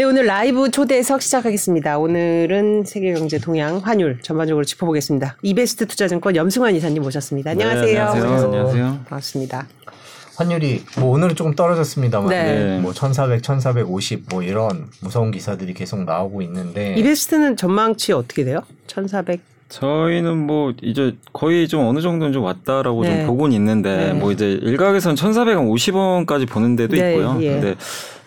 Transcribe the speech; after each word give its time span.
네, 0.00 0.04
오늘 0.04 0.24
라이브 0.24 0.70
초대석 0.70 1.20
시작하겠습니다. 1.20 1.98
오늘은 1.98 2.84
세계경제 2.86 3.38
동향 3.38 3.76
환율 3.84 4.18
전반적으로 4.22 4.64
짚어보겠습니다. 4.64 5.36
이베스트 5.42 5.86
투자증권 5.88 6.36
염승환 6.36 6.74
이사님 6.74 7.02
모셨습니다. 7.02 7.50
안녕하세요. 7.50 7.84
네, 7.84 7.98
안녕하세요. 7.98 8.44
안녕하세요. 8.44 8.84
반갑습니다. 9.10 9.66
환율이 10.36 10.84
뭐 11.00 11.10
오늘은 11.10 11.36
조금 11.36 11.54
떨어졌습니다만 11.54 12.30
네. 12.30 12.78
뭐 12.78 12.94
1400, 12.94 13.42
1450 13.42 14.22
뭐 14.30 14.42
이런 14.42 14.86
무서운 15.02 15.32
기사들이 15.32 15.74
계속 15.74 16.02
나오고 16.04 16.40
있는데 16.40 16.94
이베스트는 16.94 17.58
전망치 17.58 18.14
어떻게 18.14 18.44
돼요? 18.44 18.62
1400 18.86 19.50
저희는 19.68 20.36
뭐 20.36 20.72
이제 20.82 21.14
거의 21.34 21.68
좀 21.68 21.86
어느 21.86 22.00
정도는 22.00 22.32
좀 22.32 22.42
왔다라고 22.42 23.02
네. 23.02 23.18
좀 23.18 23.26
보고는 23.26 23.54
있는데 23.54 23.96
네. 23.96 24.12
뭐 24.14 24.32
이제 24.32 24.50
일각에선 24.50 25.14
1,450원까지 25.14 26.48
보는 26.48 26.74
데도 26.76 26.96
네, 26.96 27.12
있고요. 27.12 27.38
예. 27.42 27.50
근데 27.52 27.76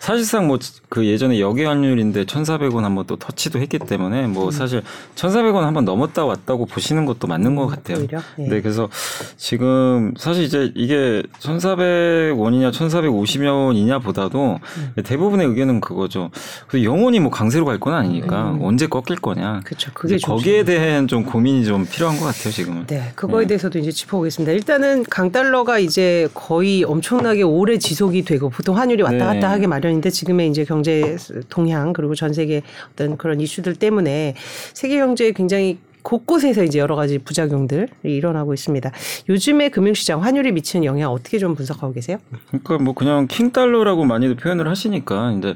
사실상 0.04 0.46
뭐 0.48 0.58
그 0.94 1.04
예전에 1.06 1.40
역외 1.40 1.64
환율인데 1.64 2.24
1,400원 2.24 2.82
한번 2.82 3.04
또 3.08 3.16
터치도 3.16 3.58
했기 3.58 3.80
때문에 3.80 4.26
음. 4.26 4.32
뭐 4.32 4.52
사실 4.52 4.80
1,400원 5.16 5.62
한번 5.62 5.84
넘었다 5.84 6.24
왔다고 6.24 6.66
보시는 6.66 7.04
것도 7.04 7.26
맞는 7.26 7.56
것 7.56 7.66
같아요. 7.66 7.98
오히려? 7.98 8.20
예. 8.38 8.42
네, 8.44 8.60
그래서 8.60 8.88
지금 9.36 10.14
사실 10.16 10.44
이제 10.44 10.70
이게 10.76 11.24
1,400원이냐 11.40 12.70
1,450원이냐 12.70 14.00
보다도 14.04 14.60
음. 14.76 15.02
대부분의 15.02 15.48
의견은 15.48 15.80
그거죠. 15.80 16.30
그 16.68 16.84
영원히 16.84 17.18
뭐 17.18 17.32
강세로 17.32 17.64
갈 17.64 17.74
건 17.80 17.92
아니니까 17.92 18.56
언제 18.62 18.86
꺾일 18.86 19.16
거냐. 19.20 19.62
그렇죠. 19.64 19.90
음. 19.90 19.94
그게 19.94 20.16
거기에 20.18 20.62
대한 20.62 21.08
좀 21.08 21.24
고민이 21.24 21.64
좀 21.64 21.84
필요한 21.90 22.16
것 22.20 22.26
같아요 22.26 22.52
지금은. 22.52 22.86
네, 22.86 23.10
그거에 23.16 23.42
네. 23.42 23.48
대해서도 23.48 23.80
이제 23.80 23.90
짚어보겠습니다. 23.90 24.52
일단은 24.52 25.02
강달러가 25.10 25.80
이제 25.80 26.28
거의 26.34 26.84
엄청나게 26.84 27.42
오래 27.42 27.78
지속이 27.78 28.22
되고 28.24 28.48
보통 28.48 28.78
환율이 28.78 29.02
왔다 29.02 29.16
네. 29.32 29.40
갔다 29.40 29.50
하게 29.50 29.66
마련 29.66 29.93
인데 29.94 30.10
지금의 30.10 30.50
이제 30.50 30.64
경제 30.64 31.16
동향 31.48 31.92
그리고 31.92 32.14
전 32.14 32.32
세계 32.32 32.62
어떤 32.92 33.16
그런 33.16 33.40
이슈들 33.40 33.76
때문에 33.76 34.34
세계 34.74 34.98
경제에 34.98 35.32
굉장히 35.32 35.78
곳곳에서 36.02 36.62
이제 36.62 36.78
여러 36.78 36.96
가지 36.96 37.18
부작용들이 37.18 37.88
일어나고 38.02 38.52
있습니다. 38.52 38.90
요즘에 39.28 39.70
금융시장 39.70 40.22
환율이 40.22 40.52
미치는 40.52 40.84
영향 40.84 41.10
어떻게 41.10 41.38
좀 41.38 41.54
분석하고 41.54 41.94
계세요? 41.94 42.18
그러니까 42.48 42.78
뭐 42.78 42.94
그냥 42.94 43.26
킹 43.26 43.52
달러라고 43.52 44.04
많이들 44.04 44.36
표현을 44.36 44.68
하시니까 44.68 45.32
이제 45.38 45.54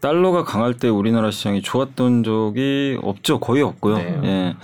달러가 0.00 0.44
강할 0.44 0.74
때 0.74 0.88
우리나라 0.88 1.30
시장이 1.30 1.62
좋았던 1.62 2.24
적이 2.24 2.98
없죠 3.02 3.38
거의 3.38 3.62
없고요. 3.62 3.98
네. 3.98 4.20
예. 4.24 4.56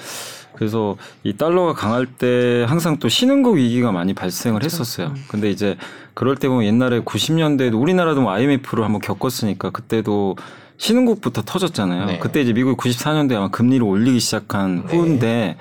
그래서 0.59 0.97
이 1.23 1.35
달러가 1.35 1.73
강할 1.73 2.07
때 2.07 2.65
항상 2.67 2.99
또 2.99 3.09
신흥국 3.09 3.57
위기가 3.57 3.93
많이 3.93 4.13
발생을 4.13 4.65
했었어요. 4.65 5.15
근데 5.29 5.51
이제 5.51 5.77
그럴 6.19 6.35
때 6.35 6.49
보면 6.49 6.65
옛날에 6.65 6.99
90년대에도 6.99 7.81
우리나라도 7.81 8.23
뭐 8.23 8.33
IMF를 8.33 8.83
한번 8.83 9.01
겪었으니까 9.01 9.71
그때도 9.71 10.35
신흥국부터 10.77 11.43
터졌잖아요. 11.43 12.07
네. 12.07 12.19
그때 12.19 12.41
이제 12.41 12.53
미국이 12.53 12.75
94년도에 12.77 13.37
아마 13.37 13.49
금리를 13.51 13.87
올리기 13.87 14.19
시작한 14.19 14.85
네. 14.85 14.97
후인데 14.97 15.57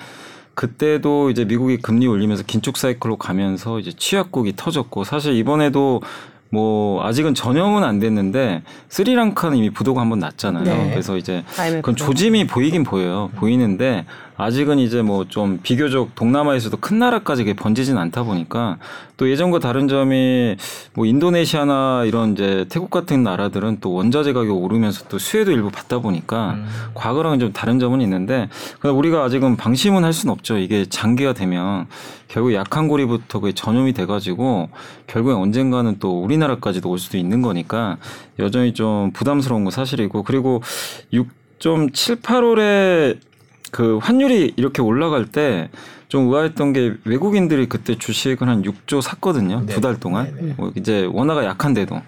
그때도 0.55 1.29
이제 1.29 1.45
미국이 1.45 1.77
금리 1.77 2.07
올리면서 2.07 2.41
긴축 2.47 2.75
사이클로 2.75 3.17
가면서 3.17 3.77
이제 3.77 3.91
취약국이 3.95 4.53
터졌고 4.55 5.03
사실 5.03 5.35
이번에도 5.35 6.01
뭐 6.49 7.05
아직은 7.05 7.35
전염은 7.35 7.83
안 7.83 7.99
됐는데 7.99 8.63
스리랑카는 8.89 9.57
이미 9.57 9.69
부도가 9.69 10.01
한번 10.01 10.17
났잖아요. 10.17 10.63
네. 10.63 10.89
그래서 10.89 11.17
이제 11.17 11.43
그건 11.55 11.95
조짐이 11.95 12.47
보이긴 12.47 12.83
보여요. 12.83 13.29
보이는데 13.35 14.07
아직은 14.37 14.79
이제 14.79 15.01
뭐 15.01 15.27
좀 15.29 15.59
비교적 15.61 16.15
동남아에서도 16.15 16.77
큰 16.77 16.99
나라까지 16.99 17.53
번지진 17.53 17.97
않다 17.97 18.23
보니까 18.23 18.77
또 19.17 19.29
예전과 19.29 19.59
다른 19.59 19.87
점이 19.87 20.55
뭐 20.93 21.05
인도네시아나 21.05 22.03
이런 22.05 22.33
이제 22.33 22.65
태국 22.69 22.89
같은 22.89 23.23
나라들은 23.23 23.77
또 23.81 23.93
원자재 23.93 24.33
가격 24.33 24.63
오르면서 24.63 25.05
또 25.09 25.17
수혜도 25.17 25.51
일부 25.51 25.69
받다 25.69 25.99
보니까 25.99 26.51
음. 26.51 26.67
과거랑은 26.93 27.39
좀 27.39 27.53
다른 27.53 27.79
점은 27.79 28.01
있는데 28.01 28.49
우리가 28.83 29.23
아직은 29.23 29.57
방심은 29.57 30.03
할 30.03 30.13
수는 30.13 30.31
없죠. 30.31 30.57
이게 30.57 30.85
장기가 30.85 31.33
되면 31.33 31.87
결국 32.27 32.53
약한 32.53 32.87
고리부터 32.87 33.39
그게 33.39 33.53
전염이 33.53 33.93
돼가지고 33.93 34.69
결국에 35.07 35.35
언젠가는 35.35 35.97
또 35.99 36.23
우리나라까지도 36.23 36.89
올 36.89 36.99
수도 36.99 37.17
있는 37.17 37.41
거니까 37.41 37.97
여전히 38.39 38.73
좀 38.73 39.11
부담스러운 39.11 39.63
거 39.63 39.71
사실이고 39.71 40.23
그리고 40.23 40.61
6.78월에 41.13 43.17
그 43.71 43.97
환율이 43.97 44.53
이렇게 44.55 44.81
올라갈 44.81 45.25
때좀 45.25 46.27
의아했던 46.27 46.73
게 46.73 46.93
외국인들이 47.05 47.67
그때 47.67 47.97
주식을 47.97 48.47
한 48.47 48.63
6조 48.63 49.01
샀거든요. 49.01 49.63
네. 49.65 49.73
두달 49.73 49.99
동안. 49.99 50.33
네, 50.35 50.41
네. 50.47 50.53
뭐 50.57 50.71
이제 50.75 51.07
원화가 51.11 51.45
약한데도. 51.45 52.01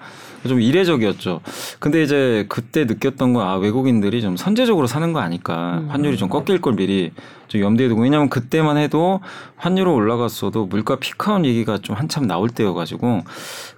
좀 0.47 0.61
이례적이었죠. 0.61 1.41
근데 1.79 2.01
이제 2.01 2.45
그때 2.47 2.85
느꼈던 2.85 3.33
건 3.33 3.45
아, 3.45 3.55
외국인들이 3.55 4.21
좀 4.21 4.37
선제적으로 4.37 4.87
사는 4.87 5.11
거 5.11 5.19
아닐까. 5.19 5.83
환율이 5.89 6.15
좀 6.17 6.29
꺾일 6.29 6.61
걸 6.61 6.75
미리 6.75 7.11
좀 7.49 7.59
염두에 7.61 7.89
두고. 7.89 8.01
왜냐면 8.03 8.29
그때만 8.29 8.77
해도 8.77 9.19
환율이 9.57 9.89
올라갔어도 9.89 10.67
물가 10.67 10.95
피크아웃 10.95 11.43
얘기가 11.43 11.79
좀 11.79 11.97
한참 11.97 12.25
나올 12.27 12.47
때여가지고. 12.49 13.23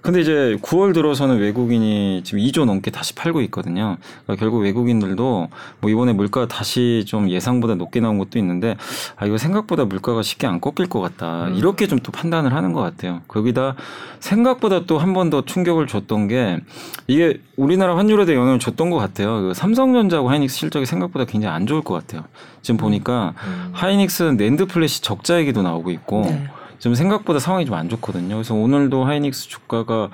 근데 0.02 0.20
이제 0.20 0.56
9월 0.62 0.94
들어서는 0.94 1.38
외국인이 1.38 2.22
지금 2.24 2.38
2조 2.40 2.64
넘게 2.64 2.92
다시 2.92 3.14
팔고 3.16 3.40
있거든요. 3.42 3.96
그러니까 4.24 4.36
결국 4.40 4.58
외국인들도 4.60 5.48
뭐 5.80 5.90
이번에 5.90 6.12
물가 6.12 6.46
다시 6.46 7.02
좀 7.06 7.28
예상보다 7.30 7.74
높게 7.74 7.98
나온 8.00 8.18
것도 8.18 8.38
있는데 8.38 8.76
아, 9.16 9.26
이거 9.26 9.38
생각보다 9.38 9.84
물가가 9.86 10.22
쉽게 10.22 10.46
안 10.46 10.60
꺾일 10.60 10.88
것 10.88 11.00
같다. 11.00 11.48
이렇게 11.48 11.86
좀 11.88 12.02
또 12.02 12.10
판단을 12.12 12.52
하는 12.52 12.72
것 12.72 12.80
같아요. 12.80 13.22
거기다 13.28 13.76
생각보다 14.20 14.84
또 14.86 14.98
한 14.98 15.12
번 15.14 15.30
더 15.30 15.42
충격을 15.42 15.86
줬던 15.86 16.28
게 16.28 16.58
이게 17.06 17.40
우리나라 17.56 17.96
환율에도 17.96 18.34
영향을 18.34 18.58
줬던 18.58 18.90
것 18.90 18.96
같아요. 18.98 19.40
그 19.40 19.54
삼성전자하고 19.54 20.28
하이닉스 20.28 20.56
실적이 20.58 20.84
생각보다 20.86 21.24
굉장히 21.24 21.54
안 21.54 21.66
좋을 21.66 21.82
것 21.82 21.94
같아요. 21.94 22.24
지금 22.62 22.78
보니까 22.78 23.34
하이닉스는 23.72 24.36
NAND 24.36 24.66
flash 24.66 25.02
적자 25.02 25.38
얘기도 25.38 25.62
나오고 25.62 25.90
있고 25.90 26.22
네. 26.22 26.44
지금 26.78 26.94
생각보다 26.94 27.38
상황이 27.38 27.64
좀 27.66 27.76
안 27.76 27.88
좋거든요. 27.88 28.34
그래서 28.36 28.54
오늘도 28.54 29.04
하이닉스 29.04 29.48
주가가 29.48 30.10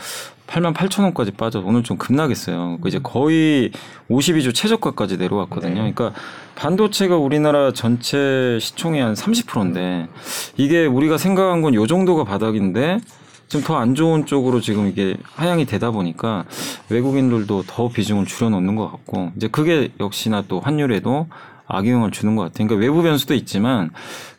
8만 0.47 0.75
8천 0.75 1.03
원까지 1.03 1.33
빠져 1.33 1.61
오늘 1.65 1.83
좀 1.83 1.97
급락했어요. 1.99 2.79
그 2.81 2.89
이제 2.89 2.99
거의 3.03 3.71
52주 4.11 4.55
최저가까지 4.55 5.19
내려왔거든요. 5.19 5.83
네. 5.83 5.93
그러니까 5.93 6.13
반도체가 6.57 7.17
우리나라 7.17 7.73
전체 7.73 8.59
시총의 8.61 9.03
한 9.03 9.15
30%인데 9.15 10.09
이게 10.57 10.87
우리가 10.87 11.19
생각한 11.19 11.63
건 11.63 11.75
요 11.75 11.87
정도가 11.87 12.25
바닥인데 12.25 12.99
지금 13.49 13.65
더 13.65 13.77
안 13.77 13.95
좋은 13.95 14.27
쪽으로 14.27 14.61
지금 14.61 14.89
이게 14.89 15.17
하향이 15.35 15.65
되다 15.67 15.91
보니까 15.91 16.45
외국인들도 16.91 17.65
더 17.67 17.89
비중을 17.89 18.27
줄여놓는 18.27 18.77
것 18.77 18.91
같고 18.91 19.33
이제 19.37 19.49
그게 19.49 19.91
역시나 20.01 20.45
또 20.49 20.61
환율에도 20.61 21.29
악영향을 21.69 22.11
주는 22.11 22.35
것 22.37 22.43
같아요. 22.43 22.67
그러니까 22.67 22.85
외부 22.85 23.03
변수도 23.03 23.35
있지만 23.35 23.91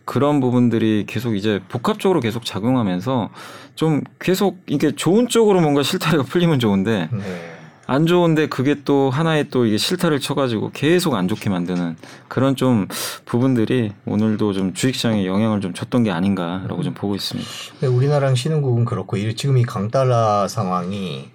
그런 0.06 0.40
부분들이 0.40 1.06
계속 1.08 1.36
이제 1.36 1.60
복합적으로 1.70 2.20
계속 2.20 2.44
작용하면서 2.44 3.30
좀 3.76 4.02
계속 4.20 4.58
이게 4.68 4.92
좋은 4.96 5.28
쪽으로 5.28 5.62
뭔가 5.62 5.84
실타래가 5.84 6.24
풀리면 6.24 6.60
좋은데 6.60 7.10
네. 7.12 7.56
안 7.86 8.06
좋은데 8.06 8.48
그게 8.48 8.76
또 8.86 9.10
하나의 9.10 9.50
또 9.50 9.66
이게 9.66 9.78
실타를 9.78 10.20
쳐가지고 10.20 10.72
계속 10.74 11.16
안 11.16 11.28
좋게 11.28 11.50
만드는 11.50 11.96
그런 12.28 12.56
좀 12.56 12.88
부분들이 13.26 13.94
오늘도 14.06 14.54
좀 14.54 14.74
주식시장에 14.74 15.26
영향을 15.26 15.60
좀 15.62 15.74
줬던 15.74 16.04
게 16.04 16.12
아닌가라고 16.12 16.84
좀 16.84 16.94
보고 16.94 17.16
있습니다. 17.16 17.50
근데 17.80 17.88
우리나라랑 17.88 18.36
신흥국은 18.36 18.86
그렇고 18.86 19.18
이- 19.18 19.36
지금 19.36 19.58
이 19.58 19.64
강달러 19.64 20.48
상황이 20.48 21.30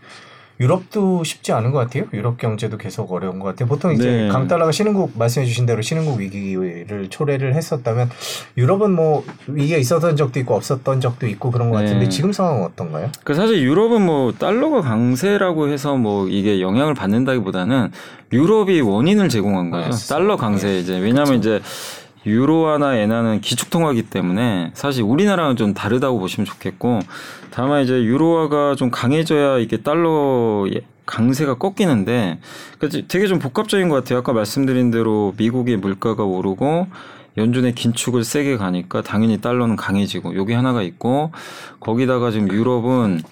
유럽도 0.60 1.25
쉽지 1.25 1.53
않은 1.53 1.72
것 1.72 1.78
같아요. 1.78 2.04
유럽 2.12 2.38
경제도 2.38 2.76
계속 2.78 3.12
어려운 3.12 3.41
것 3.41 3.48
같아요. 3.48 3.69
보통 3.69 3.92
이제 3.92 4.09
네. 4.09 4.28
강달러가 4.28 4.70
신흥국 4.70 5.12
말씀해주신 5.19 5.66
대로 5.66 5.82
신흥국 5.82 6.20
위기를 6.20 7.09
초래를 7.10 7.54
했었다면 7.54 8.10
유럽은 8.56 8.92
뭐 8.92 9.25
위기가 9.48 9.78
있었던 9.78 10.16
적도 10.16 10.38
있고 10.41 10.54
없었던 10.54 11.00
적도 11.00 11.26
있고 11.26 11.50
그런 11.50 11.70
것 11.70 11.78
네. 11.81 11.87
같은데 11.87 12.09
지금 12.09 12.32
상황은 12.32 12.65
어떤가요? 12.65 13.10
그 13.25 13.34
사실 13.34 13.62
유럽은 13.62 14.03
뭐 14.03 14.33
달러가 14.33 14.80
강세라고 14.80 15.68
해서 15.68 15.97
뭐 15.97 16.28
이게 16.28 16.60
영향을 16.60 16.95
받는다기보다는 16.95 17.91
유럽이 18.33 18.80
원인을 18.80 19.28
제공한 19.28 19.71
거예요. 19.71 19.86
알았어. 19.86 20.15
달러 20.15 20.36
강세 20.36 20.78
이제 20.78 20.98
왜냐하면 20.98 21.39
이제 21.39 21.60
유로화나 22.26 22.97
엔화는 22.97 23.41
기축통화기 23.41 24.04
때문에 24.04 24.71
사실 24.74 25.03
우리나라는 25.03 25.56
좀 25.56 25.74
다르다고 25.74 26.18
보시면 26.18 26.47
좋겠고 26.47 27.00
다만 27.50 27.82
이제 27.82 28.03
유로화가 28.03 28.74
좀 28.76 28.91
강해져야 28.91 29.59
이게 29.59 29.78
달러 29.78 30.66
강세가 31.06 31.54
꺾이는데 31.54 32.38
그러니까 32.78 33.06
되게 33.09 33.26
좀 33.26 33.38
복합적인 33.38 33.88
것 33.88 33.97
같아요. 33.97 34.21
아까 34.21 34.32
말씀드린 34.32 34.91
대로 34.91 35.34
미국의 35.36 35.76
물가가 35.76 36.24
오르고 36.24 36.86
연준의 37.36 37.75
긴축을 37.75 38.25
세게 38.25 38.57
가니까 38.57 39.03
당연히 39.03 39.41
달러는 39.41 39.77
강해지고 39.77 40.34
요게 40.34 40.54
하나가 40.54 40.83
있고 40.83 41.33
거기다가 41.81 42.31
지금 42.31 42.48
유럽은 42.48 43.22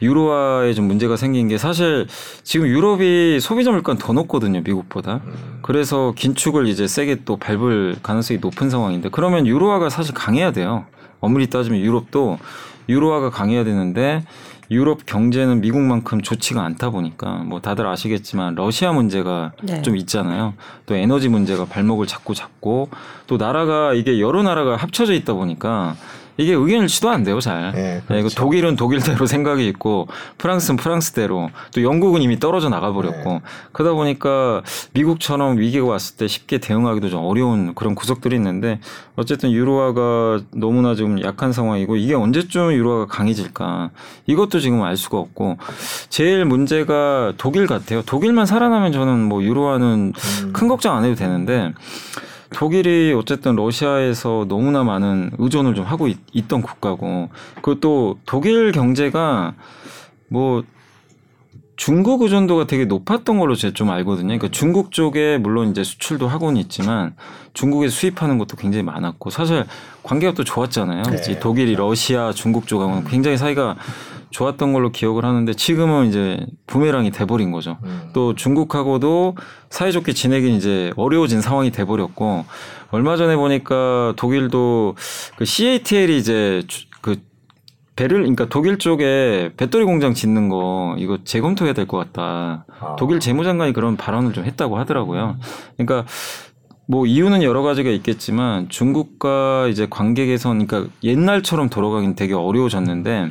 유로화에 0.00 0.74
좀 0.74 0.86
문제가 0.86 1.16
생긴 1.16 1.48
게 1.48 1.58
사실 1.58 2.06
지금 2.42 2.66
유럽이 2.66 3.40
소비자 3.40 3.70
물가는 3.70 3.98
더 3.98 4.12
높거든요 4.12 4.60
미국보다. 4.62 5.20
그래서 5.62 6.12
긴축을 6.16 6.66
이제 6.66 6.86
세게 6.86 7.24
또 7.24 7.36
밟을 7.36 7.96
가능성이 8.02 8.40
높은 8.40 8.68
상황인데 8.68 9.10
그러면 9.10 9.46
유로화가 9.46 9.90
사실 9.90 10.14
강해야 10.14 10.52
돼요. 10.52 10.84
엄밀히 11.20 11.48
따지면 11.48 11.80
유럽도 11.80 12.38
유로화가 12.88 13.30
강해야 13.30 13.62
되는데 13.62 14.24
유럽 14.72 15.06
경제는 15.06 15.60
미국만큼 15.60 16.22
좋지가 16.22 16.62
않다 16.64 16.90
보니까 16.90 17.36
뭐 17.44 17.60
다들 17.60 17.86
아시겠지만 17.86 18.54
러시아 18.54 18.92
문제가 18.92 19.52
네. 19.62 19.82
좀 19.82 19.96
있잖아요. 19.96 20.54
또 20.86 20.94
에너지 20.94 21.28
문제가 21.28 21.64
발목을 21.66 22.06
잡고 22.06 22.34
잡고 22.34 22.88
또 23.26 23.36
나라가 23.36 23.92
이게 23.94 24.18
여러 24.18 24.42
나라가 24.42 24.76
합쳐져 24.76 25.12
있다 25.12 25.34
보니까 25.34 25.96
이게 26.36 26.54
의견일치도 26.54 27.10
안 27.10 27.24
돼요, 27.24 27.40
잘. 27.40 27.72
이거 28.04 28.04
그렇죠. 28.06 28.34
독일은 28.36 28.76
독일대로 28.76 29.26
생각이 29.26 29.66
있고 29.68 30.08
프랑스는 30.38 30.76
프랑스대로 30.76 31.50
또 31.74 31.82
영국은 31.82 32.22
이미 32.22 32.38
떨어져 32.38 32.68
나가 32.68 32.92
버렸고 32.92 33.32
네. 33.34 33.40
그러다 33.72 33.94
보니까 33.94 34.62
미국처럼 34.92 35.58
위기가 35.58 35.86
왔을 35.86 36.16
때 36.16 36.28
쉽게 36.28 36.58
대응하기도 36.58 37.10
좀 37.10 37.24
어려운 37.24 37.74
그런 37.74 37.94
구석들이 37.94 38.36
있는데 38.36 38.80
어쨌든 39.16 39.52
유로화가 39.52 40.44
너무나 40.54 40.94
좀 40.94 41.22
약한 41.22 41.52
상황이고 41.52 41.96
이게 41.96 42.14
언제쯤 42.14 42.72
유로화가 42.72 43.06
강해질까 43.06 43.90
이것도 44.26 44.60
지금 44.60 44.82
알 44.82 44.96
수가 44.96 45.18
없고 45.18 45.58
제일 46.08 46.44
문제가 46.44 47.32
독일 47.36 47.66
같아요. 47.66 48.02
독일만 48.02 48.46
살아나면 48.46 48.92
저는 48.92 49.20
뭐 49.24 49.42
유로화는 49.42 50.12
음. 50.16 50.52
큰 50.52 50.68
걱정 50.68 50.96
안 50.96 51.04
해도 51.04 51.14
되는데 51.14 51.72
독일이 52.54 53.12
어쨌든 53.16 53.56
러시아에서 53.56 54.46
너무나 54.48 54.84
많은 54.84 55.30
의존을 55.38 55.74
좀 55.74 55.84
하고 55.84 56.08
있, 56.08 56.48
던 56.48 56.62
국가고 56.62 57.30
그것도 57.56 58.18
독일 58.26 58.72
경제가 58.72 59.54
뭐 60.28 60.62
중국 61.76 62.22
의존도가 62.22 62.66
되게 62.66 62.84
높았던 62.84 63.38
걸로 63.38 63.54
제가 63.54 63.74
좀 63.74 63.90
알거든요. 63.90 64.26
그러니까 64.26 64.48
중국 64.50 64.92
쪽에 64.92 65.38
물론 65.38 65.70
이제 65.70 65.82
수출도 65.82 66.28
하고는 66.28 66.60
있지만 66.60 67.14
중국에 67.54 67.88
수입하는 67.88 68.38
것도 68.38 68.56
굉장히 68.56 68.84
많았고 68.84 69.30
사실 69.30 69.64
관계가 70.02 70.34
또 70.34 70.44
좋았잖아요. 70.44 71.02
이 71.28 71.40
독일이 71.40 71.74
러시아, 71.74 72.32
중국 72.32 72.66
쪽하고는 72.66 73.04
굉장히 73.04 73.36
사이가 73.36 73.76
좋았던 74.32 74.72
걸로 74.72 74.90
기억을 74.90 75.24
하는데 75.24 75.52
지금은 75.54 76.08
이제 76.08 76.44
부메랑이 76.66 77.10
돼버린 77.12 77.52
거죠. 77.52 77.78
음. 77.84 78.10
또 78.12 78.34
중국하고도 78.34 79.36
사이좋게 79.70 80.12
지내긴 80.12 80.54
이제 80.56 80.92
어려워진 80.96 81.40
상황이 81.40 81.70
돼버렸고 81.70 82.44
얼마 82.90 83.16
전에 83.16 83.36
보니까 83.36 84.14
독일도 84.16 84.96
그 85.36 85.44
CATL이 85.44 86.16
이제 86.18 86.62
주- 86.66 86.86
그 87.00 87.16
배를 87.94 88.18
그러니까 88.20 88.46
독일 88.48 88.78
쪽에 88.78 89.52
배터리 89.56 89.84
공장 89.84 90.14
짓는 90.14 90.48
거 90.48 90.94
이거 90.98 91.18
재검토해야 91.24 91.74
될 91.74 91.86
것 91.86 91.98
같다. 91.98 92.64
아. 92.80 92.96
독일 92.98 93.20
재무장관이 93.20 93.72
그런 93.74 93.96
발언을 93.96 94.32
좀 94.32 94.44
했다고 94.44 94.78
하더라고요. 94.78 95.36
그러니까 95.76 96.06
뭐 96.88 97.06
이유는 97.06 97.42
여러 97.42 97.62
가지가 97.62 97.90
있겠지만 97.90 98.68
중국과 98.70 99.68
이제 99.70 99.86
관계 99.88 100.26
개선 100.26 100.66
그러니까 100.66 100.90
옛날처럼 101.04 101.68
돌아가긴 101.68 102.14
되게 102.14 102.34
어려워졌는데 102.34 103.30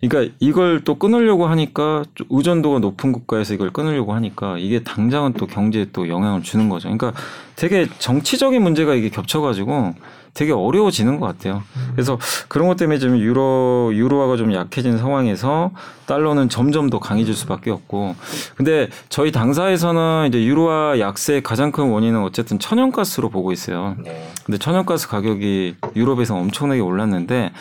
그러니까 0.00 0.34
이걸 0.40 0.84
또 0.84 0.96
끊으려고 0.96 1.46
하니까 1.46 2.04
좀 2.14 2.26
의존도가 2.30 2.78
높은 2.80 3.12
국가에서 3.12 3.54
이걸 3.54 3.70
끊으려고 3.70 4.12
하니까 4.14 4.58
이게 4.58 4.82
당장은 4.82 5.34
또 5.34 5.46
경제에 5.46 5.86
또 5.92 6.08
영향을 6.08 6.42
주는 6.42 6.68
거죠. 6.68 6.88
그러니까 6.88 7.12
되게 7.56 7.86
정치적인 7.98 8.62
문제가 8.62 8.94
이게 8.94 9.08
겹쳐가지고 9.08 9.94
되게 10.36 10.52
어려워지는 10.52 11.18
것 11.18 11.26
같아요. 11.26 11.62
그래서 11.92 12.18
그런 12.48 12.68
것 12.68 12.76
때문에 12.76 12.98
좀 12.98 13.16
유로 13.16 13.90
유로화가 13.94 14.36
좀 14.36 14.52
약해진 14.52 14.98
상황에서 14.98 15.70
달러는 16.04 16.50
점점 16.50 16.90
더 16.90 16.98
강해질 16.98 17.32
수밖에 17.34 17.70
없고. 17.70 18.14
근데 18.54 18.88
저희 19.08 19.32
당사에서는 19.32 20.26
이제 20.28 20.44
유로화 20.44 21.00
약세의 21.00 21.42
가장 21.42 21.72
큰 21.72 21.88
원인은 21.88 22.22
어쨌든 22.22 22.58
천연가스로 22.58 23.30
보고 23.30 23.50
있어요. 23.50 23.96
네. 24.04 24.28
근데 24.44 24.58
천연가스 24.58 25.08
가격이 25.08 25.76
유럽에서 25.96 26.36
엄청나게 26.36 26.82
올랐는데 26.82 27.52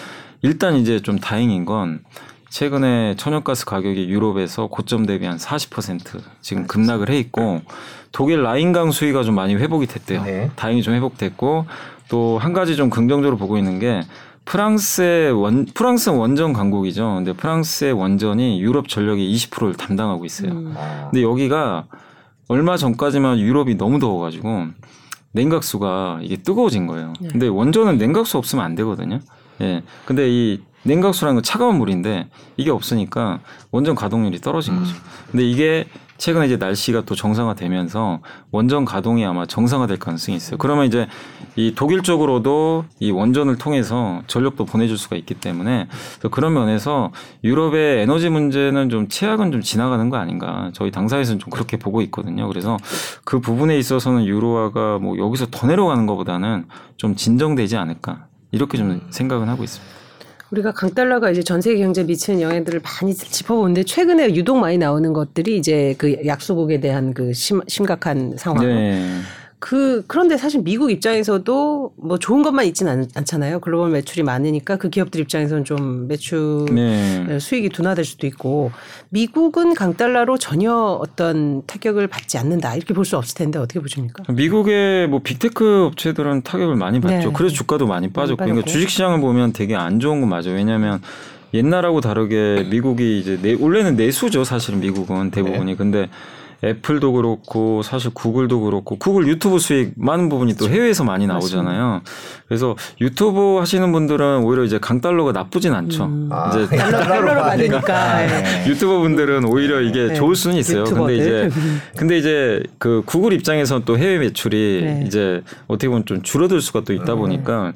일단 0.41 0.75
이제 0.75 0.99
좀 0.99 1.17
다행인 1.19 1.65
건 1.65 2.01
최근에 2.49 3.15
천연가스 3.17 3.65
가격이 3.65 4.07
유럽에서 4.07 4.67
고점 4.67 5.05
대비 5.05 5.25
한 5.25 5.37
40% 5.37 6.21
지금 6.41 6.67
급락을 6.67 7.09
해 7.09 7.17
있고 7.19 7.61
독일 8.11 8.43
라인강 8.43 8.91
수위가 8.91 9.23
좀 9.23 9.35
많이 9.35 9.55
회복이 9.55 9.87
됐대요. 9.87 10.23
네. 10.23 10.51
다행히 10.55 10.81
좀 10.81 10.93
회복됐고 10.93 11.65
또 12.07 12.37
한 12.37 12.53
가지 12.53 12.75
좀 12.75 12.89
긍정적으로 12.89 13.35
보고 13.37 13.57
있는 13.57 13.79
게 13.79 14.01
프랑스의 14.45 15.31
원 15.33 15.65
프랑스는 15.65 16.17
원전 16.17 16.53
강국이죠. 16.53 17.15
근데 17.15 17.33
프랑스의 17.33 17.93
원전이 17.93 18.61
유럽 18.61 18.88
전력의 18.88 19.33
20%를 19.35 19.73
담당하고 19.73 20.23
있어요. 20.23 20.51
음. 20.51 20.73
아. 20.77 21.09
근데 21.11 21.23
여기가 21.23 21.85
얼마 22.47 22.77
전까지만 22.77 23.39
유럽이 23.39 23.75
너무 23.75 23.99
더워가지고 23.99 24.67
냉각수가 25.31 26.19
이게 26.21 26.38
뜨거워진 26.38 26.85
거예요. 26.88 27.13
네. 27.19 27.27
근데 27.29 27.47
원전은 27.47 27.97
냉각수 27.97 28.38
없으면 28.38 28.63
안 28.63 28.75
되거든요. 28.75 29.19
예. 29.61 29.83
근데 30.05 30.29
이 30.29 30.61
냉각수라는 30.83 31.35
건 31.35 31.43
차가운 31.43 31.77
물인데 31.77 32.27
이게 32.57 32.69
없으니까 32.71 33.39
원전 33.71 33.95
가동률이 33.95 34.39
떨어진 34.39 34.77
거죠. 34.77 34.95
근데 35.31 35.43
이게 35.43 35.87
최근에 36.17 36.45
이제 36.45 36.55
날씨가 36.57 37.01
또 37.01 37.13
정상화되면서 37.13 38.21
원전 38.51 38.85
가동이 38.85 39.25
아마 39.25 39.45
정상화될 39.45 39.97
가능성이 39.99 40.37
있어요. 40.37 40.57
그러면 40.57 40.85
이제 40.85 41.07
이 41.57 41.73
독일 41.75 42.03
쪽으로도 42.03 42.85
이 42.99 43.11
원전을 43.11 43.57
통해서 43.57 44.21
전력도 44.27 44.65
보내줄 44.65 44.97
수가 44.97 45.17
있기 45.17 45.33
때문에 45.33 45.87
그런 46.31 46.53
면에서 46.53 47.11
유럽의 47.43 48.01
에너지 48.01 48.29
문제는 48.29 48.89
좀 48.89 49.09
최악은 49.09 49.51
좀 49.51 49.61
지나가는 49.61 50.09
거 50.09 50.17
아닌가. 50.17 50.69
저희 50.73 50.89
당사에서는 50.89 51.39
좀 51.39 51.49
그렇게 51.49 51.77
보고 51.77 52.01
있거든요. 52.03 52.47
그래서 52.47 52.77
그 53.25 53.41
부분에 53.41 53.77
있어서는 53.77 54.25
유로화가 54.25 54.99
뭐 54.99 55.17
여기서 55.17 55.47
더 55.51 55.67
내려가는 55.67 56.05
것보다는 56.05 56.65
좀 56.95 57.15
진정되지 57.15 57.75
않을까. 57.75 58.27
이렇게 58.55 58.77
좀 58.77 59.01
생각은 59.09 59.49
하고 59.49 59.63
있습니다. 59.63 59.95
우리가 60.51 60.71
강달러가 60.71 61.29
이제 61.29 61.43
전 61.43 61.59
세계 61.61 61.81
경제에 61.81 62.05
미치는 62.05 62.41
영향들을 62.41 62.81
많이 62.81 63.13
짚어보는데 63.13 63.83
최근에 63.83 64.35
유독 64.35 64.57
많이 64.57 64.77
나오는 64.77 65.11
것들이 65.11 65.57
이제 65.57 65.95
그 65.97 66.15
약소국에 66.25 66.79
대한 66.79 67.13
그 67.13 67.33
심, 67.33 67.61
심각한 67.67 68.35
상황. 68.37 68.65
네. 68.65 69.19
그 69.65 70.03
그런데 70.06 70.38
사실 70.38 70.62
미국 70.62 70.91
입장에서도 70.91 71.94
뭐 71.97 72.19
좋은 72.19 72.44
것만 72.44 72.67
있지는 72.67 72.91
않, 72.91 73.07
않잖아요. 73.15 73.62
글로벌 73.62 73.89
매출이 73.89 74.21
많으니까 74.21 74.75
그 74.75 74.91
기업들 74.91 75.19
입장에서는 75.21 75.65
좀 75.65 76.07
매출 76.07 76.65
네. 76.71 77.39
수익이 77.39 77.69
둔화될 77.69 78.06
수도 78.06 78.27
있고 78.27 78.71
미국은 79.09 79.73
강달러로 79.73 80.38
전혀 80.38 80.71
어떤 80.71 81.65
타격을 81.65 82.06
받지 82.06 82.38
않는다 82.38 82.75
이렇게 82.75 82.94
볼 82.94 83.06
수 83.06 83.17
없을 83.17 83.35
텐데 83.35 83.57
어떻게 83.57 83.79
보십니까? 83.79 84.23
미국의 84.31 85.07
뭐 85.07 85.21
big 85.23 85.50
tech 85.50 85.85
업체들은 85.85 86.44
타격을 86.44 86.75
많이 86.75 87.01
받죠. 87.01 87.29
네. 87.29 87.33
그래서 87.35 87.56
주가도 87.56 87.88
많이 87.88 88.12
빠졌고. 88.12 88.44
그러니까 88.44 88.67
주식 88.67 88.91
시장을 88.91 89.19
보면 89.19 89.53
되게 89.53 89.75
안 89.75 90.00
좋은 90.00 90.21
건 90.21 90.29
맞아요. 90.29 90.53
왜냐하면 90.53 91.01
옛날하고 91.56 92.01
다르게 92.01 92.67
미국이 92.69 93.19
이제 93.19 93.39
내, 93.41 93.56
원래는 93.59 93.95
내수죠. 93.95 94.43
사실은 94.43 94.79
미국은 94.79 95.31
대부분이. 95.31 95.72
네. 95.72 95.75
근데 95.75 96.10
애플도 96.65 97.13
그렇고 97.13 97.84
사실 97.84 98.12
구글도 98.13 98.62
그렇고 98.62 98.98
구글 98.98 99.27
유튜브 99.27 99.60
수익 99.60 99.93
많은 99.95 100.29
부분이 100.29 100.55
또 100.55 100.67
해외에서 100.67 101.03
많이 101.03 101.27
나오잖아요. 101.27 102.01
그래서 102.48 102.75
유튜브 103.00 103.57
하시는 103.60 103.91
분들은 103.91 104.43
오히려 104.43 104.63
이제 104.63 104.79
강 104.79 105.00
달러가 105.00 105.31
나쁘진 105.31 105.74
않죠. 105.74 106.05
음. 106.05 106.29
아, 106.31 106.50
이제 106.50 106.75
달러 106.75 107.00
달러로 107.00 107.41
받으니까. 107.41 108.24
예. 108.24 108.27
네. 108.27 108.65
유튜버 108.67 109.00
분들은 109.00 109.45
오히려 109.45 109.81
이게 109.81 110.07
네. 110.07 110.13
좋을 110.15 110.36
수는 110.36 110.57
있어요. 110.57 110.84
근데 110.86 111.15
이제 111.15 111.29
유튜버들. 111.29 111.51
근데 111.98 112.17
이제 112.17 112.63
그 112.79 113.03
구글 113.05 113.34
입장에서는 113.34 113.84
또 113.86 113.98
해외 113.98 114.17
매출이 114.17 114.81
네. 114.84 115.03
이제 115.05 115.43
어떻게 115.67 115.88
보면 115.88 116.05
좀 116.05 116.22
줄어들 116.24 116.62
수가 116.62 116.81
또 116.81 116.93
있다 116.93 117.15
보니까 117.15 117.74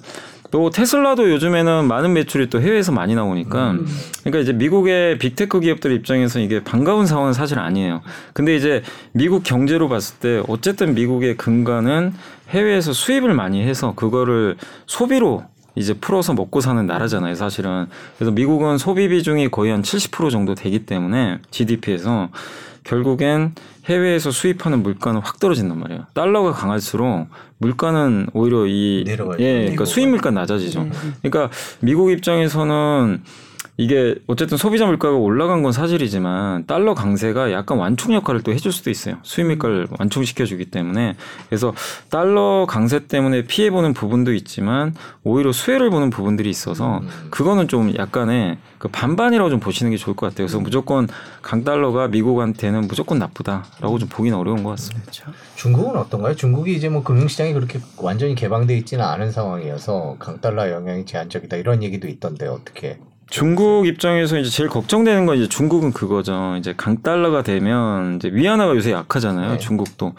또 0.52 0.70
테슬라도 0.70 1.30
요즘에는 1.32 1.88
많은 1.88 2.14
매출이 2.14 2.50
또 2.50 2.62
해외에서 2.62 2.92
많이 2.92 3.16
나오니까 3.16 3.76
그러니까 4.22 4.40
이제 4.40 4.54
미국의 4.54 5.18
빅테크 5.20 5.60
기업들 5.60 5.92
입장에서 5.92 6.40
이게 6.40 6.64
반가운 6.64 7.06
상황은 7.06 7.34
사실 7.34 7.60
아니에요. 7.60 8.02
근데 8.34 8.56
이제 8.56 8.82
미국 9.12 9.44
경제로 9.44 9.90
봤을 9.90 10.18
때 10.18 10.44
어쨌든 10.48 10.96
미국의 10.96 11.38
근간은 11.38 12.14
해외에서 12.50 12.94
수입을 12.94 13.34
많이 13.34 13.62
해서 13.62 13.94
그거를 13.96 14.58
소비로 14.88 15.44
이제 15.76 15.94
풀어서 15.94 16.34
먹고 16.34 16.62
사는 16.62 16.86
나라잖아요, 16.86 17.36
사실은. 17.36 17.88
그래서 18.18 18.32
미국은 18.32 18.78
소비 18.78 19.08
비중이 19.08 19.50
거의 19.50 19.72
한 19.72 19.82
70% 19.82 20.32
정도 20.32 20.56
되기 20.56 20.86
때문에 20.86 21.40
GDP에서 21.52 22.30
결국엔 22.84 23.54
해외에서 23.90 24.32
수입하는 24.32 24.84
물가는 24.84 25.20
확 25.20 25.40
떨어진단 25.40 25.80
말이에요. 25.80 26.06
달러가 26.14 26.52
강할수록 26.52 27.28
물가는 27.58 28.28
오히려 28.34 28.66
이 28.68 29.04
내려가죠. 29.06 29.44
예, 29.44 29.60
그러니까. 29.62 29.86
수입 29.86 30.10
물가 30.10 30.30
낮아지죠. 30.32 30.84
네. 30.84 30.92
그러니까 31.24 31.50
미국 31.80 32.12
입장에서는 32.12 33.24
이게 33.80 34.14
어쨌든 34.28 34.58
소비자 34.58 34.86
물가가 34.86 35.16
올라간 35.16 35.64
건 35.64 35.72
사실이지만 35.72 36.66
달러 36.68 36.94
강세가 36.94 37.54
약간 37.54 37.78
완충 37.78 38.14
역할을 38.14 38.42
또 38.42 38.52
해줄 38.52 38.74
수도 38.74 38.90
있어요. 38.90 39.16
수입 39.24 39.48
물가를 39.48 39.88
완충시켜 39.98 40.44
주기 40.44 40.66
때문에 40.66 41.16
그래서 41.48 41.74
달러 42.10 42.66
강세 42.68 43.08
때문에 43.08 43.44
피해 43.44 43.72
보는 43.72 43.94
부분도 43.94 44.34
있지만 44.34 44.94
오히려 45.24 45.54
수혜를 45.54 45.92
보는 45.92 46.10
부분들이 46.10 46.50
있어서 46.50 47.02
그거는 47.30 47.70
좀 47.70 47.96
약간의 47.96 48.58
그 48.80 48.90
반반이라고 48.90 49.50
좀 49.50 49.62
보시는 49.62 49.92
게 49.92 49.98
좋을 49.98 50.14
것 50.14 50.26
같아요. 50.26 50.48
그래서 50.48 50.60
무조건 50.60 51.08
강달러가 51.42 52.10
미국한테는 52.10 52.82
무조건 52.82 53.18
나쁘다라고 53.18 53.98
좀 53.98 54.10
보기는 54.10 54.38
어려운 54.38 54.62
것 54.62 54.72
같습니다. 54.72 55.04
그렇죠. 55.04 55.32
중국은 55.56 55.98
어떤가요? 55.98 56.36
중국이 56.36 56.76
이제 56.76 56.90
뭐 56.90 57.02
금융시장이 57.02 57.54
그렇게 57.54 57.80
완전히 57.96 58.36
개방돼 58.36 58.78
있지는 58.78 59.06
않은 59.06 59.32
상황이어서 59.32 60.18
강달러 60.20 60.70
영향이 60.70 61.06
제한적이다 61.06 61.56
이런 61.56 61.82
얘기도 61.82 62.10
있던데 62.10 62.46
어떻게? 62.46 63.00
중국 63.30 63.88
입장에서 63.88 64.38
이제 64.40 64.50
제일 64.50 64.70
걱정되는 64.70 65.26
건 65.26 65.38
이제 65.38 65.48
중국은 65.48 65.94
그거죠. 65.94 66.56
이제 66.58 66.74
강달러가 66.76 67.44
되면 67.44 68.16
이제 68.16 68.30
위안화가 68.32 68.76
요새 68.76 68.92
약하잖아요. 68.92 69.54
네. 69.54 69.58
중국도. 69.58 70.14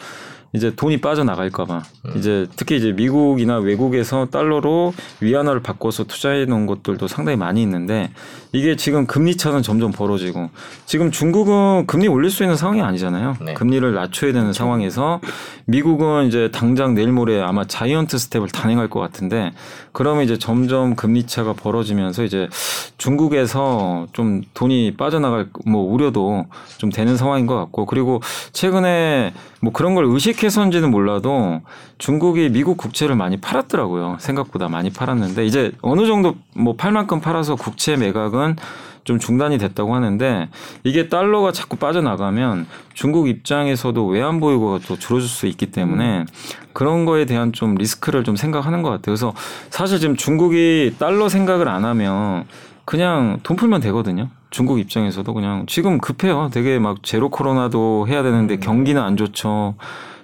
이제 0.53 0.75
돈이 0.75 0.99
빠져나갈까봐 0.99 1.83
이제 2.17 2.45
특히 2.55 2.75
이제 2.75 2.91
미국이나 2.91 3.57
외국에서 3.57 4.25
달러로 4.25 4.93
위안화를 5.21 5.61
바꿔서 5.61 6.03
투자해 6.03 6.45
놓은 6.45 6.65
것들도 6.65 7.07
상당히 7.07 7.37
많이 7.37 7.61
있는데 7.61 8.11
이게 8.51 8.75
지금 8.75 9.07
금리 9.07 9.37
차는 9.37 9.61
점점 9.61 9.91
벌어지고 9.91 10.49
지금 10.85 11.09
중국은 11.09 11.87
금리 11.87 12.09
올릴 12.09 12.29
수 12.29 12.43
있는 12.43 12.57
상황이 12.57 12.81
아니잖아요. 12.81 13.37
네. 13.41 13.53
금리를 13.53 13.93
낮춰야 13.93 14.33
되는 14.33 14.51
상황에서 14.51 15.21
미국은 15.65 16.27
이제 16.27 16.49
당장 16.51 16.95
내일 16.95 17.13
모레 17.13 17.39
아마 17.41 17.63
자이언트 17.65 18.17
스텝을 18.17 18.49
단행할 18.49 18.89
것 18.89 18.99
같은데 18.99 19.53
그러면 19.93 20.25
이제 20.25 20.37
점점 20.37 20.95
금리 20.95 21.27
차가 21.27 21.53
벌어지면서 21.53 22.23
이제 22.23 22.49
중국에서 22.97 24.07
좀 24.11 24.41
돈이 24.53 24.95
빠져나갈 24.97 25.47
뭐 25.65 25.81
우려도 25.83 26.45
좀 26.77 26.91
되는 26.91 27.15
상황인 27.15 27.47
것 27.47 27.55
같고 27.55 27.85
그리고 27.85 28.21
최근에 28.51 29.33
뭐 29.61 29.71
그런 29.71 29.93
걸 29.93 30.05
의식해서인지는 30.05 30.89
몰라도 30.89 31.61
중국이 31.99 32.49
미국 32.49 32.77
국채를 32.77 33.15
많이 33.15 33.37
팔았더라고요. 33.37 34.17
생각보다 34.19 34.67
많이 34.69 34.89
팔았는데 34.89 35.45
이제 35.45 35.71
어느 35.81 36.05
정도 36.07 36.35
뭐 36.55 36.75
팔 36.75 36.91
만큼 36.91 37.21
팔아서 37.21 37.55
국채 37.55 37.95
매각은 37.95 38.55
좀 39.03 39.19
중단이 39.19 39.57
됐다고 39.57 39.95
하는데 39.95 40.49
이게 40.83 41.09
달러가 41.09 41.51
자꾸 41.51 41.75
빠져나가면 41.77 42.67
중국 42.93 43.27
입장에서도 43.27 44.05
외환 44.07 44.39
보유고가 44.39 44.79
또 44.87 44.97
줄어들 44.97 45.27
수 45.27 45.47
있기 45.47 45.67
때문에 45.71 46.25
그런 46.73 47.05
거에 47.05 47.25
대한 47.25 47.51
좀 47.51 47.75
리스크를 47.75 48.23
좀 48.23 48.35
생각하는 48.35 48.81
것 48.83 48.89
같아요. 48.89 49.03
그래서 49.05 49.33
사실 49.69 49.99
지금 49.99 50.15
중국이 50.15 50.95
달러 50.99 51.29
생각을 51.29 51.67
안 51.67 51.85
하면 51.85 52.45
그냥 52.85 53.39
돈 53.43 53.57
풀면 53.57 53.81
되거든요. 53.81 54.29
중국 54.51 54.79
입장에서도 54.79 55.33
그냥 55.33 55.65
지금 55.67 55.97
급해요. 55.99 56.49
되게 56.53 56.77
막 56.77 57.01
제로 57.03 57.29
코로나도 57.29 58.05
해야 58.07 58.21
되는데 58.21 58.57
경기는 58.57 59.01
안 59.01 59.17
좋죠. 59.17 59.75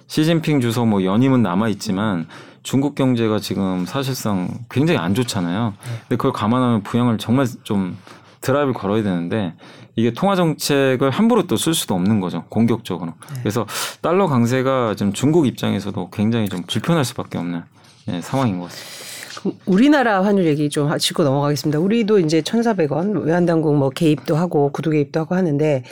시진핑 0.06 0.60
주석 0.60 0.86
뭐 0.86 1.02
연임은 1.02 1.42
남아 1.42 1.68
있지만 1.70 2.26
중국 2.62 2.94
경제가 2.94 3.38
지금 3.40 3.86
사실상 3.86 4.48
굉장히 4.70 4.98
안 4.98 5.14
좋잖아요. 5.14 5.74
근데 6.02 6.16
그걸 6.16 6.32
감안하면 6.32 6.82
부양을 6.82 7.18
정말 7.18 7.46
좀 7.64 7.96
드라이브를 8.42 8.74
걸어야 8.74 9.02
되는데 9.02 9.54
이게 9.96 10.12
통화 10.12 10.36
정책을 10.36 11.10
함부로 11.10 11.46
또 11.46 11.56
쓸 11.56 11.74
수도 11.74 11.94
없는 11.94 12.20
거죠. 12.20 12.44
공격적으로. 12.50 13.14
그래서 13.40 13.66
달러 14.02 14.26
강세가 14.28 14.94
지금 14.94 15.12
중국 15.12 15.46
입장에서도 15.46 16.10
굉장히 16.10 16.48
좀 16.48 16.62
불편할 16.66 17.04
수밖에 17.04 17.38
없는 17.38 17.62
예, 18.08 18.20
상황인 18.20 18.58
것 18.58 18.66
같습니다. 18.66 19.07
우리나라 19.66 20.24
환율 20.24 20.46
얘기 20.46 20.68
좀 20.68 20.96
짚고 20.96 21.24
넘어가겠습니다. 21.24 21.78
우리도 21.78 22.18
이제 22.20 22.40
1,400원 22.40 23.24
외환당국 23.24 23.76
뭐 23.76 23.90
개입도 23.90 24.36
하고 24.36 24.70
구두 24.72 24.90
개입도 24.90 25.20
하고 25.20 25.34
하는데 25.34 25.82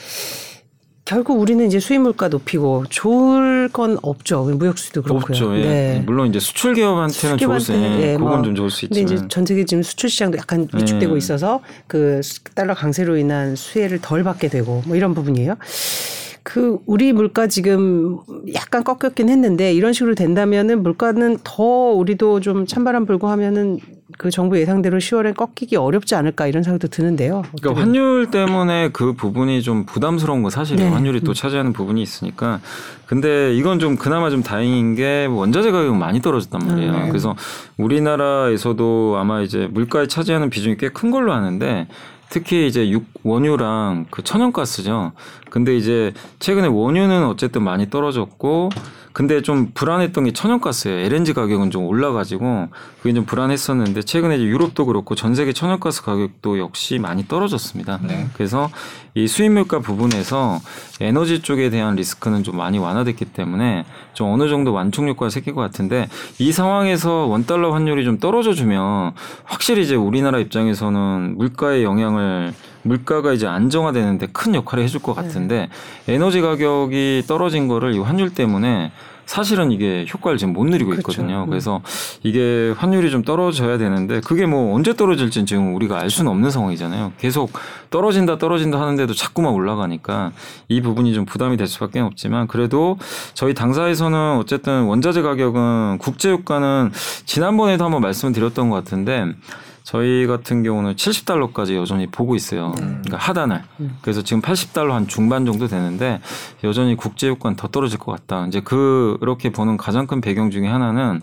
결국 1.06 1.38
우리는 1.40 1.64
이제 1.64 1.78
수입 1.78 2.00
물가 2.00 2.26
높이고 2.26 2.84
좋을 2.88 3.68
건 3.72 3.96
없죠. 4.02 4.42
무역 4.42 4.76
수도 4.76 5.02
그렇고요. 5.02 5.22
없죠. 5.28 5.56
예. 5.56 5.62
네. 5.62 6.02
물론 6.04 6.28
이제 6.28 6.40
수출 6.40 6.74
기업한테는 6.74 7.38
좋을 7.38 7.60
수 7.60 7.72
있는 7.72 8.02
예, 8.02 8.12
그건 8.14 8.28
뭐. 8.28 8.42
좀 8.42 8.56
좋을 8.56 8.70
수 8.70 8.88
근데 8.88 9.02
있지만 9.02 9.18
이제 9.18 9.28
전 9.28 9.46
세계 9.46 9.64
지금 9.64 9.84
수출 9.84 10.10
시장도 10.10 10.36
약간 10.36 10.66
위축되고 10.74 11.12
음. 11.12 11.16
있어서 11.16 11.60
그 11.86 12.20
달러 12.56 12.74
강세로 12.74 13.16
인한 13.16 13.54
수혜를 13.54 14.00
덜 14.00 14.24
받게 14.24 14.48
되고 14.48 14.82
뭐 14.84 14.96
이런 14.96 15.14
부분이에요. 15.14 15.54
그 16.48 16.78
우리 16.86 17.12
물가 17.12 17.48
지금 17.48 18.18
약간 18.54 18.84
꺾였긴 18.84 19.28
했는데 19.28 19.74
이런 19.74 19.92
식으로 19.92 20.14
된다면은 20.14 20.80
물가는 20.84 21.38
더 21.42 21.64
우리도 21.64 22.38
좀 22.38 22.66
찬바람 22.66 23.04
불고 23.04 23.26
하면은 23.30 23.80
그 24.16 24.30
정부 24.30 24.56
예상대로 24.56 24.98
10월에 24.98 25.34
꺾이기 25.36 25.74
어렵지 25.74 26.14
않을까 26.14 26.46
이런 26.46 26.62
생각도 26.62 26.86
드는데요. 26.86 27.42
그러니까 27.60 27.82
환율 27.82 28.30
때문에 28.30 28.90
그 28.92 29.14
부분이 29.14 29.60
좀 29.62 29.86
부담스러운 29.86 30.44
거 30.44 30.48
사실이에요. 30.50 30.88
네. 30.88 30.94
환율이 30.94 31.22
또 31.22 31.34
차지하는 31.34 31.72
부분이 31.72 32.00
있으니까. 32.00 32.60
근데 33.06 33.52
이건 33.56 33.80
좀 33.80 33.96
그나마 33.96 34.30
좀 34.30 34.44
다행인 34.44 34.94
게 34.94 35.26
원자재 35.28 35.72
가격이 35.72 35.98
많이 35.98 36.22
떨어졌단 36.22 36.60
말이에요. 36.64 36.92
음. 36.92 37.08
그래서 37.08 37.34
우리나라에서도 37.76 39.16
아마 39.18 39.40
이제 39.42 39.68
물가에 39.72 40.06
차지하는 40.06 40.48
비중이 40.50 40.76
꽤 40.76 40.90
큰 40.90 41.10
걸로 41.10 41.32
아는데 41.32 41.88
특히 42.28 42.66
이제 42.66 42.90
육 42.90 43.06
원유랑 43.22 44.06
그 44.10 44.22
천연가스죠. 44.22 45.12
근데 45.50 45.76
이제 45.76 46.12
최근에 46.38 46.66
원유는 46.66 47.24
어쨌든 47.26 47.62
많이 47.62 47.88
떨어졌고 47.88 48.70
근데 49.16 49.40
좀 49.40 49.70
불안했던 49.72 50.24
게 50.24 50.32
천연가스예요. 50.34 50.98
LNG 51.06 51.32
가격은 51.32 51.70
좀 51.70 51.86
올라가지고 51.86 52.68
그게 53.00 53.14
좀 53.14 53.24
불안했었는데 53.24 54.02
최근에 54.02 54.38
유럽도 54.42 54.84
그렇고 54.84 55.14
전 55.14 55.34
세계 55.34 55.54
천연가스 55.54 56.02
가격도 56.02 56.58
역시 56.58 56.98
많이 56.98 57.26
떨어졌습니다. 57.26 57.98
네. 58.02 58.26
그래서 58.34 58.68
이 59.14 59.26
수입물가 59.26 59.78
부분에서 59.78 60.60
에너지 61.00 61.40
쪽에 61.40 61.70
대한 61.70 61.96
리스크는 61.96 62.42
좀 62.42 62.58
많이 62.58 62.78
완화됐기 62.78 63.24
때문에 63.24 63.86
좀 64.12 64.30
어느 64.30 64.50
정도 64.50 64.74
완충 64.74 65.08
효과가 65.08 65.30
생길 65.30 65.54
것 65.54 65.62
같은데 65.62 66.08
이 66.38 66.52
상황에서 66.52 67.24
원 67.24 67.46
달러 67.46 67.72
환율이 67.72 68.04
좀 68.04 68.18
떨어져 68.18 68.52
주면 68.52 69.12
확실히 69.44 69.84
이제 69.84 69.94
우리나라 69.94 70.38
입장에서는 70.40 71.38
물가의 71.38 71.84
영향을 71.84 72.52
물가가 72.86 73.32
이제 73.32 73.46
안정화되는데 73.46 74.28
큰 74.32 74.54
역할을 74.54 74.84
해줄 74.84 75.02
것 75.02 75.14
같은데 75.14 75.68
에너지 76.08 76.40
가격이 76.40 77.24
떨어진 77.26 77.68
거를 77.68 77.94
이 77.94 77.98
환율 77.98 78.30
때문에 78.30 78.92
사실은 79.26 79.72
이게 79.72 80.06
효과를 80.12 80.38
지금 80.38 80.52
못 80.54 80.64
누리고 80.64 80.90
그렇죠. 80.90 81.10
있거든요. 81.10 81.44
음. 81.44 81.50
그래서 81.50 81.82
이게 82.22 82.72
환율이 82.78 83.10
좀 83.10 83.22
떨어져야 83.22 83.76
되는데 83.76 84.20
그게 84.20 84.46
뭐 84.46 84.74
언제 84.74 84.94
떨어질지는 84.94 85.46
지금 85.46 85.74
우리가 85.74 86.00
알 86.00 86.10
수는 86.10 86.30
없는 86.30 86.50
상황이잖아요. 86.50 87.12
계속 87.18 87.52
떨어진다 87.90 88.38
떨어진다 88.38 88.80
하는데도 88.80 89.14
자꾸만 89.14 89.52
올라가니까 89.52 90.30
이 90.68 90.80
부분이 90.80 91.12
좀 91.12 91.24
부담이 91.24 91.56
될 91.56 91.66
수밖에 91.66 91.98
없지만 91.98 92.46
그래도 92.46 92.98
저희 93.34 93.52
당사에서는 93.52 94.36
어쨌든 94.38 94.84
원자재 94.84 95.22
가격은 95.22 95.98
국제 95.98 96.30
유가는 96.30 96.92
지난번에도 97.26 97.84
한번 97.84 98.02
말씀을 98.02 98.32
드렸던 98.32 98.70
것 98.70 98.76
같은데 98.76 99.26
저희 99.86 100.26
같은 100.26 100.64
경우는 100.64 100.96
70달러까지 100.96 101.76
여전히 101.76 102.08
보고 102.08 102.34
있어요. 102.34 102.72
그러니까 102.76 103.18
하단을. 103.18 103.62
그래서 104.02 104.20
지금 104.20 104.42
80달러 104.42 104.90
한 104.90 105.06
중반 105.06 105.46
정도 105.46 105.68
되는데 105.68 106.20
여전히 106.64 106.96
국제 106.96 107.28
유가는 107.28 107.54
더 107.54 107.68
떨어질 107.68 107.96
것 108.00 108.10
같다. 108.10 108.48
이제 108.48 108.60
그렇게 108.60 109.50
보는 109.50 109.76
가장 109.76 110.08
큰 110.08 110.20
배경 110.20 110.50
중에 110.50 110.66
하나는 110.66 111.22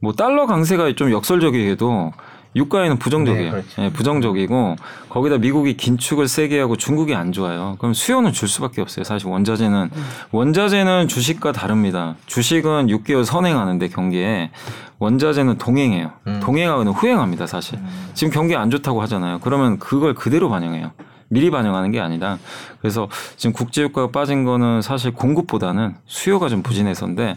뭐 0.00 0.12
달러 0.12 0.46
강세가 0.46 0.92
좀 0.96 1.12
역설적이게도 1.12 2.12
유가에는 2.56 2.98
부정적이에요. 2.98 3.52
네. 3.52 3.62
예, 3.78 3.90
부정적이고 3.90 4.76
거기다 5.08 5.38
미국이 5.38 5.76
긴축을 5.76 6.26
세게 6.26 6.58
하고 6.60 6.76
중국이 6.76 7.14
안 7.14 7.32
좋아요. 7.32 7.76
그럼 7.78 7.94
수요는 7.94 8.32
줄 8.32 8.48
수밖에 8.48 8.80
없어요. 8.80 9.04
사실 9.04 9.28
원자재는 9.28 9.90
원자재는 10.32 11.08
주식과 11.08 11.52
다릅니다. 11.52 12.16
주식은 12.26 12.88
6개월 12.88 13.24
선행하는데 13.24 13.88
경기에 13.88 14.50
원자재는 14.98 15.58
동행해요. 15.58 16.12
음. 16.26 16.40
동행하고는 16.42 16.92
후행합니다. 16.92 17.46
사실 17.46 17.78
지금 18.14 18.32
경기 18.32 18.56
안 18.56 18.70
좋다고 18.70 19.00
하잖아요. 19.02 19.38
그러면 19.40 19.78
그걸 19.78 20.14
그대로 20.14 20.50
반영해요. 20.50 20.92
미리 21.32 21.50
반영하는 21.50 21.92
게 21.92 22.00
아니다. 22.00 22.38
그래서 22.80 23.08
지금 23.36 23.52
국제유가가 23.52 24.10
빠진 24.10 24.44
거는 24.44 24.82
사실 24.82 25.12
공급보다는 25.12 25.94
수요가 26.04 26.48
좀 26.48 26.62
부진해서인데 26.62 27.36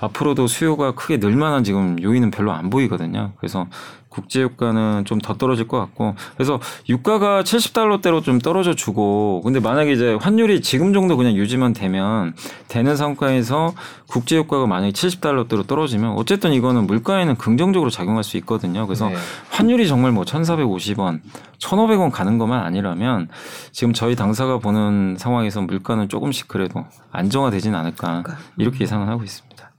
앞으로도 0.00 0.48
수요가 0.48 0.92
크게 0.92 1.20
늘 1.20 1.36
만한 1.36 1.62
지금 1.62 2.02
요인은 2.02 2.32
별로 2.32 2.52
안 2.52 2.68
보이거든요. 2.68 3.32
그래서 3.38 3.68
국제 4.08 4.40
유가는 4.40 5.04
좀 5.04 5.18
더 5.20 5.34
떨어질 5.34 5.66
것 5.68 5.78
같고 5.78 6.14
그래서 6.34 6.60
유가가 6.88 7.42
70달러대로 7.42 8.22
좀 8.22 8.38
떨어져 8.38 8.74
주고 8.74 9.42
근데 9.44 9.60
만약에 9.60 9.92
이제 9.92 10.14
환율이 10.14 10.62
지금 10.62 10.92
정도 10.92 11.16
그냥 11.16 11.34
유지만 11.34 11.72
되면 11.72 12.34
되는 12.68 12.96
상황에서 12.96 13.74
국제 14.06 14.36
유가가 14.36 14.66
만약에 14.66 14.92
70달러대로 14.92 15.66
떨어지면 15.66 16.12
어쨌든 16.12 16.52
이거는 16.52 16.86
물가에는 16.86 17.36
긍정적으로 17.36 17.90
작용할 17.90 18.24
수 18.24 18.36
있거든요. 18.38 18.86
그래서 18.86 19.08
네. 19.08 19.16
환율이 19.50 19.88
정말 19.88 20.12
뭐 20.12 20.24
1,450원, 20.24 21.20
1,500원 21.60 22.10
가는 22.10 22.38
것만 22.38 22.64
아니라면 22.64 23.28
지금 23.72 23.92
저희 23.92 24.16
당사가 24.16 24.58
보는 24.58 25.16
상황에서 25.18 25.60
물가는 25.60 26.08
조금씩 26.08 26.48
그래도 26.48 26.86
안정화되진 27.12 27.74
않을까 27.74 28.24
이렇게 28.56 28.80
예상을 28.84 29.06
하고 29.08 29.24
있습니다. 29.24 29.70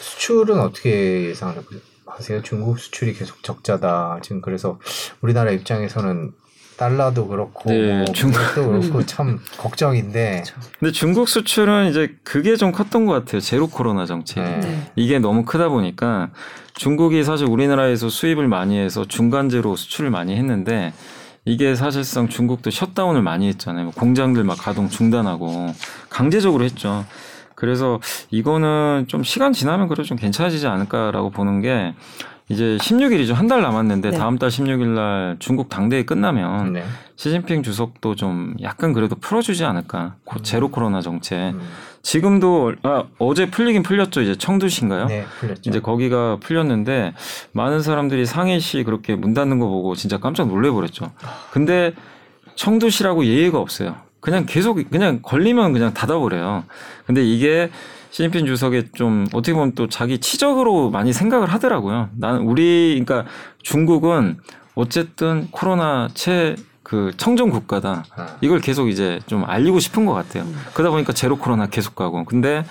수출은 0.00 0.60
어떻게 0.60 1.28
예상을 1.28 1.56
하세요? 2.16 2.42
중국 2.42 2.78
수출이 2.78 3.14
계속 3.14 3.42
적자다. 3.42 4.18
지금 4.22 4.40
그래서 4.40 4.78
우리나라 5.20 5.50
입장에서는 5.50 6.32
달러도 6.76 7.28
그렇고 7.28 7.70
네, 7.70 7.98
뭐 7.98 8.04
중국- 8.12 8.40
중국도 8.40 8.66
그렇고 8.68 9.06
참 9.06 9.38
걱정인데 9.58 10.42
근데 10.80 10.90
중국 10.92 11.28
수출은 11.28 11.88
이제 11.90 12.16
그게 12.24 12.56
좀 12.56 12.72
컸던 12.72 13.06
것 13.06 13.12
같아요. 13.12 13.40
제로 13.40 13.68
코로나 13.68 14.06
정책. 14.06 14.42
네. 14.42 14.90
이게 14.96 15.18
너무 15.20 15.44
크다 15.44 15.68
보니까 15.68 16.30
중국이 16.74 17.22
사실 17.22 17.46
우리나라에서 17.46 18.08
수입을 18.08 18.48
많이 18.48 18.76
해서 18.78 19.04
중간재로 19.04 19.76
수출을 19.76 20.10
많이 20.10 20.34
했는데 20.34 20.92
이게 21.44 21.76
사실상 21.76 22.28
중국도 22.28 22.70
셧다운을 22.72 23.22
많이 23.22 23.46
했잖아요. 23.48 23.84
뭐 23.84 23.92
공장들 23.92 24.42
막 24.42 24.56
가동 24.58 24.88
중단하고 24.88 25.68
강제적으로 26.08 26.64
했죠. 26.64 27.04
그래서 27.64 27.98
이거는 28.30 29.06
좀 29.08 29.24
시간 29.24 29.54
지나면 29.54 29.88
그래도 29.88 30.02
좀 30.02 30.18
괜찮아지지 30.18 30.66
않을까라고 30.66 31.30
보는 31.30 31.62
게 31.62 31.94
이제 32.50 32.76
16일이죠. 32.78 33.32
한 33.32 33.48
달 33.48 33.62
남았는데 33.62 34.10
네. 34.10 34.18
다음 34.18 34.36
달 34.36 34.50
16일 34.50 34.88
날 34.88 35.36
중국 35.38 35.70
당대회 35.70 36.04
끝나면 36.04 36.74
네. 36.74 36.84
시진핑 37.16 37.62
주석도 37.62 38.16
좀 38.16 38.54
약간 38.60 38.92
그래도 38.92 39.16
풀어주지 39.16 39.64
않을까. 39.64 40.16
고- 40.24 40.42
제로 40.42 40.68
코로나 40.68 41.00
정책. 41.00 41.36
음. 41.54 41.60
지금도 42.02 42.74
아, 42.82 43.04
어제 43.18 43.50
풀리긴 43.50 43.82
풀렸죠. 43.82 44.20
이제 44.20 44.34
청두시인가요? 44.36 45.06
네, 45.06 45.24
풀렸죠. 45.40 45.70
이제 45.70 45.80
거기가 45.80 46.36
풀렸는데 46.38 47.14
많은 47.52 47.80
사람들이 47.80 48.26
상해시 48.26 48.82
그렇게 48.82 49.14
문 49.14 49.32
닫는 49.32 49.58
거 49.58 49.66
보고 49.68 49.94
진짜 49.94 50.18
깜짝 50.18 50.48
놀래 50.48 50.68
버렸죠. 50.70 51.12
근데 51.50 51.94
청두시라고 52.56 53.24
예의가 53.24 53.58
없어요. 53.58 53.96
그냥 54.24 54.46
계속 54.46 54.78
그냥 54.90 55.20
걸리면 55.22 55.72
그냥 55.72 55.92
닫아버려요. 55.92 56.64
근데 57.06 57.22
이게 57.22 57.70
시진핑 58.10 58.46
주석의 58.46 58.90
좀 58.94 59.26
어떻게 59.32 59.52
보면 59.52 59.74
또 59.74 59.88
자기 59.88 60.18
치적으로 60.18 60.90
많이 60.90 61.12
생각을 61.12 61.52
하더라고요. 61.52 62.08
나는 62.16 62.40
우리 62.42 63.02
그러니까 63.04 63.30
중국은 63.62 64.38
어쨌든 64.74 65.48
코로나 65.50 66.08
최 66.14 66.56
그 66.84 67.12
청정 67.16 67.50
국가다. 67.50 68.04
아. 68.14 68.36
이걸 68.42 68.60
계속 68.60 68.88
이제 68.88 69.18
좀 69.26 69.42
알리고 69.44 69.80
싶은 69.80 70.04
것 70.04 70.12
같아요. 70.12 70.46
그러다 70.74 70.90
보니까 70.90 71.12
제로 71.12 71.38
코로나 71.38 71.66
계속 71.66 71.96
가고. 71.96 72.24
근데 72.24 72.64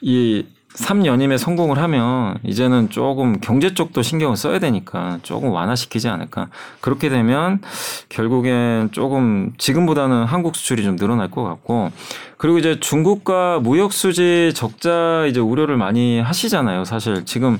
이 0.00 0.46
3연임에 0.78 1.38
성공을 1.38 1.78
하면 1.78 2.38
이제는 2.44 2.90
조금 2.90 3.40
경제 3.40 3.74
쪽도 3.74 4.02
신경을 4.02 4.36
써야 4.36 4.58
되니까 4.58 5.18
조금 5.22 5.50
완화시키지 5.50 6.08
않을까. 6.08 6.48
그렇게 6.80 7.08
되면 7.08 7.60
결국엔 8.08 8.90
조금 8.92 9.52
지금보다는 9.58 10.24
한국 10.24 10.54
수출이 10.56 10.84
좀 10.84 10.96
늘어날 10.96 11.30
것 11.30 11.42
같고 11.42 11.90
그리고 12.36 12.58
이제 12.58 12.78
중국과 12.78 13.58
무역 13.60 13.92
수지 13.92 14.52
적자 14.54 15.26
이제 15.26 15.40
우려를 15.40 15.76
많이 15.76 16.20
하시잖아요. 16.20 16.84
사실 16.84 17.24
지금 17.24 17.58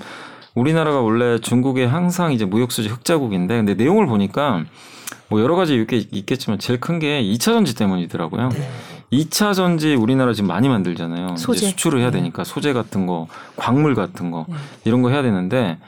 우리나라가 0.54 1.00
원래 1.00 1.38
중국에 1.38 1.84
항상 1.84 2.32
이제 2.32 2.44
무역 2.44 2.70
수지 2.72 2.88
흑자국인데 2.88 3.56
근데 3.56 3.74
내용을 3.74 4.06
보니까 4.06 4.64
뭐 5.28 5.40
여러 5.40 5.56
가지 5.56 5.74
이렇게 5.74 5.96
있겠지만 6.10 6.58
제일 6.58 6.80
큰 6.80 6.98
게 6.98 7.22
2차 7.22 7.40
전지 7.40 7.74
때문이더라고요. 7.74 8.48
네. 9.10 9.18
2차 9.18 9.54
전지 9.54 9.94
우리나라 9.94 10.32
지금 10.32 10.48
많이 10.48 10.68
만들잖아요. 10.68 11.28
이제 11.32 11.42
소재. 11.42 11.66
수출을 11.66 12.00
해야 12.00 12.10
되니까 12.10 12.44
소재 12.44 12.72
같은 12.72 13.06
거, 13.06 13.26
광물 13.56 13.94
같은 13.94 14.30
거 14.30 14.46
이런 14.84 15.02
거 15.02 15.10
해야 15.10 15.22
되는데 15.22 15.78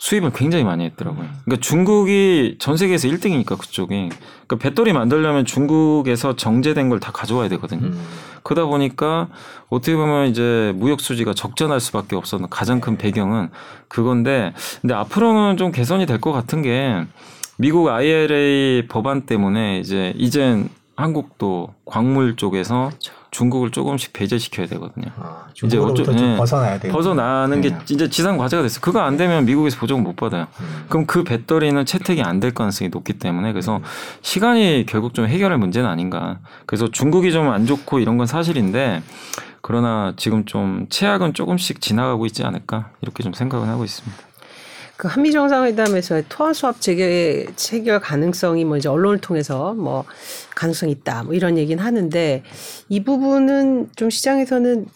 수입을 0.00 0.30
굉장히 0.32 0.62
많이 0.64 0.84
했더라고요. 0.84 1.26
그러니까 1.44 1.60
중국이 1.60 2.56
전 2.60 2.76
세계에서 2.76 3.08
1등이니까 3.08 3.58
그쪽이. 3.58 4.08
그러니까 4.46 4.56
배터리 4.56 4.92
만들려면 4.92 5.44
중국에서 5.44 6.36
정제된 6.36 6.88
걸 6.88 7.00
다 7.00 7.10
가져와야 7.12 7.48
되거든요. 7.48 7.86
음. 7.88 8.00
그러다 8.44 8.66
보니까 8.66 9.28
어떻게 9.68 9.96
보면 9.96 10.28
이제 10.28 10.72
무역 10.76 11.00
수지가 11.00 11.34
적전할 11.34 11.80
수밖에 11.80 12.14
없었는 12.16 12.48
가장 12.48 12.80
큰 12.80 12.96
배경은 12.96 13.50
그건데 13.88 14.52
근데 14.80 14.94
앞으로는 14.94 15.56
좀 15.56 15.72
개선이 15.72 16.06
될 16.06 16.20
것 16.20 16.30
같은 16.32 16.62
게 16.62 17.04
미국 17.56 17.88
IRA 17.88 18.86
법안 18.88 19.22
때문에 19.26 19.80
이제 19.80 20.12
이젠 20.16 20.68
한국도 21.02 21.74
광물 21.84 22.34
쪽에서 22.34 22.90
중국을 23.30 23.70
조금씩 23.70 24.12
배제시켜야 24.12 24.66
되거든요. 24.66 25.06
아, 25.16 25.46
이제 25.62 25.78
어쩌- 25.78 26.02
좀 26.02 26.16
네. 26.16 26.36
벗어나야 26.36 26.80
돼요. 26.80 26.92
벗어나는 26.92 27.60
게 27.60 27.70
네. 27.70 27.78
이제 27.88 28.08
지상 28.10 28.36
과제가 28.36 28.62
됐어요. 28.64 28.80
그거 28.80 28.98
안 29.00 29.16
되면 29.16 29.44
미국에서 29.44 29.78
보조금 29.78 30.02
못 30.02 30.16
받아요. 30.16 30.48
음. 30.60 30.84
그럼 30.88 31.06
그 31.06 31.22
배터리는 31.22 31.84
채택이 31.84 32.22
안 32.22 32.40
될 32.40 32.52
가능성이 32.52 32.88
높기 32.90 33.12
때문에 33.12 33.52
그래서 33.52 33.80
시간이 34.22 34.86
결국 34.88 35.14
좀 35.14 35.26
해결할 35.26 35.58
문제는 35.58 35.88
아닌가. 35.88 36.38
그래서 36.66 36.90
중국이 36.90 37.30
좀 37.30 37.48
안 37.48 37.64
좋고 37.66 38.00
이런 38.00 38.16
건 38.18 38.26
사실인데 38.26 39.02
그러나 39.60 40.14
지금 40.16 40.44
좀 40.46 40.86
최악은 40.88 41.34
조금씩 41.34 41.80
지나가고 41.80 42.26
있지 42.26 42.44
않을까 42.44 42.90
이렇게 43.02 43.22
좀 43.22 43.32
생각은 43.32 43.68
하고 43.68 43.84
있습니다. 43.84 44.16
그 44.98 45.06
한미 45.06 45.30
정상회담에서의 45.30 46.24
토화 46.28 46.52
수합 46.52 46.80
재개 46.80 47.46
체결 47.54 48.00
가능성이 48.00 48.64
뭐 48.64 48.76
이제 48.76 48.88
언론을 48.88 49.18
통해서 49.20 49.72
뭐 49.74 50.04
가능성이 50.56 50.90
있다 50.90 51.22
뭐 51.22 51.34
이런 51.34 51.56
얘기는 51.56 51.82
하는데 51.82 52.42
이 52.88 53.04
부분은 53.04 53.90
좀 53.94 54.10
시장에서는 54.10 54.86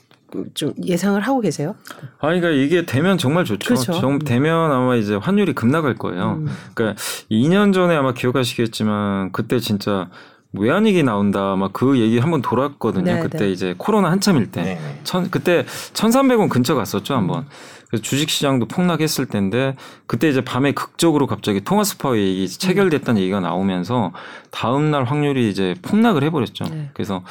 좀 0.55 0.73
예상을 0.85 1.21
하고 1.21 1.41
계세요? 1.41 1.77
아, 2.19 2.27
그러니까 2.29 2.49
이게 2.49 2.85
되면 2.85 3.17
정말 3.17 3.45
좋죠. 3.45 3.69
그렇죠. 3.75 3.93
정- 3.93 4.19
되면 4.19 4.73
아마 4.73 4.97
이제 4.97 5.15
환율이 5.15 5.53
급락할 5.53 5.95
거예요. 5.95 6.39
음. 6.41 6.49
그러니까 6.75 7.01
2년 7.31 7.73
전에 7.73 7.95
아마 7.95 8.13
기억하시겠지만 8.13 9.31
그때 9.33 9.61
진짜 9.61 10.09
외환위기 10.55 11.03
나온다 11.05 11.55
막 11.55 11.73
그 11.73 11.99
얘기 12.01 12.19
한번 12.19 12.43
돌았거든요. 12.43 13.05
네, 13.15 13.21
그때 13.21 13.39
네. 13.39 13.53
이제 13.53 13.75
코로나 13.79 14.11
한참일 14.11 14.51
때. 14.51 14.63
네, 14.63 14.75
네. 14.75 15.01
천, 15.05 15.31
그때 15.31 15.65
1,300원 15.93 16.49
근처 16.49 16.75
갔었죠, 16.75 17.15
한번. 17.15 17.47
그래서 17.93 18.03
주식 18.03 18.31
시장도 18.31 18.67
폭락했을 18.69 19.27
때인데 19.27 19.77
그때 20.07 20.27
이제 20.31 20.41
밤에 20.41 20.73
극적으로 20.73 21.27
갑자기 21.27 21.61
토마스 21.61 21.99
얘기 22.17 22.49
체결됐다는 22.49 23.21
얘기가 23.21 23.41
나오면서 23.41 24.13
다음 24.51 24.91
날 24.91 25.05
확률이 25.05 25.51
이제 25.51 25.75
폭락을 25.83 26.23
해버렸죠. 26.25 26.65
네. 26.71 26.89
그래서 26.95 27.23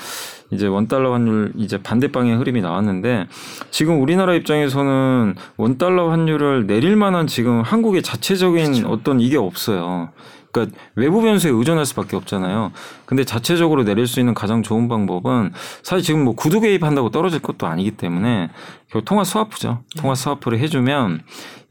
이제 0.52 0.67
원 0.67 0.88
달러 0.88 1.13
환율 1.13 1.52
이제 1.58 1.82
반대 1.82 2.12
방향 2.12 2.39
흐름이 2.39 2.62
나왔는데 2.62 3.26
지금 3.71 4.04
우리나라 4.04 4.36
입장에서는 4.36 5.34
원 5.58 5.78
달러 5.80 6.12
환율을 6.12 6.67
내릴 6.67 6.95
만한 6.95 7.26
지금 7.26 7.63
한국의 7.63 8.04
자체적인 8.04 8.86
어떤 8.86 9.19
이게 9.19 9.38
없어요. 9.38 10.10
그러니까 10.52 10.78
외부 10.93 11.24
변수에 11.24 11.50
의존할 11.50 11.88
수밖에 11.88 12.15
없잖아요. 12.17 12.71
근데 13.12 13.26
자체적으로 13.26 13.84
내릴 13.84 14.08
수 14.08 14.21
있는 14.21 14.34
가장 14.34 14.63
좋은 14.63 14.88
방법은 14.88 15.52
사실 15.84 16.02
지금 16.02 16.24
뭐 16.24 16.34
구두 16.34 16.62
개입한다고 16.62 17.10
떨어질 17.10 17.41
것도 17.41 17.67
아니기 17.67 17.91
때문에 17.91 18.50
결국 18.89 19.04
통화 19.06 19.26
스와프죠. 19.26 19.80
통화 19.97 20.15
스와프를 20.15 20.60
해주면 20.60 21.21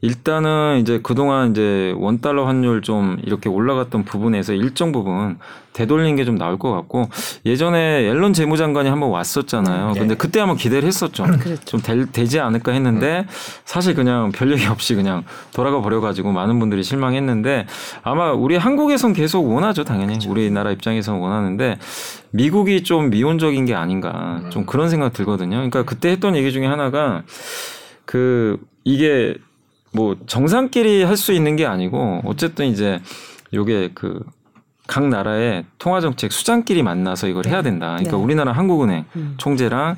일단은 0.03 0.79
이제 0.81 0.99
그동안 1.01 1.51
이제 1.51 1.93
원 1.97 2.21
달러 2.21 2.45
환율 2.45 2.81
좀 2.81 3.17
이렇게 3.23 3.49
올라갔던 3.49 4.03
부분에서 4.03 4.53
일정 4.53 4.91
부분 4.91 5.37
되돌린 5.73 6.15
게 6.15 6.25
좀 6.25 6.37
나올 6.37 6.59
것 6.59 6.71
같고 6.71 7.09
예전에 7.45 8.07
앨런 8.07 8.33
재무장관이 8.33 8.89
한번 8.89 9.09
왔었잖아요. 9.09 9.93
네. 9.93 9.99
근데 9.99 10.15
그때 10.15 10.39
한번 10.39 10.57
기대를 10.57 10.87
했었죠. 10.87 11.23
그랬죠. 11.23 11.65
좀 11.65 11.81
될, 11.81 12.11
되지 12.11 12.39
않을까 12.39 12.71
했는데 12.71 13.25
사실 13.65 13.95
그냥 13.95 14.31
별 14.31 14.51
얘기 14.51 14.65
없이 14.67 14.93
그냥 14.95 15.23
돌아가 15.53 15.81
버려가지고 15.81 16.31
많은 16.31 16.59
분들이 16.59 16.83
실망했는데 16.83 17.65
아마 18.03 18.31
우리 18.33 18.55
한국에선 18.57 19.13
계속 19.13 19.47
원하죠 19.47 19.83
당연히 19.83 20.17
우리나라 20.27 20.71
입장에선 20.71 21.19
원 21.19 21.30
하는데 21.31 21.77
미국이 22.31 22.83
좀 22.83 23.09
미온적인 23.09 23.65
게 23.65 23.73
아닌가 23.75 24.43
좀 24.49 24.65
그런 24.65 24.89
생각 24.89 25.13
들거든요. 25.13 25.55
그러니까 25.57 25.83
그때 25.83 26.09
했던 26.09 26.35
얘기 26.35 26.51
중에 26.51 26.65
하나가 26.65 27.23
그 28.05 28.59
이게 28.83 29.35
뭐 29.93 30.15
정상끼리 30.25 31.03
할 31.03 31.17
수 31.17 31.33
있는 31.33 31.55
게 31.55 31.65
아니고 31.65 32.21
어쨌든 32.25 32.67
이제 32.67 32.99
요게 33.53 33.91
그 33.93 34.23
각 34.91 35.07
나라의 35.07 35.63
통화 35.77 36.01
정책 36.01 36.33
수장끼리 36.33 36.83
만나서 36.83 37.29
이걸 37.29 37.45
해야 37.45 37.61
된다. 37.61 37.95
그러니까 37.95 38.17
네. 38.17 38.23
우리나라 38.23 38.51
한국은행 38.51 39.05
음. 39.15 39.35
총재랑 39.37 39.95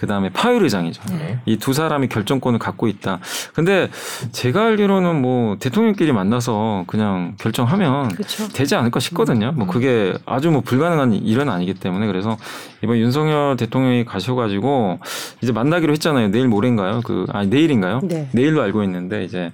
그 0.00 0.06
다음에 0.06 0.30
파월 0.30 0.62
의장이죠. 0.62 1.02
네. 1.10 1.40
이두 1.44 1.74
사람이 1.74 2.08
결정권을 2.08 2.58
갖고 2.58 2.88
있다. 2.88 3.18
근데 3.52 3.90
제가 4.32 4.64
알기로는 4.68 5.20
뭐 5.20 5.58
대통령끼리 5.60 6.10
만나서 6.12 6.84
그냥 6.86 7.34
결정하면 7.38 8.08
그렇죠. 8.08 8.48
되지 8.48 8.76
않을까 8.76 8.98
싶거든요. 8.98 9.52
뭐 9.52 9.66
그게 9.66 10.14
아주 10.24 10.50
뭐 10.50 10.62
불가능한 10.62 11.12
일은 11.12 11.50
아니기 11.50 11.74
때문에 11.74 12.06
그래서 12.06 12.38
이번 12.82 12.96
윤석열 12.96 13.58
대통령이 13.58 14.06
가셔가지고 14.06 15.00
이제 15.42 15.52
만나기로 15.52 15.92
했잖아요. 15.92 16.28
내일 16.28 16.48
모레인가요? 16.48 17.02
그 17.04 17.26
아니 17.28 17.48
내일인가요? 17.48 18.00
네. 18.02 18.30
내일로 18.32 18.62
알고 18.62 18.82
있는데 18.84 19.24
이제 19.24 19.52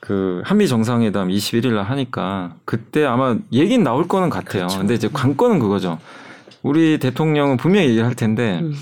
그 0.00 0.40
한미 0.46 0.66
정상회담 0.66 1.28
21일 1.28 1.74
날 1.74 1.84
하니까 1.84 2.54
그때 2.64 3.04
아마 3.04 3.36
얘기는 3.52 3.84
나올 3.84 4.08
거는 4.08 4.30
같아요. 4.30 4.62
그렇죠. 4.62 4.78
근데 4.78 4.94
이제 4.94 5.10
관건은 5.12 5.58
그거죠. 5.58 5.98
우리 6.62 6.98
대통령은 6.98 7.58
분명히 7.58 7.88
얘기를 7.88 8.06
할 8.06 8.14
텐데 8.14 8.60
음. 8.62 8.74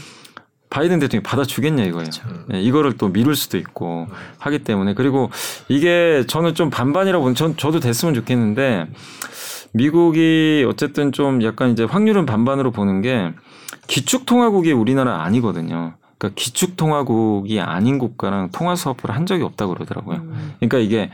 바이든 0.73 1.01
대통령이 1.01 1.23
받아주겠냐 1.23 1.85
이거예요. 1.85 2.09
음. 2.27 2.47
예, 2.55 2.63
이거를 2.63 2.97
또 2.97 3.09
미룰 3.09 3.37
수도 3.37 3.59
있고 3.59 4.07
하기 4.39 4.61
때문에 4.61 4.95
그리고 4.95 5.31
이게 5.69 6.25
저는 6.27 6.55
좀 6.55 6.71
반반이라고 6.71 7.23
보는 7.23 7.35
전 7.35 7.59
저도 7.59 7.79
됐으면 7.79 8.15
좋겠는데 8.15 8.87
미국이 9.75 10.65
어쨌든 10.67 11.13
좀 11.13 11.43
약간 11.43 11.73
이제 11.73 11.85
확률은 11.85 12.25
반반으로 12.25 12.71
보는 12.71 13.03
게 13.03 13.35
기축통화국이 13.87 14.73
우리나라 14.73 15.23
아니거든요. 15.25 15.93
그러니까 16.17 16.41
기축통화국이 16.41 17.61
아닌 17.61 17.99
국가랑 17.99 18.49
통화 18.53 18.75
스와프를 18.75 19.11
한 19.11 19.27
적이 19.27 19.43
없다고 19.43 19.75
그러더라고요. 19.75 20.17
음. 20.19 20.55
그러니까 20.59 20.79
이게 20.79 21.11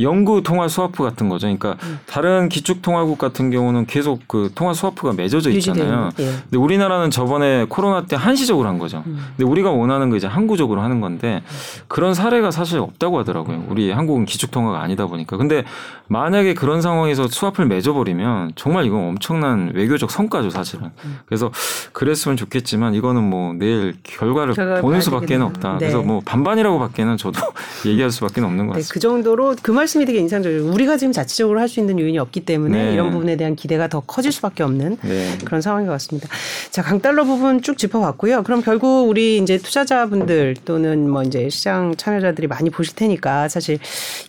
영구 0.00 0.42
통화 0.42 0.66
스와프 0.66 1.02
같은 1.04 1.28
거죠. 1.28 1.46
그러니까 1.46 1.76
음. 1.84 2.00
다른 2.06 2.48
기축 2.48 2.82
통화국 2.82 3.16
같은 3.16 3.50
경우는 3.50 3.86
계속 3.86 4.22
그 4.26 4.50
통화 4.54 4.74
스와프가 4.74 5.12
맺어져 5.12 5.50
있잖아요. 5.50 6.10
예. 6.18 6.24
근데 6.24 6.56
우리나라는 6.56 7.10
저번에 7.10 7.66
코로나 7.68 8.04
때 8.04 8.16
한시적으로 8.16 8.68
한 8.68 8.78
거죠. 8.78 9.04
음. 9.06 9.24
근데 9.36 9.48
우리가 9.48 9.70
원하는 9.70 10.10
거 10.10 10.16
이제 10.16 10.26
항구적으로 10.26 10.80
하는 10.80 11.00
건데 11.00 11.42
그런 11.86 12.12
사례가 12.12 12.50
사실 12.50 12.80
없다고 12.80 13.20
하더라고요. 13.20 13.64
우리 13.68 13.92
한국은 13.92 14.24
기축 14.24 14.50
통화가 14.50 14.82
아니다 14.82 15.06
보니까. 15.06 15.36
근데 15.36 15.64
만약에 16.08 16.54
그런 16.54 16.82
상황에서 16.82 17.28
스와프를 17.28 17.68
맺어버리면 17.68 18.52
정말 18.56 18.86
이건 18.86 19.00
엄청난 19.10 19.70
외교적 19.74 20.10
성과죠, 20.10 20.50
사실은. 20.50 20.90
음. 21.04 21.18
그래서 21.26 21.52
그랬으면 21.92 22.36
좋겠지만 22.36 22.94
이거는 22.94 23.22
뭐 23.22 23.52
내일 23.52 23.94
결과를 24.02 24.54
결과를 24.54 24.82
보는 24.82 24.94
봐야 24.96 25.00
수밖에 25.02 25.26
되겠네요. 25.26 25.46
없다. 25.46 25.72
네. 25.74 25.78
그래서 25.78 26.02
뭐 26.02 26.20
반반이라고밖에는 26.24 27.16
저도 27.16 27.40
얘기할 27.86 28.10
수밖에 28.10 28.40
없는 28.40 28.66
것 28.66 28.72
네, 28.74 28.78
같습니다. 28.80 28.92
그 28.92 28.98
정도로 29.00 29.54
그말 29.62 29.83
씀이 29.86 30.04
되게 30.06 30.18
인상적이에요. 30.18 30.72
우리가 30.72 30.96
지금 30.96 31.12
자체적으로 31.12 31.60
할 31.60 31.68
수 31.74 31.80
있는 31.80 31.98
요인이 31.98 32.18
없기 32.18 32.44
때문에 32.44 32.84
네. 32.84 32.92
이런 32.92 33.10
부분에 33.10 33.36
대한 33.36 33.56
기대가 33.56 33.88
더 33.88 34.00
커질 34.00 34.30
수밖에 34.32 34.62
없는 34.62 34.98
네. 35.02 35.38
그런 35.44 35.60
상황인 35.60 35.86
것 35.86 35.92
같습니다. 35.94 36.28
자, 36.70 36.82
강달러 36.82 37.24
부분 37.24 37.62
쭉 37.62 37.76
짚어봤고요. 37.76 38.42
그럼 38.44 38.62
결국 38.62 39.08
우리 39.08 39.38
이제 39.38 39.58
투자자분들 39.58 40.56
또는 40.64 41.08
뭐 41.08 41.22
이제 41.22 41.48
시장 41.48 41.96
참여자들이 41.96 42.46
많이 42.46 42.70
보실 42.70 42.94
테니까 42.94 43.48
사실 43.48 43.78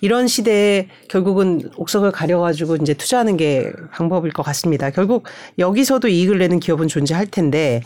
이런 0.01 0.27
시대에 0.27 0.87
결국은 1.07 1.69
옥석을 1.75 2.11
가려가지고 2.11 2.77
이제 2.77 2.93
투자하는 2.93 3.37
게 3.37 3.71
방법일 3.91 4.31
것 4.31 4.41
같습니다. 4.43 4.89
결국 4.89 5.27
여기서도 5.59 6.07
이익을 6.07 6.39
내는 6.39 6.59
기업은 6.59 6.87
존재할 6.87 7.27
텐데 7.27 7.81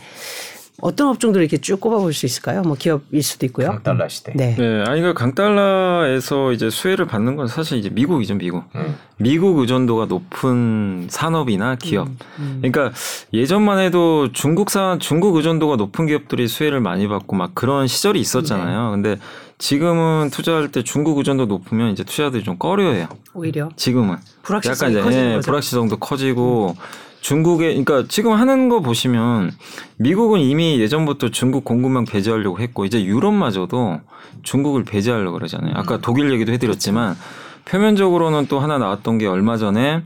어떤 0.80 1.08
업종들을 1.08 1.44
이렇게 1.44 1.58
쭉 1.58 1.80
꼽아볼 1.80 2.12
수 2.12 2.26
있을까요? 2.26 2.62
뭐 2.62 2.76
기업일 2.78 3.22
수도 3.22 3.46
있고요. 3.46 3.68
강달러 3.68 4.08
시대. 4.08 4.32
네. 4.34 4.54
네, 4.56 4.84
아니 4.86 5.00
그 5.02 5.14
강달러에서 5.14 6.52
이제 6.52 6.70
수혜를 6.70 7.06
받는 7.06 7.36
건 7.36 7.46
사실 7.46 7.78
이제 7.78 7.90
미국이죠, 7.90 8.34
미국. 8.34 8.64
음. 8.74 8.96
미국 9.18 9.58
의존도가 9.58 10.06
높은 10.06 11.06
산업이나 11.10 11.76
기업. 11.76 12.08
음. 12.38 12.58
그러니까 12.62 12.92
예전만 13.32 13.78
해도 13.78 14.32
중국산 14.32 14.98
중국 14.98 15.36
의존도가 15.36 15.76
높은 15.76 16.06
기업들이 16.06 16.48
수혜를 16.48 16.80
많이 16.80 17.06
받고 17.06 17.36
막 17.36 17.54
그런 17.54 17.86
시절이 17.86 18.18
있었잖아요. 18.18 18.90
근데 18.92 19.18
지금은 19.58 20.30
투자할 20.30 20.72
때 20.72 20.82
중국 20.82 21.18
의존도 21.18 21.44
높으면 21.46 21.92
이제 21.92 22.02
투자들이 22.02 22.42
좀 22.42 22.56
꺼려해요. 22.56 23.08
오히려 23.34 23.68
지금은 23.76 24.16
불확실성이 24.42 24.96
약간 24.96 25.12
이제 25.12 25.34
예. 25.36 25.40
불확실성도 25.40 25.98
커지고 25.98 26.76
중국에 27.20 27.68
그러니까 27.68 28.04
지금 28.08 28.32
하는 28.32 28.68
거 28.68 28.80
보시면 28.80 29.52
미국은 29.98 30.40
이미 30.40 30.80
예전부터 30.80 31.30
중국 31.30 31.64
공급망 31.64 32.04
배제하려고 32.04 32.58
했고 32.60 32.84
이제 32.84 33.04
유럽마저도 33.04 34.00
중국을 34.42 34.84
배제하려고 34.84 35.32
그러잖아요. 35.38 35.72
아까 35.76 35.96
음. 35.96 36.00
독일 36.02 36.32
얘기도 36.32 36.52
해드렸지만 36.52 37.16
표면적으로는 37.66 38.46
또 38.48 38.58
하나 38.58 38.78
나왔던 38.78 39.18
게 39.18 39.26
얼마 39.26 39.56
전에 39.56 40.02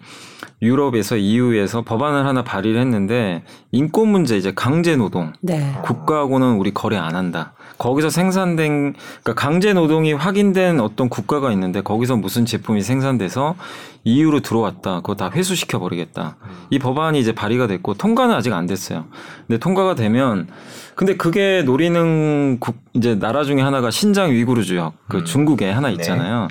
유럽에서 0.60 1.16
EU에서 1.16 1.82
법안을 1.82 2.26
하나 2.26 2.42
발의를 2.42 2.80
했는데 2.80 3.44
인권 3.70 4.08
문제 4.08 4.36
이제 4.36 4.52
강제 4.54 4.96
노동 4.96 5.32
네. 5.40 5.74
국가하고는 5.82 6.56
우리 6.56 6.72
거래 6.72 6.96
안 6.96 7.14
한다. 7.14 7.52
거기서 7.84 8.08
생산된 8.08 8.94
그러니까 9.22 9.34
강제 9.34 9.74
노동이 9.74 10.14
확인된 10.14 10.80
어떤 10.80 11.10
국가가 11.10 11.52
있는데 11.52 11.82
거기서 11.82 12.16
무슨 12.16 12.46
제품이 12.46 12.80
생산돼서 12.80 13.56
EU로 14.04 14.40
들어왔다. 14.40 14.96
그거 15.02 15.14
다 15.14 15.30
회수시켜 15.30 15.78
버리겠다. 15.78 16.36
이 16.70 16.78
법안이 16.78 17.20
이제 17.20 17.34
발의가 17.34 17.66
됐고 17.66 17.92
통과는 17.92 18.34
아직 18.34 18.54
안 18.54 18.66
됐어요. 18.66 19.04
근데 19.46 19.58
통과가 19.58 19.96
되면 19.96 20.48
근데 20.94 21.18
그게 21.18 21.62
노리는 21.62 22.58
국 22.58 22.76
이제 22.94 23.18
나라 23.18 23.44
중에 23.44 23.60
하나가 23.60 23.90
신장 23.90 24.30
위구르 24.30 24.64
지역 24.64 24.94
그 25.08 25.18
음. 25.18 25.24
중국에 25.26 25.70
하나 25.70 25.88
네. 25.88 25.94
있잖아요. 25.94 26.48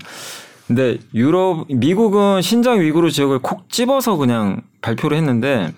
근데 0.67 0.99
유럽 1.15 1.65
미국은 1.67 2.43
신장 2.43 2.79
위구르 2.79 3.09
지역을 3.09 3.39
콕 3.39 3.71
집어서 3.71 4.17
그냥 4.17 4.61
발표를 4.83 5.17
했는데 5.17 5.73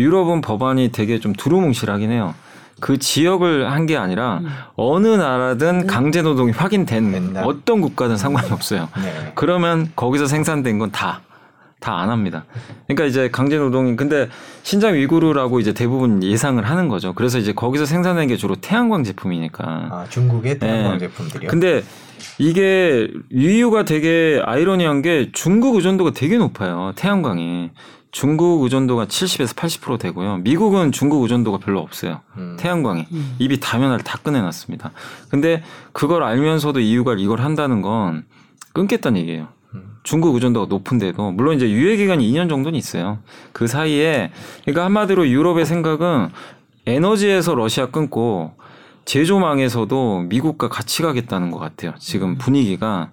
유럽은 0.00 0.40
법안이 0.40 0.90
되게 0.90 1.20
좀 1.20 1.32
두루뭉실하긴 1.32 2.10
해요. 2.10 2.34
그 2.80 2.98
지역을 2.98 3.70
한 3.70 3.86
게 3.86 3.96
아니라 3.96 4.40
어느 4.76 5.06
나라든 5.06 5.86
강제 5.86 6.22
노동이 6.22 6.50
확인된 6.52 7.10
맨날. 7.10 7.44
어떤 7.44 7.80
국가든 7.80 8.16
상관이 8.16 8.50
없어요. 8.50 8.88
네. 9.02 9.32
그러면 9.34 9.90
거기서 9.96 10.26
생산된 10.26 10.78
건 10.78 10.90
다 10.90 11.20
다 11.78 12.00
안 12.00 12.08
합니다. 12.10 12.44
그러니까 12.86 13.04
이제 13.04 13.28
강제 13.30 13.58
노동이 13.58 13.96
근데 13.96 14.28
신장 14.62 14.94
위구르라고 14.94 15.60
이제 15.60 15.72
대부분 15.74 16.22
예상을 16.22 16.62
하는 16.64 16.88
거죠. 16.88 17.12
그래서 17.12 17.38
이제 17.38 17.52
거기서 17.52 17.84
생산된 17.84 18.28
게 18.28 18.36
주로 18.36 18.56
태양광 18.56 19.04
제품이니까. 19.04 19.64
아, 19.90 20.06
중국의 20.08 20.58
태양광 20.58 20.92
네. 20.94 20.98
제품들이요. 21.00 21.50
근데 21.50 21.82
이게 22.38 23.08
이유가 23.30 23.84
되게 23.84 24.40
아이러니한 24.44 25.02
게 25.02 25.30
중국 25.32 25.76
의존도가 25.76 26.12
되게 26.12 26.38
높아요. 26.38 26.92
태양광이. 26.96 27.70
중국 28.10 28.62
의존도가 28.62 29.06
70에서 29.06 29.54
80% 29.54 29.98
되고요. 29.98 30.38
미국은 30.38 30.92
중국 30.92 31.22
의존도가 31.22 31.58
별로 31.58 31.80
없어요. 31.80 32.20
음. 32.36 32.56
태양광이. 32.58 33.06
입이 33.38 33.60
다면을 33.60 33.98
다 33.98 34.18
꺼내놨습니다. 34.18 34.92
근데 35.28 35.62
그걸 35.92 36.22
알면서도 36.22 36.80
이유가 36.80 37.14
이걸 37.18 37.40
한다는 37.40 37.82
건 37.82 38.24
끊겠다는 38.72 39.20
얘기예요. 39.20 39.48
음. 39.74 39.96
중국 40.02 40.34
의존도가 40.34 40.66
높은데도 40.68 41.32
물론 41.32 41.56
이제 41.56 41.68
유예 41.68 41.96
기간이 41.96 42.30
2년 42.32 42.48
정도는 42.48 42.78
있어요. 42.78 43.18
그 43.52 43.66
사이에 43.66 44.30
그러니까 44.62 44.84
한마디로 44.84 45.28
유럽의 45.28 45.66
생각은 45.66 46.30
에너지에서 46.86 47.54
러시아 47.54 47.86
끊고 47.86 48.54
제조망에서도 49.04 50.26
미국과 50.28 50.68
같이 50.68 51.02
가겠다는 51.02 51.50
것 51.50 51.58
같아요. 51.58 51.94
지금 51.98 52.38
분위기가 52.38 53.10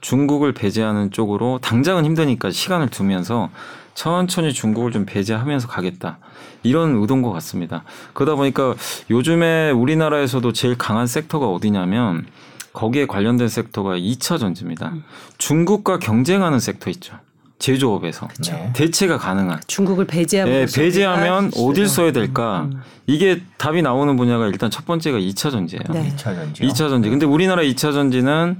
중국을 0.00 0.52
배제하는 0.52 1.10
쪽으로 1.10 1.58
당장은 1.62 2.04
힘드니까 2.04 2.50
시간을 2.50 2.88
두면서 2.88 3.50
천천히 3.94 4.52
중국을 4.52 4.92
좀 4.92 5.04
배제하면서 5.04 5.68
가겠다. 5.68 6.18
이런 6.62 6.96
의도인 6.96 7.22
것 7.22 7.32
같습니다. 7.32 7.84
그러다 8.12 8.34
보니까 8.36 8.74
요즘에 9.10 9.70
우리나라에서도 9.70 10.52
제일 10.52 10.76
강한 10.78 11.06
섹터가 11.06 11.48
어디냐면 11.48 12.26
거기에 12.72 13.06
관련된 13.06 13.48
섹터가 13.48 13.96
2차 13.96 14.38
전지입니다. 14.38 14.92
중국과 15.38 15.98
경쟁하는 15.98 16.60
섹터 16.60 16.90
있죠. 16.90 17.14
제조업에서. 17.58 18.26
네. 18.46 18.72
대체가 18.74 19.18
가능한. 19.18 19.60
중국을 19.66 20.06
배제하고 20.06 20.50
예, 20.50 20.62
있어야 20.62 20.84
배제하면 20.84 21.50
될까? 21.50 21.60
어딜 21.60 21.88
써야 21.88 22.10
될까? 22.10 22.68
음. 22.72 22.80
이게 23.06 23.42
답이 23.58 23.82
나오는 23.82 24.16
분야가 24.16 24.46
일단 24.46 24.70
첫 24.70 24.86
번째가 24.86 25.18
2차 25.18 25.50
전지예요. 25.50 25.82
네. 25.90 26.10
2차 26.16 26.34
전지요. 26.34 26.68
2차 26.68 26.74
전지. 26.88 27.10
근데 27.10 27.26
우리나라 27.26 27.60
2차 27.62 27.92
전지는 27.92 28.56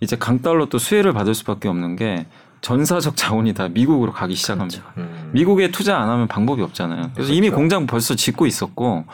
이제 0.00 0.16
강달러 0.16 0.66
또 0.66 0.78
수혜를 0.78 1.12
받을 1.12 1.34
수밖에 1.34 1.68
없는 1.68 1.96
게 1.96 2.26
전사적 2.60 3.16
자원이 3.16 3.54
다 3.54 3.68
미국으로 3.68 4.12
가기 4.12 4.34
시작합니다. 4.34 4.82
음. 4.96 5.30
미국에 5.32 5.70
투자 5.70 5.98
안 5.98 6.08
하면 6.08 6.26
방법이 6.28 6.62
없잖아요. 6.62 7.10
그래서 7.14 7.32
이미 7.32 7.48
그렇죠. 7.48 7.56
공장 7.56 7.86
벌써 7.86 8.14
짓고 8.14 8.46
있었고 8.46 9.04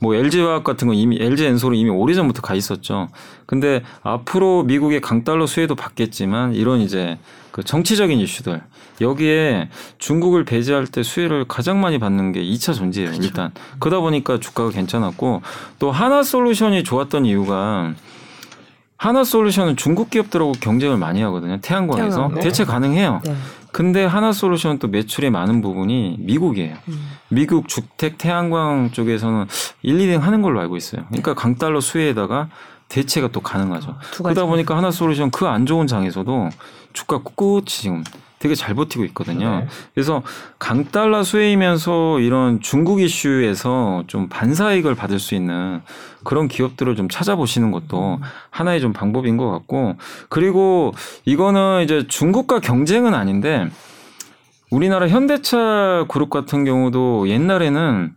뭐 0.00 0.16
LG화학 0.16 0.64
같은 0.64 0.88
거 0.88 0.94
이미 0.94 1.16
LG 1.20 1.44
엔솔은 1.44 1.76
이미 1.76 1.90
오래전부터 1.90 2.42
가 2.42 2.56
있었죠. 2.56 3.08
근데 3.46 3.84
앞으로 4.02 4.64
미국의 4.64 5.00
강달러 5.00 5.46
수혜도 5.46 5.76
받겠지만 5.76 6.54
이런 6.54 6.80
이제 6.80 7.18
그 7.52 7.62
정치적인 7.62 8.18
이슈들 8.18 8.62
여기에 9.00 9.68
중국을 9.98 10.44
배제할 10.44 10.86
때 10.86 11.04
수혜를 11.04 11.44
가장 11.46 11.80
많이 11.80 12.00
받는 12.00 12.32
게 12.32 12.42
2차 12.42 12.74
전지예요. 12.74 13.10
그렇죠. 13.10 13.24
일단 13.24 13.52
그러다 13.78 14.00
보니까 14.00 14.40
주가가 14.40 14.70
괜찮았고 14.70 15.42
또 15.78 15.92
하나 15.92 16.24
솔루션이 16.24 16.82
좋았던 16.82 17.24
이유가 17.26 17.94
하나 19.02 19.24
솔루션은 19.24 19.74
중국 19.76 20.10
기업들하고 20.10 20.52
경쟁을 20.60 20.96
많이 20.96 21.22
하거든요. 21.22 21.58
태양광에서 21.60 22.16
태양광, 22.16 22.34
네. 22.36 22.40
대체 22.40 22.64
가능해요. 22.64 23.20
네. 23.24 23.34
근데 23.72 24.04
하나 24.04 24.30
솔루션은 24.30 24.78
또 24.78 24.86
매출의 24.86 25.28
많은 25.32 25.60
부분이 25.60 26.18
미국이에요. 26.20 26.76
음. 26.86 27.10
미국 27.28 27.66
주택 27.66 28.16
태양광 28.16 28.90
쪽에서는 28.92 29.46
1, 29.82 29.98
2등 29.98 30.20
하는 30.20 30.40
걸로 30.40 30.60
알고 30.60 30.76
있어요. 30.76 31.02
그러니까 31.08 31.34
강달러 31.34 31.80
수혜에다가 31.80 32.48
대체가 32.88 33.26
또 33.32 33.40
가능하죠. 33.40 33.96
그러다 34.18 34.44
보니까 34.44 34.76
하나 34.76 34.92
솔루션 34.92 35.32
그 35.32 35.46
안 35.46 35.66
좋은 35.66 35.88
장에서도 35.88 36.50
주가 36.92 37.18
꿋꿋이 37.18 37.64
지금 37.64 38.04
되게 38.42 38.56
잘 38.56 38.74
버티고 38.74 39.04
있거든요. 39.06 39.60
네. 39.60 39.66
그래서 39.94 40.20
강달러 40.58 41.22
수혜이면서 41.22 42.18
이런 42.18 42.60
중국 42.60 43.00
이슈에서 43.00 44.02
좀 44.08 44.28
반사이익을 44.28 44.96
받을 44.96 45.20
수 45.20 45.36
있는 45.36 45.80
그런 46.24 46.48
기업들을 46.48 46.96
좀 46.96 47.08
찾아보시는 47.08 47.70
것도 47.70 48.18
하나의 48.50 48.80
좀 48.80 48.92
방법인 48.92 49.36
것 49.36 49.48
같고 49.48 49.94
그리고 50.28 50.92
이거는 51.24 51.82
이제 51.84 52.04
중국과 52.08 52.58
경쟁은 52.58 53.14
아닌데 53.14 53.68
우리나라 54.72 55.06
현대차 55.06 56.06
그룹 56.08 56.28
같은 56.28 56.64
경우도 56.64 57.28
옛날에는 57.28 58.12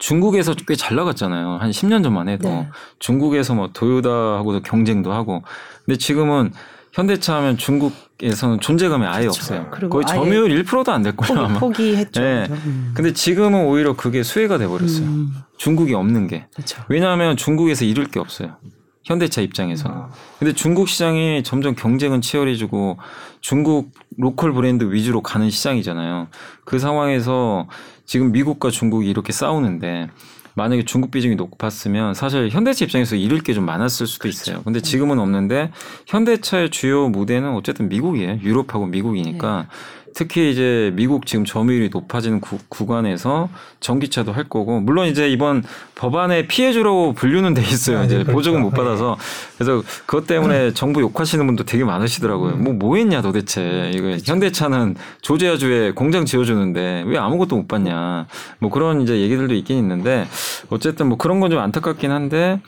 중국에서 0.00 0.52
꽤 0.68 0.74
잘 0.76 0.96
나갔잖아요. 0.96 1.56
한 1.62 1.70
10년 1.70 2.02
전만 2.02 2.28
해도 2.28 2.50
네. 2.50 2.68
중국에서 2.98 3.54
뭐 3.54 3.70
도요다하고도 3.72 4.60
경쟁도 4.60 5.14
하고 5.14 5.42
근데 5.86 5.96
지금은 5.96 6.52
현대차 6.94 7.34
하면 7.36 7.56
중국에서는 7.58 8.60
존재감이 8.60 9.04
아예 9.04 9.26
없어요. 9.26 9.66
그리고 9.72 9.90
거의 10.00 10.06
점유율 10.06 10.64
1%도 10.64 10.92
안 10.92 11.02
될 11.02 11.16
거예요 11.16 11.34
포기, 11.34 11.44
아마. 11.50 11.58
포기했죠. 11.58 12.20
네. 12.20 12.46
음. 12.48 12.92
근데 12.94 13.12
지금은 13.12 13.66
오히려 13.66 13.96
그게 13.96 14.22
수혜가 14.22 14.58
돼 14.58 14.68
버렸어요. 14.68 15.04
음. 15.04 15.34
중국이 15.58 15.92
없는 15.92 16.28
게. 16.28 16.46
그렇죠. 16.54 16.82
왜냐하면 16.88 17.36
중국에서 17.36 17.84
잃을 17.84 18.06
게 18.06 18.20
없어요. 18.20 18.56
현대차 19.02 19.40
입장에서는. 19.42 19.94
아. 19.96 20.08
근데 20.38 20.54
중국 20.54 20.88
시장이 20.88 21.42
점점 21.42 21.74
경쟁은 21.74 22.20
치열해지고 22.20 22.98
중국 23.40 23.90
로컬 24.16 24.52
브랜드 24.52 24.90
위주로 24.92 25.20
가는 25.20 25.50
시장이잖아요. 25.50 26.28
그 26.64 26.78
상황에서 26.78 27.66
지금 28.06 28.30
미국과 28.32 28.70
중국이 28.70 29.10
이렇게 29.10 29.32
싸우는데 29.32 30.08
만약에 30.56 30.84
중국 30.84 31.10
비중이 31.10 31.34
높았으면 31.36 32.14
사실 32.14 32.48
현대차 32.48 32.84
입장에서 32.84 33.16
잃을 33.16 33.40
게 33.40 33.54
좀 33.54 33.64
많았을 33.66 34.06
수도 34.06 34.26
있어요. 34.28 34.62
근데 34.64 34.80
지금은 34.80 35.18
없는데 35.18 35.70
현대차의 36.06 36.70
주요 36.70 37.08
무대는 37.08 37.52
어쨌든 37.54 37.88
미국이에요. 37.88 38.38
유럽하고 38.42 38.86
미국이니까 38.86 39.68
특히 40.14 40.50
이제 40.50 40.92
미국 40.94 41.26
지금 41.26 41.44
점유율이 41.44 41.90
높아지는 41.92 42.40
구, 42.40 42.58
구간에서 42.68 43.48
전기차도 43.80 44.32
할 44.32 44.44
거고 44.44 44.80
물론 44.80 45.06
이제 45.06 45.28
이번 45.28 45.62
법안에 45.94 46.46
피해주로 46.46 47.12
분류는 47.14 47.54
돼 47.54 47.62
있어요. 47.62 47.98
아, 48.00 48.04
이제 48.04 48.18
네, 48.18 48.22
그렇죠. 48.24 48.36
보조금 48.36 48.62
못 48.62 48.70
받아서 48.70 49.16
그래서 49.56 49.82
그것 50.06 50.26
때문에 50.26 50.68
음. 50.68 50.74
정부 50.74 51.00
욕하시는 51.00 51.44
분도 51.46 51.64
되게 51.64 51.84
많으시더라고요. 51.84 52.56
뭐뭐 52.56 52.96
했냐 52.96 53.22
도대체 53.22 53.90
이거 53.94 54.02
그렇죠. 54.04 54.32
현대차는 54.32 54.96
조제아주에 55.22 55.92
공장 55.92 56.24
지어주는데 56.24 57.04
왜 57.06 57.18
아무것도 57.18 57.56
못 57.56 57.68
받냐 57.68 58.26
뭐 58.58 58.70
그런 58.70 59.00
이제 59.02 59.18
얘기들도 59.20 59.54
있긴 59.54 59.78
있는데 59.78 60.26
어쨌든 60.70 61.08
뭐 61.08 61.16
그런 61.16 61.40
건 61.40 61.54
좀 61.54 61.58
안타깝긴 61.62 62.10
한데 62.10 62.58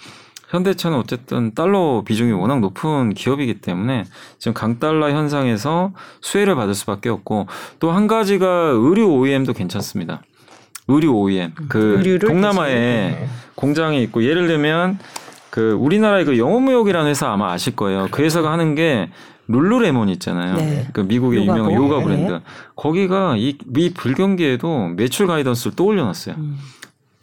현대차는 0.49 0.97
어쨌든 0.99 1.55
달러 1.55 2.03
비중이 2.07 2.33
워낙 2.33 2.61
높은 2.61 3.15
기업이기 3.15 3.61
때문에 3.61 4.05
지금 4.39 4.55
강달러 4.55 5.11
현상에서 5.11 5.93
수혜를 6.21 6.55
받을 6.55 6.75
수밖에 6.75 7.09
없고 7.09 7.47
또 7.81 7.91
한 7.91 8.07
가지가 8.07 8.47
의류 8.75 9.07
OEM도 9.07 9.53
괜찮습니다. 9.55 10.23
의류 10.89 11.11
OEM 11.13 11.53
그 11.69 11.97
의류를 11.99 12.29
동남아에 12.29 12.75
네. 12.75 13.29
공장이 13.57 14.03
있고 14.05 14.23
예를 14.23 14.47
들면 14.47 14.99
그 15.51 15.73
우리나라의 15.73 16.25
그 16.25 16.39
영업무역이라는 16.39 17.11
회사 17.11 17.31
아마 17.33 17.51
아실 17.53 17.75
거예요. 17.75 18.07
그 18.11 18.23
회사가 18.23 18.53
하는 18.53 18.75
게 18.75 19.09
룰루레몬 19.49 20.09
있잖아요. 20.11 20.57
네. 20.57 20.87
그 20.93 21.01
미국의 21.01 21.41
요가복. 21.47 21.59
유명한 21.73 21.83
요가 21.83 21.99
네. 21.99 22.05
브랜드. 22.05 22.41
거기가 22.77 23.35
이 23.37 23.57
미 23.67 23.93
불경기에도 23.95 24.89
매출 24.97 25.27
가이던스를 25.27 25.75
또 25.77 25.87
올려놨어요. 25.87 26.35
음. 26.37 26.59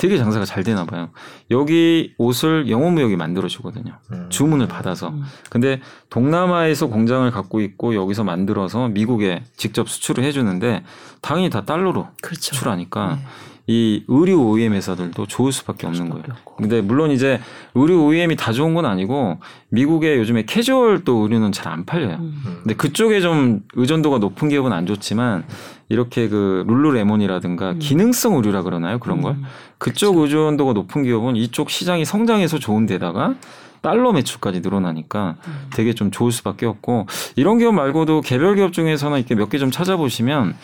되게 0.04 0.18
장사가 0.18 0.44
잘 0.44 0.66
되나 0.66 0.84
봐요. 0.84 1.12
여기 1.50 2.14
옷을 2.18 2.70
영업무역이 2.70 3.16
만들어 3.16 3.48
주거든요. 3.48 4.00
음. 4.12 4.26
주문을 4.28 4.68
받아서. 4.68 5.08
음. 5.08 5.24
근데 5.50 5.80
동남아에서 6.10 6.88
공장을 6.88 7.32
갖고 7.32 7.62
있고 7.62 7.96
여기서 7.96 8.26
만들어서 8.26 8.90
미국에 8.90 9.46
직접 9.56 9.88
수출을 9.88 10.26
해주는데 10.26 10.84
당연히 11.22 11.50
다 11.50 11.64
달러로 11.64 12.10
그렇죠. 12.22 12.54
수출하니까 12.54 13.16
네. 13.16 13.26
이 13.66 14.04
의류 14.10 14.42
OEM 14.42 14.74
회사들도 14.74 15.26
좋을 15.28 15.54
수밖에 15.54 15.88
없는 15.88 16.10
거예요. 16.10 16.26
없고. 16.32 16.56
근데 16.58 16.82
물론 16.82 17.12
이제 17.12 17.40
의류 17.76 18.04
OEM이 18.04 18.36
다 18.36 18.52
좋은 18.52 18.74
건 18.74 18.86
아니고 18.86 19.40
미국의 19.70 20.18
요즘에 20.18 20.44
캐주얼 20.44 21.04
또 21.06 21.24
의류는 21.24 21.54
잘 21.54 21.72
안 21.72 21.86
팔려요. 21.86 22.18
음. 22.18 22.42
음. 22.46 22.58
근데 22.64 22.76
그쪽에 22.76 23.22
좀 23.22 23.62
의존도가 23.74 24.18
높은 24.18 24.50
기업은 24.50 24.74
안 24.74 24.86
좋지만 24.86 25.46
이렇게 25.88 26.28
그 26.28 26.66
룰루레몬이라든가 26.68 27.76
기능성 27.80 28.36
의류라 28.36 28.64
그러나요? 28.64 29.00
그런 29.00 29.22
걸 29.22 29.34
음. 29.36 29.44
그쪽 29.78 30.18
의존도가 30.18 30.74
높은 30.74 31.04
기업은 31.04 31.38
이쪽 31.38 31.70
시장이 31.70 32.04
성장해서 32.04 32.60
좋은 32.60 32.86
데다가 32.86 33.36
달러 33.82 34.12
매출까지 34.12 34.60
늘어나니까 34.60 35.36
음. 35.48 35.54
되게 35.74 35.94
좀 35.94 36.12
좋을 36.12 36.32
수밖에 36.34 36.66
없고 36.66 37.08
이런 37.38 37.60
기업 37.60 37.74
말고도 37.76 38.22
개별 38.22 38.56
기업 38.56 38.74
중에서는 38.74 39.18
이렇게 39.18 39.36
몇 39.36 39.50
개 39.50 39.58
좀 39.58 39.72
찾아보시면 39.72 40.56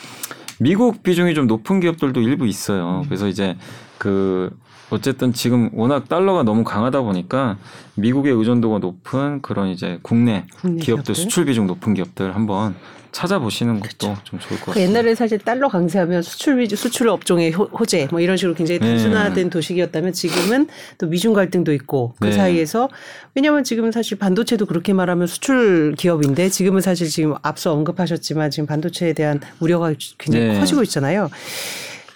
미국 0.59 1.03
비중이 1.03 1.33
좀 1.33 1.47
높은 1.47 1.79
기업들도 1.79 2.21
일부 2.21 2.45
있어요. 2.45 3.03
그래서 3.05 3.27
이제 3.27 3.57
그 3.97 4.49
어쨌든 4.89 5.33
지금 5.33 5.69
워낙 5.73 6.09
달러가 6.09 6.43
너무 6.43 6.63
강하다 6.63 7.01
보니까 7.01 7.57
미국의 7.95 8.33
의존도가 8.33 8.79
높은 8.79 9.41
그런 9.41 9.69
이제 9.69 9.99
국내, 10.01 10.45
국내 10.59 10.81
기업들 10.81 11.13
기업들. 11.13 11.15
수출 11.15 11.45
비중 11.45 11.67
높은 11.67 11.93
기업들 11.93 12.35
한번 12.35 12.75
찾아보시는 13.11 13.79
것도 13.79 14.15
좀 14.23 14.39
좋을 14.39 14.59
것그 14.59 14.71
같습니다. 14.71 14.81
옛날에 14.81 15.15
사실 15.15 15.39
달러 15.39 15.67
강세하면 15.67 16.21
수출 16.21 16.59
위주 16.59 16.75
수출 16.75 17.09
업종의 17.09 17.51
호, 17.51 17.65
호재 17.65 18.07
뭐 18.11 18.19
이런 18.19 18.37
식으로 18.37 18.55
굉장히 18.55 18.79
네. 18.79 18.87
단순화된 18.87 19.49
도식이었다면 19.49 20.13
지금은 20.13 20.67
또 20.97 21.07
미중 21.07 21.33
갈등도 21.33 21.73
있고 21.73 22.13
그 22.19 22.27
네. 22.27 22.31
사이에서 22.33 22.89
왜냐하면 23.35 23.63
지금 23.63 23.91
사실 23.91 24.17
반도체도 24.17 24.65
그렇게 24.65 24.93
말하면 24.93 25.27
수출 25.27 25.95
기업인데 25.97 26.49
지금은 26.49 26.81
사실 26.81 27.07
지금 27.07 27.35
앞서 27.41 27.73
언급하셨지만 27.73 28.51
지금 28.51 28.67
반도체에 28.67 29.13
대한 29.13 29.39
우려가 29.59 29.93
굉장히 30.17 30.47
네. 30.47 30.59
커지고 30.59 30.83
있잖아요. 30.83 31.29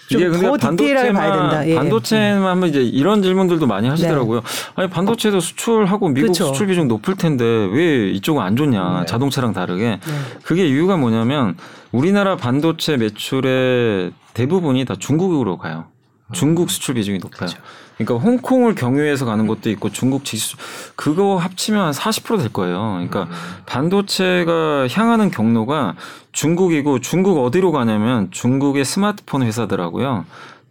좀 0.10 0.22
이게 0.22 0.30
근데 0.30 0.48
된다. 0.58 1.68
예. 1.68 1.76
반도체만 1.76 2.44
하면 2.44 2.70
이제 2.70 2.82
이런 2.82 3.22
질문들도 3.24 3.66
많이 3.68 3.88
하시더라고요. 3.88 4.42
아니 4.76 4.90
반도체도 4.90 5.40
수출하고 5.40 6.10
미국 6.10 6.28
그쵸. 6.30 6.48
수출 6.48 6.68
비중 6.68 6.88
높을 6.88 7.16
텐데 7.16 7.44
왜 7.44 8.10
이쪽은 8.10 8.42
안 8.42 8.56
좋냐? 8.56 9.00
네. 9.02 9.06
자동차랑 9.06 9.54
다르게. 9.54 9.84
네. 9.84 10.14
그게 10.44 10.68
이유가 10.68 10.98
뭐냐면 10.98 11.56
우리나라 11.92 12.36
반도체 12.36 12.98
매출의 12.98 14.12
대부분이 14.34 14.86
다 14.86 14.96
중국으로 14.98 15.58
가요. 15.58 15.86
중국 16.32 16.70
수출 16.70 16.96
비중이 16.96 17.20
높아요. 17.20 17.50
그 17.50 17.56
러니까 18.00 18.16
홍콩을 18.16 18.76
경유해서 18.76 19.26
가는 19.26 19.48
것도 19.48 19.70
있고 19.72 19.90
중국 19.90 20.26
지수 20.26 20.58
그거 20.96 21.38
합치면 21.38 21.86
한 21.86 21.92
40%될 21.92 22.50
거예요. 22.52 22.94
그러니까 22.94 23.28
반도체가 23.66 24.88
향하는 24.92 25.30
경로가 25.32 25.96
중국이고 26.32 27.00
중국 27.00 27.44
어디로 27.44 27.72
가냐면 27.72 28.30
중국의 28.32 28.86
스마트폰 28.86 29.44
회사들하고요. 29.44 30.26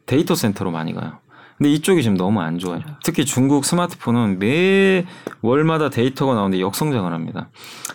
데이터 0.06 0.34
센터로 0.34 0.70
많이 0.70 0.94
가요. 0.94 1.18
근데 1.58 1.70
이쪽이 1.70 2.02
지금 2.02 2.16
너무 2.16 2.40
안 2.40 2.58
좋아요. 2.58 2.80
특히 3.04 3.24
중국 3.24 3.64
스마트폰은 3.64 4.40
매 4.40 5.06
월마다 5.42 5.90
데이터가 5.90 6.34
나오는데 6.34 6.60
역성장을 6.60 7.12
합니다. 7.12 7.48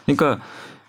그러니까 0.06 0.40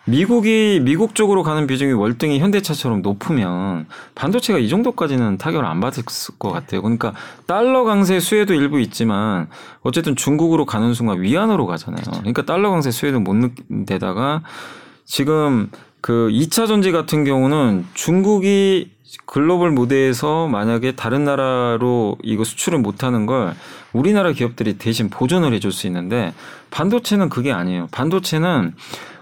미국이 0.08 0.80
미국 0.82 1.14
쪽으로 1.14 1.42
가는 1.42 1.66
비중이 1.66 1.92
월등히 1.92 2.38
현대차처럼 2.38 3.02
높으면 3.02 3.86
반도체가 4.14 4.58
이 4.58 4.68
정도까지는 4.70 5.36
타격을 5.36 5.66
안 5.66 5.80
받을 5.80 6.02
것 6.38 6.50
같아요. 6.50 6.80
그러니까 6.80 7.12
달러 7.46 7.84
강세 7.84 8.18
수혜도 8.18 8.54
일부 8.54 8.80
있지만 8.80 9.48
어쨌든 9.82 10.16
중국으로 10.16 10.64
가는 10.64 10.94
순간 10.94 11.20
위안으로 11.20 11.66
가잖아요. 11.66 12.04
그러니까 12.20 12.42
달러 12.46 12.70
강세 12.70 12.90
수혜도 12.90 13.20
못 13.20 13.34
느끼다가 13.34 14.42
지금 15.04 15.70
그 16.00 16.30
2차 16.32 16.66
전지 16.66 16.90
같은 16.90 17.24
경우는 17.24 17.84
중국이 17.92 18.92
글로벌 19.26 19.72
무대에서 19.72 20.46
만약에 20.48 20.92
다른 20.92 21.24
나라로 21.24 22.16
이거 22.22 22.44
수출을 22.44 22.78
못하는 22.78 23.26
걸 23.26 23.54
우리나라 23.92 24.32
기업들이 24.32 24.78
대신 24.78 25.10
보존을 25.10 25.52
해줄 25.52 25.70
수 25.70 25.86
있는데 25.86 26.32
반도체는 26.70 27.28
그게 27.28 27.52
아니에요. 27.52 27.88
반도체는 27.90 28.74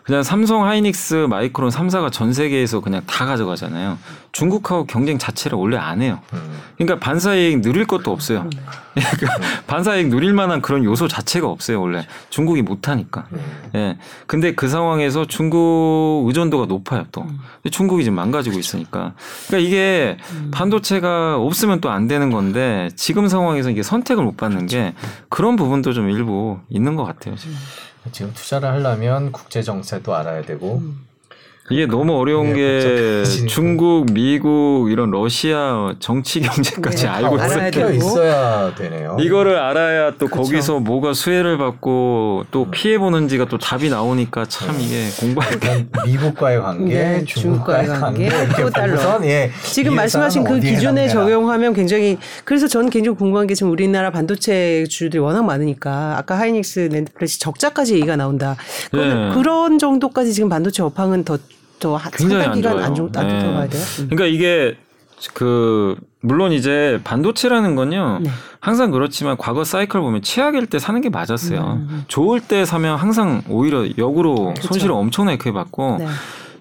그냥 0.07 0.23
삼성, 0.23 0.65
하이닉스, 0.65 1.27
마이크론 1.29 1.71
3사가 1.71 2.13
전 2.13 2.33
세계에서 2.33 2.79
그냥 2.79 3.03
다 3.07 3.27
가져가잖아요. 3.27 3.99
중국하고 4.31 4.87
경쟁 4.87 5.19
자체를 5.19 5.59
원래 5.59 5.77
안 5.77 6.01
해요. 6.01 6.21
음. 6.33 6.59
그러니까 6.77 7.01
반사이익 7.01 7.61
누릴 7.61 7.87
것도 7.87 8.13
없어요. 8.13 8.49
그러니까 8.95 9.49
반사이익 9.67 10.07
누릴 10.09 10.33
만한 10.33 10.63
그런 10.63 10.85
요소 10.85 11.09
자체가 11.09 11.49
없어요, 11.49 11.81
원래. 11.81 12.07
중국이 12.31 12.63
못하니까. 12.63 13.27
음. 13.33 13.71
예. 13.75 13.99
근데 14.29 14.55
그 14.55 14.69
상황에서 14.69 15.25
중국 15.27 16.25
의존도가 16.29 16.67
높아요, 16.67 17.05
또. 17.11 17.27
중국이 17.73 18.05
지금 18.05 18.15
망가지고 18.15 18.61
있으니까. 18.61 19.15
그러니까 19.49 19.69
이게 19.69 20.19
반도체가 20.53 21.37
없으면 21.37 21.81
또 21.81 21.89
안 21.89 22.07
되는 22.09 22.31
건데 22.31 22.91
지금 22.95 23.27
상황에서 23.27 23.71
이게 23.71 23.83
선택을 23.83 24.23
못 24.23 24.37
받는 24.37 24.67
게 24.67 24.95
그런 25.31 25.57
부분도 25.57 25.93
좀 25.95 26.11
일부 26.11 26.59
있는 26.69 26.95
것 26.95 27.05
같아요, 27.05 27.35
지금. 27.37 27.57
지금 28.13 28.33
투자를 28.35 28.69
하려면 28.69 29.33
국제 29.33 29.63
정세도 29.63 30.15
알아야 30.15 30.43
되고 30.43 30.83
이게 31.71 31.87
너무 31.87 32.17
어려운 32.17 32.53
네, 32.53 32.55
게 32.55 32.81
복잡해지니까. 32.81 33.49
중국, 33.53 34.07
미국 34.13 34.89
이런 34.91 35.11
러시아 35.11 35.95
정치 35.99 36.41
경제까지 36.41 37.03
네, 37.05 37.09
알고 37.09 37.41
알아야 37.41 37.69
있어야. 37.69 37.91
있어야 37.91 38.75
되네요. 38.77 39.17
이거를 39.21 39.57
알아야 39.59 40.13
또 40.13 40.27
그쵸. 40.29 40.43
거기서 40.43 40.79
뭐가 40.81 41.13
수혜를 41.13 41.59
받고 41.59 42.45
또 42.53 42.71
피해 42.71 42.99
보는지가 42.99 43.47
또 43.47 43.59
답이 43.59 43.91
나오니까 43.91 44.45
참 44.47 44.77
이게 44.81 45.09
공부할 45.19 45.59
게 45.59 45.87
미국과의 46.07 46.61
관계, 46.61 46.95
네, 46.95 47.25
중국과의 47.25 47.89
관계, 47.89 48.29
또 48.61 48.71
달러. 48.71 48.97
예, 49.25 49.51
지금 49.65 49.93
이 49.93 49.95
말씀하신 49.97 50.45
그 50.45 50.61
기준에. 50.61 51.09
적용하면 51.09 51.73
굉장히 51.73 52.19
그래서 52.45 52.67
저는 52.69 52.91
개인적으로 52.91 53.17
궁금한 53.19 53.47
게 53.47 53.55
지금 53.55 53.73
우리나라 53.73 54.11
반도체 54.11 54.85
주들이 54.89 55.19
워낙 55.21 55.45
많으니까 55.45 56.17
아까 56.19 56.39
하이닉스 56.39 56.91
랜드플래시 56.93 57.41
적자까지 57.41 57.95
얘기가 57.95 58.17
나온다. 58.17 58.57
네. 58.93 59.31
그런 59.35 59.79
정도까지 59.79 60.33
지금 60.33 60.49
반도체 60.49 60.83
업황은 60.83 61.25
더 61.25 61.39
더 61.79 61.99
굉장히 62.13 62.45
안 62.45 62.63
좋아요. 62.63 62.85
안 62.85 62.95
좋, 62.95 63.11
안 63.17 63.29
네. 63.29 63.39
들어가야 63.39 63.69
돼요. 63.69 63.83
음. 64.01 64.09
그러니까 64.11 64.27
이게 64.27 64.77
그 65.35 65.97
물론 66.21 66.53
이제 66.53 67.01
반도체라는 67.05 67.75
건요. 67.75 68.21
네. 68.23 68.31
항상 68.61 68.91
그렇지만 68.91 69.37
과거 69.37 69.65
사이클 69.65 70.01
보면 70.01 70.23
최악일 70.23 70.67
때 70.67 70.79
사는 70.79 71.01
게 71.01 71.09
맞았어요. 71.09 71.81
좋을 72.09 72.41
때 72.41 72.65
사면 72.65 72.99
항상 72.99 73.43
오히려 73.49 73.87
역으로 73.97 74.55
그쵸. 74.55 74.69
손실을 74.69 74.93
엄청나게 74.95 75.39
크게 75.39 75.53
받고 75.53 75.97
네. 76.01 76.07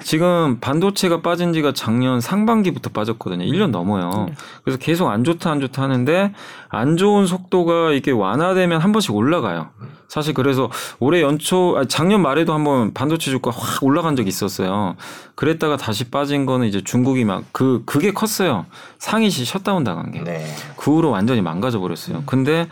지금 0.03 0.59
반도체가 0.59 1.21
빠진 1.21 1.53
지가 1.53 1.73
작년 1.73 2.21
상반기부터 2.21 2.89
빠졌거든요. 2.91 3.45
1년 3.45 3.69
넘어요. 3.71 4.27
그래서 4.63 4.77
계속 4.79 5.09
안 5.09 5.23
좋다 5.23 5.51
안 5.51 5.59
좋다 5.59 5.81
하는데 5.81 6.33
안 6.69 6.97
좋은 6.97 7.25
속도가 7.25 7.91
이렇게 7.91 8.11
완화되면 8.11 8.81
한 8.81 8.91
번씩 8.91 9.15
올라가요. 9.15 9.69
사실 10.07 10.33
그래서 10.33 10.69
올해 10.99 11.21
연초 11.21 11.77
아 11.77 11.85
작년 11.85 12.21
말에도 12.21 12.53
한번 12.53 12.93
반도체 12.93 13.31
주가 13.31 13.51
확 13.51 13.83
올라간 13.83 14.15
적이 14.15 14.29
있었어요. 14.29 14.95
그랬다가 15.35 15.77
다시 15.77 16.05
빠진 16.05 16.45
거는 16.45 16.67
이제 16.67 16.81
중국이 16.83 17.25
막 17.25 17.43
그 17.51 17.83
그게 17.85 18.11
컸어요. 18.11 18.65
상위시 18.99 19.45
셧다운 19.45 19.83
당한 19.83 20.11
게. 20.11 20.21
네. 20.23 20.45
그 20.77 20.91
후로 20.95 21.09
완전히 21.09 21.41
망가져 21.41 21.79
버렸어요. 21.79 22.23
근데 22.25 22.67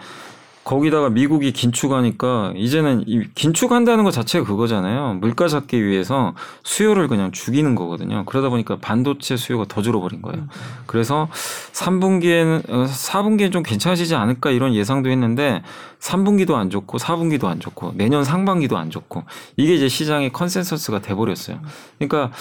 거기다가 0.63 1.09
미국이 1.09 1.51
긴축하니까 1.51 2.53
이제는 2.55 3.03
이 3.05 3.23
긴축한다는 3.35 4.03
것 4.03 4.11
자체가 4.11 4.45
그거잖아요. 4.45 5.15
물가 5.19 5.47
잡기 5.47 5.83
위해서 5.83 6.33
수요를 6.63 7.07
그냥 7.07 7.31
죽이는 7.31 7.75
거거든요. 7.75 8.23
그러다 8.25 8.49
보니까 8.49 8.77
반도체 8.79 9.35
수요가 9.35 9.65
더 9.67 9.81
줄어버린 9.81 10.21
거예요. 10.21 10.47
그래서 10.85 11.27
3분기에는 11.73 12.87
4분기엔 12.87 13.51
좀 13.51 13.63
괜찮아지지 13.63 14.15
않을까 14.15 14.51
이런 14.51 14.73
예상도 14.73 15.09
했는데 15.09 15.61
3분기도 16.03 16.55
안 16.55 16.69
좋고 16.69 16.97
4분기도 16.97 17.45
안 17.45 17.61
좋고 17.61 17.93
내년 17.95 18.25
상반기도 18.25 18.77
안 18.77 18.89
좋고 18.89 19.23
이게 19.55 19.75
이제 19.75 19.87
시장의 19.87 20.33
consensus가 20.33 20.99
돼 20.99 21.15
버렸어요. 21.15 21.59
그러니까 21.97 22.35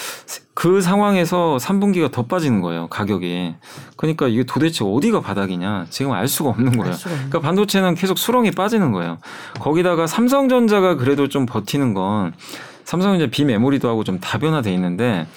그 0.54 0.80
상황에서 0.80 1.58
3분기가 1.60 2.10
더 2.10 2.26
빠지는 2.26 2.60
거예요, 2.60 2.88
가격이. 2.88 3.54
그러니까 3.96 4.26
이게 4.26 4.42
도대체 4.42 4.84
어디가 4.84 5.20
바닥이냐 5.20 5.86
지금 5.90 6.10
알 6.10 6.26
수가 6.26 6.50
없는 6.50 6.76
거예요. 6.76 6.92
수가 6.92 7.10
없는 7.14 7.30
그러니까 7.30 7.48
반도체는 7.48 7.94
계속 7.94 8.18
수렁에 8.18 8.50
빠지는 8.50 8.90
거예요. 8.90 9.18
거기다가 9.60 10.08
삼성전자가 10.08 10.96
그래도 10.96 11.28
좀 11.28 11.46
버티는 11.46 11.94
건 11.94 12.32
삼성전자 12.84 13.30
비메모리도 13.30 13.88
하고 13.88 14.02
좀 14.02 14.18
다변화돼 14.18 14.74
있는데 14.74 15.28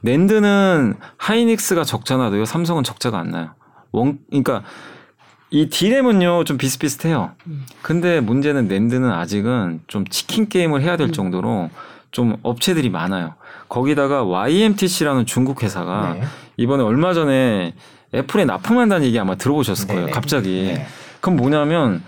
낸드는 0.00 0.96
하이닉스가 1.16 1.84
적자나도요. 1.84 2.44
삼성은 2.44 2.82
적자가 2.82 3.20
안 3.20 3.30
나요. 3.30 3.50
원 3.92 4.18
그러니까 4.28 4.64
이 5.50 5.68
디램은요 5.68 6.44
좀 6.44 6.58
비슷비슷해요. 6.58 7.32
근데 7.82 8.20
문제는 8.20 8.68
낸드는 8.68 9.10
아직은 9.10 9.80
좀 9.86 10.06
치킨 10.06 10.48
게임을 10.48 10.82
해야 10.82 10.96
될 10.96 11.12
정도로 11.12 11.70
좀 12.10 12.36
업체들이 12.42 12.90
많아요. 12.90 13.34
거기다가 13.68 14.24
YMTC라는 14.24 15.26
중국 15.26 15.62
회사가 15.62 16.14
네. 16.14 16.22
이번에 16.56 16.82
얼마 16.82 17.14
전에 17.14 17.74
애플에 18.14 18.44
납품한다는 18.44 19.06
얘기 19.06 19.18
아마 19.18 19.34
들어보셨을 19.36 19.86
거예요. 19.88 20.00
네네. 20.02 20.12
갑자기. 20.12 20.72
네. 20.74 20.86
그럼 21.20 21.36
뭐냐면 21.36 22.02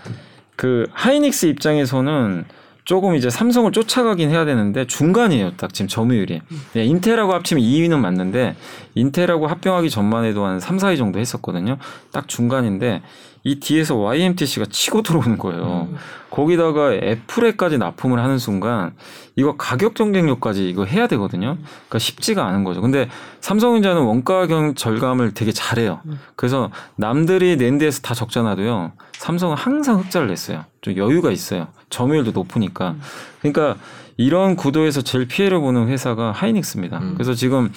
그 0.55 0.87
하이닉스 0.93 1.47
입장에서는 1.47 2.45
조금 2.83 3.15
이제 3.15 3.29
삼성을 3.29 3.71
쫓아가긴 3.71 4.29
해야 4.29 4.45
되는데 4.45 4.85
중간이에요. 4.87 5.51
딱 5.57 5.73
지금 5.73 5.87
점유율이. 5.87 6.41
네, 6.73 6.85
인텔하고 6.85 7.33
합치면 7.33 7.63
2위는 7.63 7.97
맞는데 7.99 8.55
인텔하고 8.95 9.47
합병하기 9.47 9.89
전만 9.89 10.25
해도 10.25 10.45
한 10.45 10.59
3, 10.59 10.77
4위 10.77 10.97
정도 10.97 11.19
했었거든요. 11.19 11.77
딱 12.11 12.27
중간인데 12.27 13.01
이 13.43 13.59
뒤에서 13.59 13.95
YMTC가 13.95 14.67
치고 14.69 15.01
들어오는 15.01 15.37
거예요. 15.37 15.89
거기다가 16.29 16.93
애플에까지 16.93 17.77
납품을 17.77 18.19
하는 18.19 18.37
순간 18.37 18.93
이거 19.35 19.55
가격 19.57 19.95
경쟁력까지 19.95 20.69
이거 20.69 20.85
해야 20.85 21.07
되거든요. 21.07 21.57
그러니까 21.63 21.99
쉽지가 21.99 22.45
않은 22.45 22.63
거죠. 22.63 22.81
근데 22.81 23.09
삼성전자는 23.39 24.03
원가 24.03 24.45
경 24.47 24.75
절감을 24.75 25.33
되게 25.33 25.51
잘해요. 25.51 26.01
그래서 26.35 26.69
남들이 26.95 27.57
낸드에서 27.57 28.01
다 28.01 28.13
적자나도요. 28.13 28.91
삼성은 29.21 29.55
항상 29.55 29.99
흑자를 29.99 30.27
냈어요. 30.29 30.65
좀 30.81 30.97
여유가 30.97 31.29
있어요. 31.29 31.67
점유율도 31.91 32.31
높으니까. 32.31 32.95
그러니까 33.39 33.75
이런 34.17 34.55
구도에서 34.55 35.03
제일 35.03 35.27
피해를 35.27 35.59
보는 35.59 35.89
회사가 35.89 36.31
하이닉스입니다. 36.31 36.97
음. 36.97 37.13
그래서 37.13 37.35
지금 37.35 37.71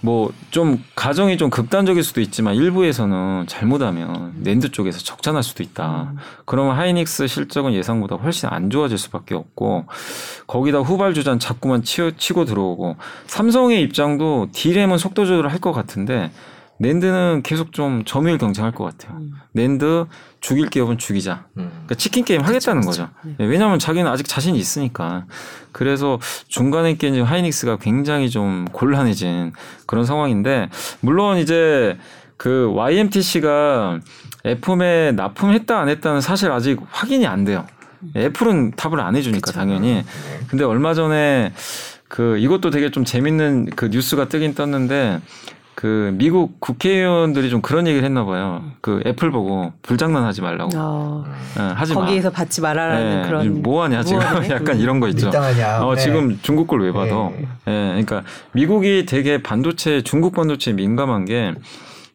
뭐 0.00 0.30
좀 0.52 0.82
가정이 0.94 1.36
좀 1.36 1.50
극단적일 1.50 2.04
수도 2.04 2.20
있지만 2.20 2.54
일부에서는 2.54 3.46
잘못하면 3.48 4.32
낸드 4.36 4.70
쪽에서 4.70 5.00
적자 5.00 5.32
날 5.32 5.42
수도 5.42 5.64
있다. 5.64 6.12
그러면 6.46 6.76
하이닉스 6.76 7.26
실적은 7.26 7.72
예상보다 7.74 8.14
훨씬 8.14 8.48
안 8.48 8.70
좋아질 8.70 8.96
수밖에 8.98 9.34
없고 9.34 9.86
거기다 10.46 10.78
후발 10.78 11.12
주전 11.12 11.40
자꾸만 11.40 11.82
치고 11.82 12.44
들어오고 12.44 12.96
삼성의 13.26 13.82
입장도 13.82 14.50
디램은 14.52 14.96
속도 14.98 15.26
조절을 15.26 15.50
할 15.50 15.58
것 15.58 15.72
같은데 15.72 16.30
낸드는 16.80 17.42
계속 17.42 17.72
좀 17.72 18.04
점유율 18.04 18.38
경쟁할 18.38 18.72
것 18.72 18.84
같아요. 18.84 19.20
낸드 19.52 20.06
죽일 20.40 20.68
기업은 20.68 20.98
죽이자. 20.98 21.46
음. 21.56 21.70
그러니까 21.70 21.94
치킨 21.96 22.24
게임 22.24 22.42
하겠다는 22.42 22.82
거죠. 22.82 23.08
네, 23.38 23.46
왜냐하면 23.46 23.78
자기는 23.78 24.08
아직 24.10 24.26
자신이 24.28 24.58
있으니까. 24.58 25.26
그래서 25.72 26.18
중간에 26.46 26.94
낀 26.94 27.20
하이닉스가 27.22 27.78
굉장히 27.78 28.30
좀 28.30 28.64
곤란해진 28.72 29.52
그런 29.86 30.04
상황인데 30.04 30.70
물론 31.00 31.38
이제 31.38 31.98
그 32.36 32.70
YMTC가 32.72 34.00
애품에 34.44 35.12
납품했다 35.12 35.78
안 35.78 35.88
했다는 35.88 36.20
사실 36.20 36.50
아직 36.52 36.80
확인이 36.90 37.26
안 37.26 37.44
돼요. 37.44 37.66
애플은 38.16 38.72
답을 38.76 39.00
안 39.00 39.16
해주니까 39.16 39.50
당연히. 39.52 39.94
네. 39.94 40.04
근데 40.48 40.64
얼마 40.64 40.94
전에 40.94 41.52
그 42.06 42.38
이것도 42.38 42.70
되게 42.70 42.90
좀 42.90 43.04
재밌는 43.04 43.70
그 43.76 43.86
뉴스가 43.86 44.28
뜨긴 44.28 44.54
떴는데 44.54 45.20
그 45.80 46.10
미국 46.14 46.58
국회의원들이 46.58 47.50
좀 47.50 47.60
그런 47.62 47.86
얘기를 47.86 48.04
했나 48.04 48.24
봐요. 48.24 48.64
그 48.80 49.00
애플 49.06 49.30
보고 49.30 49.72
불장난하지 49.82 50.42
말라고. 50.42 50.72
어, 50.74 51.24
예, 51.56 51.62
하지 51.62 51.94
마. 51.94 52.00
거기에서 52.00 52.30
받지 52.30 52.60
말아라는 52.60 53.22
예, 53.22 53.26
그런 53.28 53.62
뭐 53.62 53.84
하냐 53.84 54.02
지금 54.02 54.18
뭐하네? 54.18 54.48
약간 54.50 54.74
음. 54.74 54.80
이런 54.80 54.98
거 54.98 55.06
있죠. 55.06 55.26
밀당하냐. 55.26 55.84
어, 55.86 55.94
네. 55.94 56.00
지금 56.00 56.36
중국 56.42 56.66
걸 56.66 56.80
왜 56.80 56.90
받어. 56.90 57.32
네. 57.36 57.46
예, 57.68 58.02
그러니까 58.04 58.24
미국이 58.50 59.06
되게 59.06 59.40
반도체 59.40 60.02
중국 60.02 60.34
반도체에 60.34 60.74
민감한 60.74 61.24
게 61.26 61.54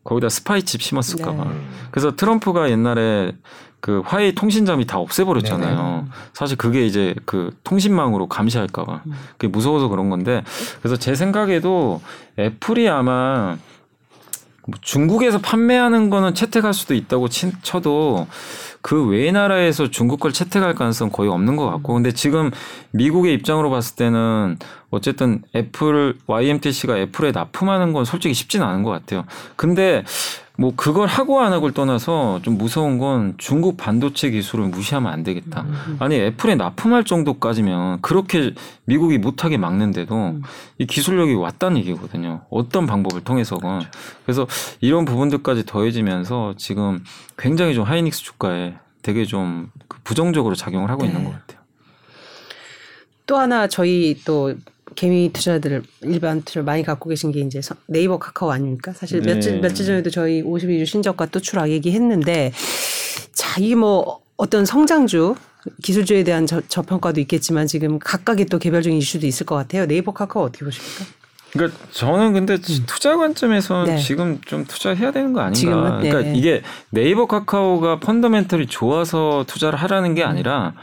거기다 0.03 0.27
스파이 0.27 0.63
칩 0.63 0.81
심었을까 0.81 1.33
봐. 1.33 1.45
네. 1.45 1.51
그래서 1.91 2.17
트럼프가 2.17 2.69
옛날에 2.69 3.31
그 3.83 4.01
화웨이 4.05 4.33
통신장비 4.33 4.87
다 4.87 4.97
없애버렸잖아요. 4.97 6.07
사실 6.31 6.55
그게 6.57 6.85
이제 6.85 7.13
그 7.25 7.53
통신망으로 7.65 8.29
감시할까봐 8.29 9.01
그게 9.33 9.49
무서워서 9.49 9.89
그런 9.89 10.09
건데 10.09 10.41
그래서 10.79 10.95
제 10.95 11.15
생각에도 11.15 11.99
애플이 12.39 12.87
아마 12.87 13.57
뭐 14.65 14.79
중국에서 14.79 15.39
판매하는 15.39 16.09
거는 16.09 16.33
채택할 16.33 16.73
수도 16.73 16.93
있다고 16.93 17.27
치- 17.27 17.51
쳐도 17.61 18.27
그외 18.81 19.33
나라에서 19.33 19.89
중국 19.89 20.21
걸 20.21 20.31
채택할 20.31 20.75
가능성 20.75 21.07
은 21.07 21.11
거의 21.11 21.29
없는 21.29 21.57
것 21.57 21.69
같고 21.69 21.93
근데 21.93 22.13
지금 22.13 22.51
미국의 22.91 23.33
입장으로 23.33 23.69
봤을 23.69 23.97
때는 23.97 24.59
어쨌든 24.91 25.41
애플 25.57 26.15
YMTC가 26.27 26.97
애플에 26.99 27.33
납품하는 27.33 27.91
건 27.91 28.05
솔직히 28.05 28.33
쉽지는 28.33 28.65
않은 28.65 28.83
것 28.83 28.91
같아요. 28.91 29.25
근데 29.57 30.05
뭐 30.55 30.73
그걸 30.75 31.07
하고 31.07 31.41
안 31.41 31.51
하고를 31.51 31.73
떠나서 31.73 32.41
좀 32.43 32.57
무서운 32.57 32.99
건 32.99 33.33
중국 33.37 33.75
반도체 33.75 34.29
기술을 34.29 34.67
무시하면 34.67 35.11
안 35.11 35.23
되겠다. 35.23 35.65
아니 35.97 36.15
애플에 36.15 36.55
납품할 36.55 37.05
정도까지면 37.05 38.01
그렇게 38.01 38.53
미국이 38.85 39.17
못하게 39.17 39.57
막는데도 39.57 40.41
이 40.77 40.85
기술력이 40.85 41.33
왔다는 41.33 41.77
얘기거든요. 41.77 42.41
어떤 42.51 42.85
방법을 42.85 43.23
통해서건. 43.23 43.81
그래서 44.25 44.45
이런 44.79 45.05
부분들까지 45.05 45.65
더해지면서 45.65 46.53
지금 46.57 47.03
굉장히 47.37 47.73
좀 47.73 47.83
하이닉스 47.83 48.21
주가에 48.21 48.75
되게 49.01 49.25
좀그 49.25 49.99
부정적으로 50.03 50.53
작용을 50.53 50.91
하고 50.91 51.03
있는 51.03 51.23
것 51.23 51.31
같아요. 51.31 51.63
또 53.25 53.37
하나 53.37 53.67
저희 53.67 54.21
또 54.23 54.53
개미 54.95 55.31
투자들 55.33 55.83
일반 56.01 56.41
투자를 56.41 56.63
많이 56.65 56.83
갖고 56.83 57.09
계신 57.09 57.31
게 57.31 57.39
이제 57.41 57.61
서- 57.61 57.75
네이버 57.87 58.17
카카오 58.19 58.51
아닙니까? 58.51 58.93
사실 58.93 59.21
네. 59.21 59.33
며칠 59.33 59.59
며칠 59.61 59.85
전에도 59.85 60.09
저희 60.09 60.41
52주 60.43 60.85
신저가 60.85 61.27
또 61.27 61.39
추락 61.39 61.69
얘기했는데 61.69 62.51
자 63.33 63.59
이게 63.59 63.75
뭐 63.75 64.19
어떤 64.37 64.65
성장주 64.65 65.35
기술주에 65.81 66.23
대한 66.23 66.45
저, 66.45 66.61
저평가도 66.67 67.21
있겠지만 67.21 67.67
지금 67.67 67.99
각각의 67.99 68.47
또 68.47 68.59
개별적인 68.59 68.97
이슈도 68.97 69.25
있을 69.27 69.45
것 69.45 69.55
같아요. 69.55 69.85
네이버 69.87 70.11
카카오 70.11 70.43
어떻게 70.43 70.65
보십니까? 70.65 71.05
그러니까 71.53 71.79
저는 71.91 72.33
근데 72.33 72.57
투자 72.57 73.15
관점에서 73.15 73.85
네. 73.85 73.97
지금 73.99 74.41
좀 74.45 74.65
투자해야 74.65 75.11
되는 75.11 75.33
거 75.33 75.41
아닌가. 75.41 75.53
지금은? 75.55 76.01
네. 76.01 76.09
그러니까 76.09 76.31
이게 76.33 76.63
네이버 76.89 77.27
카카오가 77.27 77.99
펀더멘털이 77.99 78.67
좋아서 78.67 79.45
투자를 79.47 79.77
하라는 79.79 80.15
게 80.15 80.23
아니라 80.23 80.73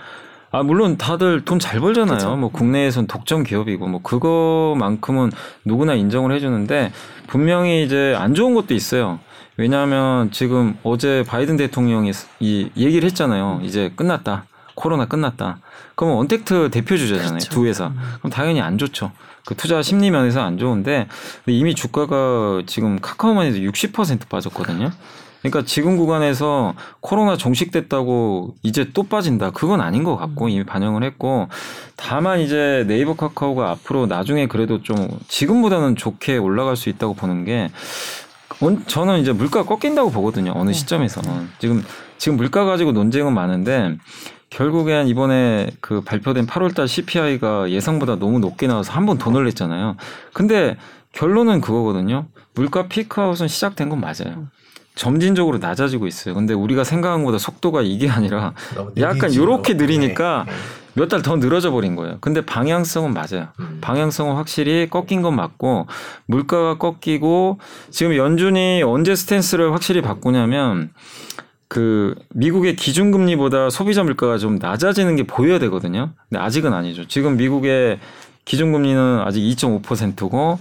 아 0.52 0.62
물론 0.62 0.96
다들 0.96 1.44
돈 1.44 1.58
잘 1.60 1.78
벌잖아요. 1.80 2.16
그쵸. 2.16 2.36
뭐 2.36 2.50
국내에선 2.50 3.06
독점 3.06 3.44
기업이고 3.44 3.86
뭐 3.86 4.02
그거만큼은 4.02 5.30
누구나 5.64 5.94
인정을 5.94 6.34
해주는데 6.34 6.92
분명히 7.28 7.84
이제 7.84 8.14
안 8.18 8.34
좋은 8.34 8.54
것도 8.54 8.74
있어요. 8.74 9.20
왜냐하면 9.56 10.30
지금 10.32 10.76
어제 10.82 11.22
바이든 11.26 11.56
대통령이 11.56 12.12
이 12.40 12.70
얘기를 12.76 13.04
했잖아요. 13.06 13.60
이제 13.62 13.92
끝났다. 13.94 14.46
코로나 14.74 15.04
끝났다. 15.06 15.58
그러면 15.94 16.18
언택트 16.18 16.70
대표 16.72 16.96
주자잖아요. 16.96 17.30
그렇죠. 17.32 17.50
두 17.50 17.66
회사. 17.66 17.92
그럼 18.18 18.30
당연히 18.32 18.60
안 18.62 18.78
좋죠. 18.78 19.12
그 19.44 19.54
투자 19.54 19.82
심리 19.82 20.10
면에서 20.10 20.40
안 20.42 20.56
좋은데 20.58 21.06
이미 21.46 21.74
주가가 21.74 22.62
지금 22.66 22.98
카카오만 23.00 23.46
해도 23.46 23.58
60% 23.58 24.28
빠졌거든요. 24.28 24.90
그러니까 25.42 25.64
지금 25.64 25.96
구간에서 25.96 26.74
코로나 27.00 27.36
종식됐다고 27.36 28.54
이제 28.62 28.90
또 28.92 29.04
빠진다. 29.04 29.50
그건 29.50 29.80
아닌 29.80 30.04
것 30.04 30.16
같고 30.16 30.48
이미 30.48 30.64
반영을 30.64 31.02
했고 31.02 31.48
다만 31.96 32.40
이제 32.40 32.84
네이버 32.86 33.14
카카오가 33.16 33.70
앞으로 33.70 34.06
나중에 34.06 34.46
그래도 34.46 34.82
좀 34.82 35.08
지금보다는 35.28 35.96
좋게 35.96 36.36
올라갈 36.36 36.76
수 36.76 36.88
있다고 36.90 37.14
보는 37.14 37.44
게 37.44 37.70
저는 38.86 39.20
이제 39.20 39.32
물가 39.32 39.64
꺾인다고 39.64 40.10
보거든요. 40.10 40.52
어느 40.54 40.72
시점에서는 40.72 41.48
지금 41.58 41.82
지금 42.18 42.36
물가 42.36 42.64
가지고 42.66 42.92
논쟁은 42.92 43.32
많은데 43.32 43.96
결국엔 44.50 45.06
이번에 45.08 45.70
그 45.80 46.02
발표된 46.02 46.46
8월달 46.46 46.86
CPI가 46.88 47.70
예상보다 47.70 48.16
너무 48.16 48.40
높게 48.40 48.66
나와서 48.66 48.92
한 48.92 49.06
번 49.06 49.16
더 49.16 49.30
놀랬잖아요. 49.30 49.96
근데 50.34 50.76
결론은 51.12 51.60
그거거든요. 51.62 52.26
물가 52.54 52.88
피크아웃은 52.88 53.48
시작된 53.48 53.88
건 53.88 54.00
맞아요. 54.00 54.48
점진적으로 54.94 55.58
낮아지고 55.58 56.06
있어요. 56.06 56.34
근데 56.34 56.52
우리가 56.54 56.84
생각한 56.84 57.20
것보다 57.20 57.38
속도가 57.38 57.82
이게 57.82 58.08
아니라 58.08 58.52
약간 58.98 59.34
요렇게 59.34 59.74
느리니까 59.74 60.44
네, 60.46 60.52
네. 60.52 60.58
몇달 60.94 61.22
더 61.22 61.36
늘어져 61.36 61.70
버린 61.70 61.96
거예요. 61.96 62.18
근데 62.20 62.44
방향성은 62.44 63.14
맞아요. 63.14 63.48
음. 63.60 63.78
방향성은 63.80 64.34
확실히 64.34 64.88
꺾인 64.90 65.22
건 65.22 65.36
맞고 65.36 65.86
물가가 66.26 66.76
꺾이고 66.78 67.58
지금 67.90 68.16
연준이 68.16 68.82
언제 68.82 69.14
스탠스를 69.14 69.72
확실히 69.72 70.02
바꾸냐면 70.02 70.90
그 71.68 72.16
미국의 72.30 72.74
기준금리보다 72.74 73.70
소비자 73.70 74.02
물가가 74.02 74.38
좀 74.38 74.56
낮아지는 74.56 75.14
게 75.14 75.22
보여야 75.22 75.60
되거든요. 75.60 76.10
근데 76.28 76.42
아직은 76.42 76.72
아니죠. 76.72 77.06
지금 77.06 77.36
미국의 77.36 78.00
기준금리는 78.44 79.20
아직 79.20 79.40
2.5%고 79.40 80.58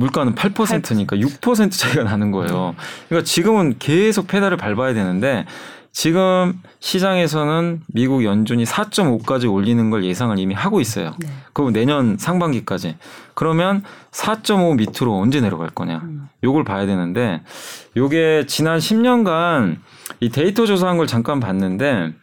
물가는 0.00 0.34
8%니까 0.34 1.16
6% 1.16 1.70
차이가 1.70 2.02
나는 2.02 2.30
거예요. 2.30 2.74
그러니까 3.08 3.24
지금은 3.24 3.76
계속 3.78 4.26
페달을 4.26 4.56
밟아야 4.56 4.94
되는데 4.94 5.44
지금 5.92 6.60
시장에서는 6.78 7.82
미국 7.88 8.24
연준이 8.24 8.64
4.5까지 8.64 9.52
올리는 9.52 9.90
걸 9.90 10.04
예상을 10.04 10.38
이미 10.38 10.54
하고 10.54 10.80
있어요. 10.80 11.14
네. 11.18 11.28
그럼 11.52 11.72
내년 11.72 12.16
상반기까지. 12.16 12.96
그러면 13.34 13.82
4.5 14.12 14.76
밑으로 14.76 15.18
언제 15.18 15.40
내려갈 15.40 15.68
거냐. 15.68 16.00
음. 16.04 16.28
요걸 16.42 16.64
봐야 16.64 16.86
되는데 16.86 17.42
요게 17.96 18.44
지난 18.46 18.78
10년간 18.78 19.78
이 20.20 20.30
데이터 20.30 20.64
조사한 20.64 20.96
걸 20.96 21.06
잠깐 21.06 21.40
봤는데 21.40 22.14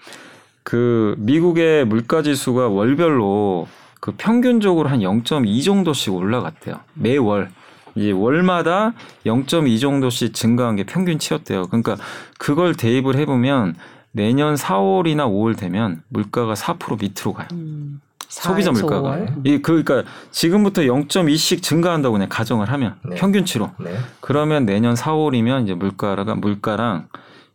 그 0.63 1.15
미국의 1.19 1.86
물가 1.86 2.21
지수가 2.23 2.69
월별로 2.69 3.67
그 3.99 4.13
평균적으로 4.17 4.89
한 4.89 4.99
0.2 4.99 5.63
정도씩 5.63 6.13
올라갔대요. 6.13 6.80
매월. 6.93 7.49
이제 7.97 8.11
월마다 8.11 8.93
0.2 9.25 9.79
정도씩 9.81 10.33
증가한 10.33 10.75
게 10.75 10.83
평균치였대요. 10.83 11.67
그러니까 11.67 11.97
그걸 12.37 12.75
대입을 12.75 13.15
해보면 13.17 13.75
내년 14.11 14.55
4월이나 14.55 15.27
5월 15.27 15.57
되면 15.57 16.01
물가가 16.09 16.53
4% 16.53 17.01
밑으로 17.01 17.33
가요. 17.33 17.47
음. 17.53 18.01
소비자 18.27 18.71
물가가. 18.71 19.19
이 19.45 19.61
그러니까 19.61 20.03
지금부터 20.31 20.81
0.2씩 20.83 21.63
증가한다고 21.63 22.13
그냥 22.13 22.27
가정을 22.29 22.69
하면 22.71 22.95
네. 23.05 23.15
평균치로. 23.15 23.71
네. 23.79 23.97
그러면 24.19 24.65
내년 24.65 24.95
4월이면 24.95 25.63
이제 25.63 25.73
물가가 25.73 26.35
물가랑 26.35 27.07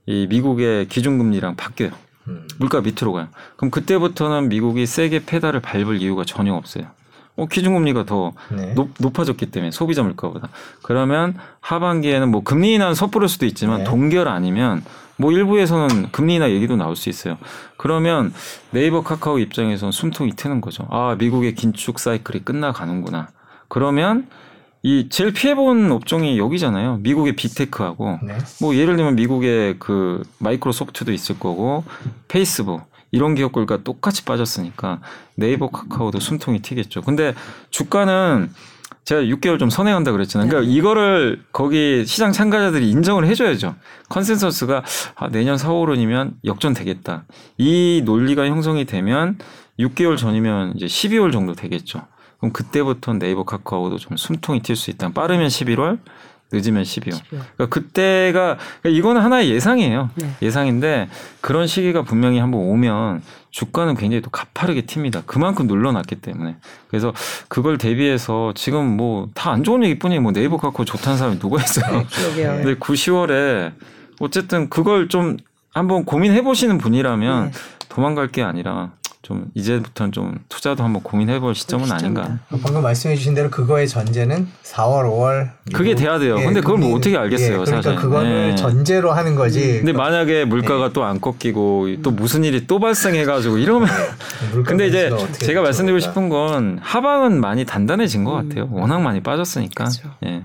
이 0.06 0.26
미국의 0.28 0.88
기준금리랑 0.88 1.56
바뀌어요. 1.56 1.90
음. 2.28 2.46
물가 2.58 2.80
밑으로 2.80 3.12
가요. 3.12 3.28
그럼 3.56 3.70
그때부터는 3.70 4.48
미국이 4.48 4.86
세게 4.86 5.24
페달을 5.26 5.60
밟을 5.60 6.00
이유가 6.00 6.24
전혀 6.24 6.54
없어요. 6.54 6.86
어, 7.36 7.46
기준금리가 7.46 8.04
더 8.04 8.32
네. 8.50 8.74
높, 8.74 8.90
높아졌기 8.98 9.46
때문에 9.46 9.70
소비자 9.70 10.02
물가보다. 10.02 10.48
그러면 10.82 11.34
하반기에는 11.60 12.30
뭐 12.30 12.42
금리 12.42 12.74
인하는 12.74 12.94
섣부를 12.94 13.28
수도 13.28 13.46
있지만 13.46 13.78
네. 13.78 13.84
동결 13.84 14.28
아니면 14.28 14.84
뭐 15.16 15.32
일부에서는 15.32 16.10
금리 16.10 16.34
인하 16.34 16.50
얘기도 16.50 16.76
나올 16.76 16.96
수 16.96 17.08
있어요. 17.08 17.38
그러면 17.76 18.32
네이버 18.70 19.02
카카오 19.02 19.38
입장에서는 19.38 19.92
숨통이 19.92 20.32
트는 20.32 20.60
거죠. 20.60 20.86
아, 20.90 21.16
미국의 21.18 21.54
긴축 21.54 21.98
사이클이 21.98 22.44
끝나가는구나. 22.44 23.28
그러면 23.68 24.26
이 24.82 25.08
제일 25.08 25.32
피해본 25.32 25.92
업종이 25.92 26.38
여기잖아요. 26.38 26.98
미국의 27.02 27.36
빅테크하고 27.36 28.18
네. 28.22 28.36
뭐 28.60 28.74
예를 28.74 28.96
들면 28.96 29.14
미국의 29.14 29.76
그 29.78 30.22
마이크로소프트도 30.38 31.12
있을 31.12 31.38
거고 31.38 31.84
페이스북 32.26 32.82
이런 33.12 33.34
기업들과 33.34 33.84
똑같이 33.84 34.24
빠졌으니까 34.24 35.00
네이버 35.36 35.70
카카오도 35.70 36.18
숨통이 36.18 36.60
튀겠죠. 36.60 37.02
근데 37.02 37.34
주가는 37.70 38.50
제가 39.04 39.22
6개월 39.22 39.58
좀 39.58 39.68
선행한다 39.68 40.12
그랬잖아요. 40.12 40.48
그러니까 40.48 40.68
네. 40.70 40.76
이거를 40.76 41.42
거기 41.52 42.04
시장 42.06 42.32
참가자들이 42.32 42.88
인정을 42.90 43.26
해줘야죠. 43.26 43.74
consensus가 44.08 44.84
아, 45.16 45.28
내년 45.28 45.58
4, 45.58 45.68
5월이면 45.70 46.34
역전되겠다. 46.44 47.24
이 47.58 48.02
논리가 48.04 48.46
형성이 48.46 48.84
되면 48.84 49.38
6개월 49.78 50.16
전이면 50.16 50.74
이제 50.76 50.86
12월 50.86 51.32
정도 51.32 51.54
되겠죠. 51.54 52.06
그럼 52.38 52.52
그때부터 52.52 53.14
네이버 53.14 53.44
카카오도 53.44 53.98
좀 53.98 54.16
숨통이 54.16 54.62
트일 54.62 54.76
수 54.76 54.90
있다. 54.90 55.10
빠르면 55.10 55.48
11월, 55.48 55.98
늦으면 56.52 56.82
12월. 56.82 57.12
12월. 57.12 57.22
그러니까 57.56 57.66
그때가 57.70 58.56
그러니까 58.82 58.88
이거는 58.98 59.20
하나의 59.22 59.50
예상이에요. 59.50 60.10
네. 60.16 60.30
예상인데 60.42 61.08
그런 61.40 61.66
시기가 61.66 62.02
분명히 62.02 62.38
한번 62.38 62.60
오면 62.60 63.22
주가는 63.50 63.94
굉장히 63.96 64.22
또 64.22 64.30
가파르게 64.30 64.82
튑니다. 64.82 65.22
그만큼 65.26 65.66
눌러놨기 65.66 66.16
때문에. 66.16 66.56
그래서 66.88 67.12
그걸 67.48 67.76
대비해서 67.78 68.52
지금 68.54 68.96
뭐 68.96 69.28
다 69.34 69.52
안 69.52 69.64
좋은 69.64 69.82
얘기뿐이 69.84 70.18
뭐 70.20 70.32
네이버 70.32 70.56
카카오 70.56 70.84
좋다는 70.84 71.18
사람이 71.18 71.38
누가 71.38 71.62
있어요. 71.62 72.06
네, 72.36 72.42
근데 72.44 72.74
9, 72.74 72.92
10월에 72.94 73.72
어쨌든 74.20 74.68
그걸 74.70 75.08
좀 75.08 75.36
한번 75.74 76.04
고민해 76.04 76.42
보시는 76.42 76.78
분이라면 76.78 77.46
네. 77.46 77.52
도망갈 77.88 78.28
게 78.28 78.42
아니라 78.42 78.92
좀 79.22 79.46
이제부터는 79.54 80.10
좀 80.10 80.34
투자도 80.48 80.82
한번 80.82 81.00
고민해 81.02 81.38
볼 81.38 81.54
시점은 81.54 81.92
아닌가. 81.92 82.40
방금 82.48 82.82
말씀해 82.82 83.14
주신 83.14 83.34
대로 83.34 83.50
그거의 83.50 83.86
전제는 83.86 84.48
4월, 84.64 85.04
5월. 85.04 85.50
그게 85.72 85.94
돼야 85.94 86.18
돼요. 86.18 86.36
예, 86.40 86.44
근데 86.44 86.60
그걸 86.60 86.78
뭐 86.78 86.96
어떻게 86.96 87.16
알겠어요, 87.16 87.52
예, 87.52 87.58
그러니까 87.58 87.82
사실. 87.82 87.96
그거를 88.00 88.50
예. 88.50 88.56
전제로 88.56 89.12
하는 89.12 89.36
거지. 89.36 89.60
음. 89.60 89.76
근데 89.78 89.92
만약에 89.92 90.44
물가가 90.44 90.86
예. 90.86 90.92
또안 90.92 91.20
꺾이고 91.20 92.02
또 92.02 92.10
무슨 92.10 92.42
일이 92.42 92.66
또 92.66 92.80
발생해 92.80 93.24
가지고 93.24 93.58
이러면. 93.58 93.88
예. 93.88 94.62
근데 94.64 94.88
이제 94.88 95.10
제가 95.38 95.62
말씀드리고 95.62 96.00
싶은 96.00 96.28
건 96.28 96.80
하방은 96.82 97.40
많이 97.40 97.64
단단해진 97.64 98.24
것 98.24 98.40
음. 98.40 98.48
같아요. 98.48 98.68
워낙 98.72 99.00
많이 99.02 99.22
빠졌으니까. 99.22 99.84
그렇죠. 99.84 100.10
예. 100.26 100.42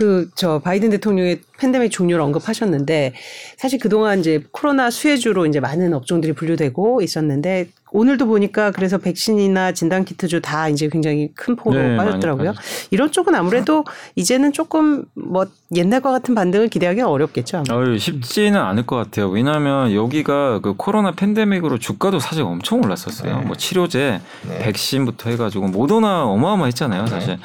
그 0.00 0.30
저 0.34 0.58
바이든 0.58 0.88
대통령의 0.88 1.40
팬데믹 1.58 1.90
종료를 1.90 2.24
언급하셨는데 2.24 3.12
사실 3.58 3.78
그동안 3.78 4.20
이제 4.20 4.42
코로나 4.50 4.88
수혜주로 4.88 5.44
이제 5.44 5.60
많은 5.60 5.92
업종들이 5.92 6.32
분류되고 6.32 7.02
있었는데 7.02 7.68
오늘도 7.92 8.26
보니까 8.26 8.70
그래서 8.70 8.96
백신이나 8.96 9.72
진단 9.72 10.06
키트주 10.06 10.40
다 10.40 10.68
이제 10.68 10.88
굉장히 10.88 11.30
큰 11.34 11.56
폭으로 11.56 11.82
네, 11.82 11.96
빠졌더라고요. 11.96 12.54
이런 12.90 13.12
쪽은 13.12 13.34
아무래도 13.34 13.84
이제는 14.14 14.52
조금 14.52 15.04
뭐 15.14 15.44
옛날과 15.74 16.10
같은 16.12 16.34
반등을 16.34 16.68
기대하기 16.68 17.02
어렵겠죠. 17.02 17.64
아마. 17.68 17.98
쉽지는 17.98 18.58
않을 18.58 18.86
것 18.86 18.96
같아요. 18.96 19.28
왜냐하면 19.28 19.92
여기가 19.92 20.60
그 20.60 20.74
코로나 20.76 21.12
팬데믹으로 21.12 21.78
주가도 21.78 22.20
사실 22.20 22.42
엄청 22.44 22.82
올랐었어요. 22.82 23.40
네. 23.40 23.44
뭐 23.44 23.56
치료제, 23.56 24.20
네. 24.48 24.58
백신부터 24.60 25.28
해가지고 25.30 25.66
모더나 25.68 26.24
어마어마했잖아요, 26.24 27.06
사실. 27.06 27.38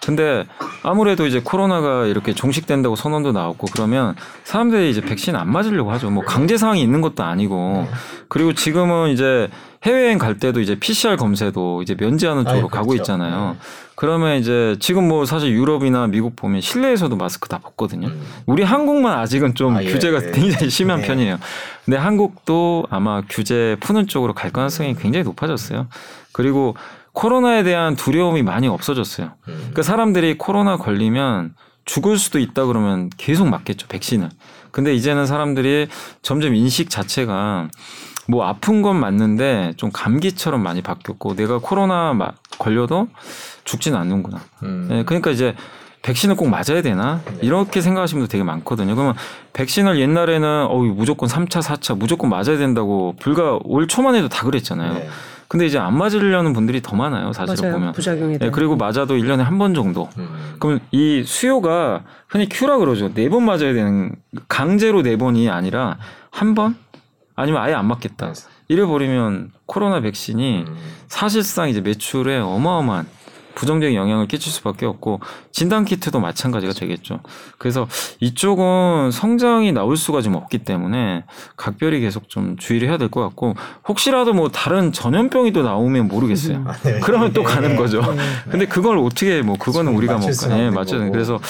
네. 0.00 0.06
근데 0.06 0.46
아무래도 0.82 1.26
이제 1.26 1.40
코로나가 1.42 2.06
이렇게 2.06 2.32
종식된다고 2.32 2.96
선언도 2.96 3.32
나왔고 3.32 3.66
그러면 3.72 4.14
사람들이 4.44 4.90
이제 4.90 5.00
백신 5.00 5.34
안 5.34 5.50
맞으려고 5.50 5.90
하죠. 5.92 6.10
뭐 6.10 6.24
강제 6.24 6.56
상황이 6.56 6.80
있는 6.82 7.00
것도 7.00 7.24
아니고 7.24 7.88
그리고 8.28 8.52
지금은 8.52 9.10
이제 9.10 9.48
해외여행 9.82 10.18
갈 10.18 10.38
때도 10.38 10.60
이제 10.60 10.78
PCR 10.78 11.16
검사도 11.16 11.82
이제 11.82 11.94
면제하는 11.98 12.44
쪽으로 12.44 12.66
아이, 12.66 12.70
가고 12.70 12.88
그렇죠. 12.88 13.02
있잖아요. 13.02 13.52
네. 13.52 13.66
그러면 13.94 14.38
이제 14.38 14.76
지금 14.80 15.08
뭐 15.08 15.24
사실 15.24 15.50
유럽이나 15.52 16.06
미국 16.06 16.36
보면 16.36 16.60
실내에서도 16.60 17.14
마스크 17.16 17.48
다 17.48 17.58
벗거든요. 17.58 18.08
음. 18.08 18.22
우리 18.46 18.62
한국만 18.62 19.18
아직은 19.18 19.54
좀 19.54 19.76
아, 19.76 19.82
예, 19.82 19.90
규제가 19.90 20.26
예. 20.26 20.30
굉장히 20.32 20.70
심한 20.70 21.00
네. 21.00 21.06
편이에요. 21.06 21.38
근데 21.84 21.96
한국도 21.96 22.86
아마 22.90 23.22
규제 23.28 23.76
푸는 23.80 24.06
쪽으로 24.06 24.34
갈 24.34 24.50
가능성이 24.50 24.94
굉장히 24.96 25.24
높아졌어요. 25.24 25.86
그리고 26.32 26.76
코로나에 27.16 27.62
대한 27.62 27.96
두려움이 27.96 28.42
많이 28.42 28.68
없어졌어요. 28.68 29.32
음. 29.48 29.54
그러니까 29.56 29.82
사람들이 29.82 30.36
코로나 30.36 30.76
걸리면 30.76 31.54
죽을 31.86 32.18
수도 32.18 32.38
있다 32.38 32.66
그러면 32.66 33.08
계속 33.16 33.48
맞겠죠 33.48 33.88
백신을. 33.88 34.28
근데 34.70 34.94
이제는 34.94 35.24
사람들이 35.24 35.88
점점 36.20 36.54
인식 36.54 36.90
자체가 36.90 37.68
뭐 38.28 38.44
아픈 38.44 38.82
건 38.82 38.96
맞는데 38.96 39.72
좀 39.78 39.90
감기처럼 39.92 40.62
많이 40.62 40.82
바뀌었고 40.82 41.36
내가 41.36 41.58
코로나 41.58 42.12
걸려도 42.58 43.08
죽지는 43.64 43.98
않는구나. 43.98 44.38
음. 44.64 44.86
네, 44.90 45.04
그러니까 45.04 45.30
이제 45.30 45.54
백신을 46.02 46.36
꼭 46.36 46.50
맞아야 46.50 46.82
되나? 46.82 47.22
네. 47.24 47.38
이렇게 47.40 47.80
생각하시는 47.80 48.20
분들 48.20 48.30
되게 48.30 48.44
많거든요. 48.44 48.94
그러면 48.94 49.14
백신을 49.54 49.98
옛날에는 49.98 50.66
어우 50.66 50.84
무조건 50.94 51.30
3차, 51.30 51.62
4차 51.62 51.96
무조건 51.96 52.28
맞아야 52.28 52.58
된다고 52.58 53.14
불과 53.18 53.58
올 53.64 53.88
초만 53.88 54.14
해도 54.16 54.28
다 54.28 54.44
그랬잖아요. 54.44 54.92
네. 54.92 55.08
근데 55.48 55.66
이제 55.66 55.78
안 55.78 55.96
맞으려는 55.96 56.52
분들이 56.52 56.82
더 56.82 56.96
많아요. 56.96 57.32
사실은 57.32 57.62
맞아요. 57.62 57.74
보면. 57.78 57.92
부작용에 57.92 58.32
네, 58.32 58.38
대한. 58.38 58.52
그리고 58.52 58.76
맞아도 58.76 59.14
1년에 59.16 59.38
한 59.38 59.58
번 59.58 59.74
정도. 59.74 60.08
음. 60.18 60.28
그럼 60.58 60.80
이 60.90 61.22
수요가 61.24 62.02
흔히 62.28 62.48
큐라 62.48 62.78
그러죠. 62.78 63.12
네 63.14 63.28
번 63.28 63.44
맞아야 63.44 63.72
되는 63.72 64.12
강제로 64.48 65.02
네 65.02 65.16
번이 65.16 65.48
아니라 65.48 65.98
한 66.30 66.54
번 66.54 66.76
아니면 67.36 67.62
아예 67.62 67.74
안 67.74 67.86
맞겠다. 67.86 68.32
이래 68.68 68.84
버리면 68.84 69.52
코로나 69.66 70.00
백신이 70.00 70.64
음. 70.66 70.76
사실상 71.08 71.68
이제 71.68 71.80
매출에 71.80 72.38
어마어마한 72.38 73.06
부정적인 73.56 73.96
영향을 73.96 74.28
끼칠 74.28 74.52
수밖에 74.52 74.86
없고 74.86 75.18
진단 75.50 75.84
키트도 75.84 76.20
마찬가지가 76.20 76.72
되겠죠. 76.74 77.20
그래서 77.58 77.88
이쪽은 78.20 79.10
성장이 79.10 79.72
나올 79.72 79.96
수가 79.96 80.22
좀 80.22 80.34
없기 80.36 80.58
때문에 80.58 81.24
각별히 81.56 82.00
계속 82.00 82.28
좀 82.28 82.56
주의를 82.56 82.88
해야 82.88 82.98
될 82.98 83.06
것 83.08 83.22
같고 83.22 83.54
혹시라도 83.88 84.32
뭐 84.34 84.48
다른 84.50 84.92
전염병이 84.92 85.52
또 85.52 85.62
나오면 85.62 86.08
모르겠어요. 86.08 86.64
아, 86.66 86.72
네. 86.82 87.00
그러면 87.00 87.32
또 87.32 87.42
가는 87.42 87.70
네. 87.70 87.76
거죠. 87.76 88.02
근데 88.50 88.66
그걸 88.66 88.98
어떻게 88.98 89.42
뭐 89.42 89.56
그거는 89.56 89.94
우리가 89.94 90.18
뭐 90.18 90.28
예, 90.50 90.70
맞죠. 90.70 91.10
그래서 91.10 91.40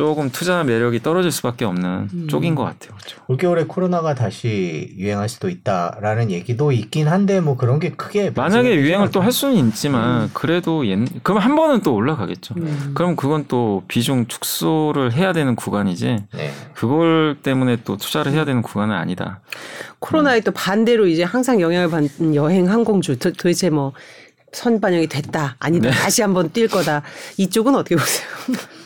조금 0.00 0.30
투자 0.30 0.64
매력이 0.64 1.02
떨어질 1.02 1.30
수밖에 1.30 1.66
없는 1.66 2.08
음. 2.14 2.26
쪽인 2.26 2.54
것 2.54 2.64
같아요. 2.64 2.96
그렇죠. 2.96 3.20
올겨울에 3.28 3.64
코로나가 3.64 4.14
다시 4.14 4.94
유행할 4.96 5.28
수도 5.28 5.50
있다라는 5.50 6.30
얘기도 6.30 6.72
있긴 6.72 7.06
한데 7.06 7.40
뭐 7.40 7.58
그런 7.58 7.78
게 7.78 7.90
크게 7.90 8.32
만약에 8.34 8.76
유행을 8.76 9.10
또 9.10 9.20
할 9.20 9.30
수는 9.30 9.56
있지만 9.68 10.22
음. 10.22 10.30
그래도 10.32 10.86
옛 10.86 10.98
그럼 11.22 11.42
한 11.42 11.54
번은 11.54 11.82
또 11.82 11.94
올라가겠죠. 11.94 12.54
음. 12.56 12.92
그럼 12.94 13.14
그건 13.14 13.44
또 13.48 13.82
비중 13.88 14.24
축소를 14.26 15.12
해야 15.12 15.34
되는 15.34 15.54
구간이지 15.54 16.16
네. 16.32 16.50
그걸 16.72 17.36
때문에 17.42 17.76
또 17.84 17.98
투자를 17.98 18.32
해야 18.32 18.46
되는 18.46 18.62
구간은 18.62 18.94
아니다. 18.94 19.40
코로나에 19.98 20.40
또 20.40 20.52
반대로 20.52 21.06
이제 21.06 21.22
항상 21.22 21.60
영향을 21.60 21.90
받는 21.90 22.34
여행 22.34 22.70
항공주 22.70 23.18
도, 23.18 23.30
도대체 23.32 23.68
뭐 23.68 23.92
선반영이 24.52 25.06
됐다 25.06 25.56
아니다 25.58 25.90
네. 25.90 25.96
다시 25.96 26.22
한번 26.22 26.50
뛸 26.50 26.68
거다 26.68 27.02
이쪽은 27.36 27.74
어떻게 27.74 27.96
보세요? 27.96 28.26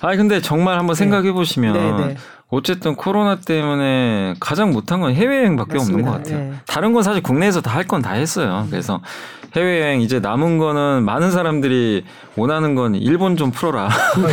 아니 0.00 0.16
근데 0.16 0.40
정말 0.40 0.78
한번 0.78 0.94
생각해 0.94 1.32
보시면 1.32 1.72
네, 1.72 2.06
네. 2.06 2.16
어쨌든 2.50 2.94
코로나 2.94 3.36
때문에 3.36 4.34
가장 4.38 4.70
못한 4.72 5.00
건 5.00 5.12
해외여행밖에 5.14 5.78
없는 5.78 6.02
맞습니다. 6.04 6.10
것 6.10 6.16
같아요. 6.18 6.38
네. 6.38 6.52
다른 6.66 6.92
건 6.92 7.02
사실 7.02 7.22
국내에서 7.22 7.60
다 7.60 7.74
할 7.74 7.86
건 7.88 8.00
다 8.02 8.12
했어요. 8.12 8.66
그래서 8.70 9.00
해외여행 9.56 10.00
이제 10.00 10.18
남은 10.20 10.58
거는 10.58 11.04
많은 11.04 11.30
사람들이 11.30 12.04
원하는 12.36 12.74
건 12.74 12.94
일본 12.96 13.36
좀 13.36 13.50
풀어라. 13.52 13.88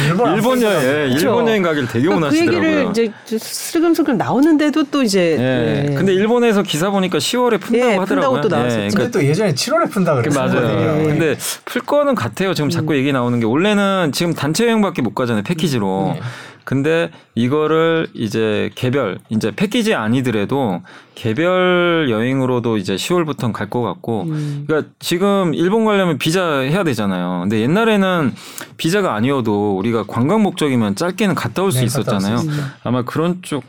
일본 0.07 0.28
안 0.30 0.36
일본 0.36 0.62
여행, 0.62 0.80
예, 0.82 1.07
그렇죠. 1.09 1.18
일본 1.20 1.47
여행 1.47 1.62
가기를 1.64 1.88
되게 1.88 2.05
그러니까 2.05 2.30
그 2.30 2.36
원하시더라고요. 2.45 2.70
얘기를 2.70 2.89
이제 3.26 3.38
슬금슬금 3.38 4.18
나오는데도 4.18 4.84
또 4.91 5.03
이제 5.03 5.38
예. 5.39 5.89
예. 5.91 5.95
근데 5.95 6.14
일본에서 6.14 6.64
기사 6.64 6.89
보니까 6.89 7.18
10월에 7.20 7.59
푼다고 7.62 7.91
예, 7.91 7.95
하더라고요. 7.97 8.41
푼다고. 8.41 8.70
예, 8.70 8.88
근데 8.93 9.12
또 9.12 9.24
예전에 9.24 9.53
7월에 9.53 9.91
푼다 9.91 10.16
그 10.16 10.22
그랬어요. 10.22 10.47
맞아요. 10.62 10.95
네. 10.97 11.03
근데 11.05 11.36
풀 11.66 11.82
거는 11.84 12.16
같아요. 12.16 12.53
지금 12.55 12.70
자꾸 12.72 12.95
얘기 12.95 13.12
나오는 13.14 13.39
게 13.39 13.45
원래는 13.45 14.12
지금 14.14 14.34
단체 14.34 14.66
여행밖에 14.66 15.01
못 15.01 15.14
가잖아요. 15.16 15.43
패키지로. 15.43 16.14
네. 16.16 16.22
근데 16.64 17.12
이거를 17.36 18.07
이제 18.14 18.70
개별 18.76 19.20
이제 19.30 19.51
패키지 19.51 19.93
아니더라도 19.93 20.82
개별 21.16 22.07
여행으로도 22.09 22.78
이제 22.78 22.95
10월부터는 22.95 23.53
갈것 23.53 23.84
같고 23.84 24.24
음. 24.24 24.64
그러니까 24.68 24.91
지금 24.99 25.53
일본 25.53 25.86
가려면 25.86 26.18
비자 26.18 26.59
해야 26.59 26.84
되잖아요. 26.84 27.41
근데 27.41 27.62
옛날에는 27.62 28.34
비자가 28.78 29.14
아니어도 29.16 29.78
우리가 29.78 30.03
관광 30.07 30.43
목적이면 30.43 30.95
짧게는 30.95 31.36
갔다 31.36 31.64
올수 31.64 31.80
네, 31.80 31.88
갔다 31.88 31.99
있었잖아요. 32.01 32.36
올수 32.36 32.47
있어요. 32.47 32.66
아마 32.84 33.03
그런 33.03 33.41
쪽 33.41 33.64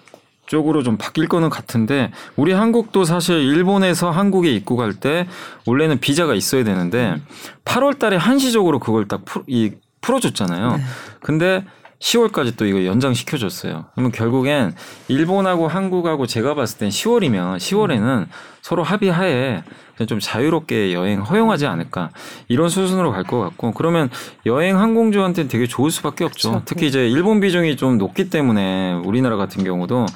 쪽으로 0.47 0.83
좀 0.83 0.99
바뀔 0.99 1.29
거는 1.29 1.49
같은데 1.51 2.11
우리 2.37 2.53
한국도 2.53 3.05
사실 3.05 3.37
일본에서 3.37 4.11
한국에 4.11 4.53
입국할 4.53 4.93
때 4.93 5.27
원래는 5.67 6.01
비자가 6.01 6.35
있어야 6.35 6.63
되는데 6.65 7.17
8월 7.65 7.99
달에 7.99 8.17
한시적으로 8.17 8.79
그걸 8.79 9.09
딱 9.09 9.25
풀, 9.25 9.45
이, 9.47 9.73
풀어줬잖아요. 10.03 10.77
네. 10.77 10.83
근데 11.21 11.65
10월까지 12.03 12.57
또 12.57 12.67
이거 12.67 12.85
연장시켜줬어요. 12.85 13.85
그러면 13.95 14.11
결국엔 14.11 14.75
일본하고 15.07 15.69
한국하고 15.69 16.27
제가 16.27 16.55
봤을 16.55 16.79
땐 16.79 16.89
10월이면 16.89 17.59
10월에는 17.59 18.27
서로 18.61 18.83
합의하에 18.83 19.63
그냥 19.97 20.09
좀 20.09 20.19
자유롭게 20.19 20.95
여행 20.95 21.21
허용하지 21.21 21.67
않을까 21.67 22.11
이런 22.49 22.69
수순으로 22.69 23.13
갈 23.13 23.23
것 23.23 23.39
같고 23.39 23.71
그러면 23.73 24.11
여행 24.47 24.81
항공주한테는 24.81 25.49
되게 25.49 25.67
좋을 25.69 25.93
수밖에 25.93 26.25
없죠. 26.25 26.51
그렇죠. 26.51 26.65
특히 26.67 26.89
이제 26.89 27.09
일본 27.09 27.39
비중이 27.41 27.77
좀 27.77 27.99
높기 27.99 28.31
때문에 28.31 28.95
우리나라 29.05 29.37
같은 29.37 29.63
경우도 29.63 30.07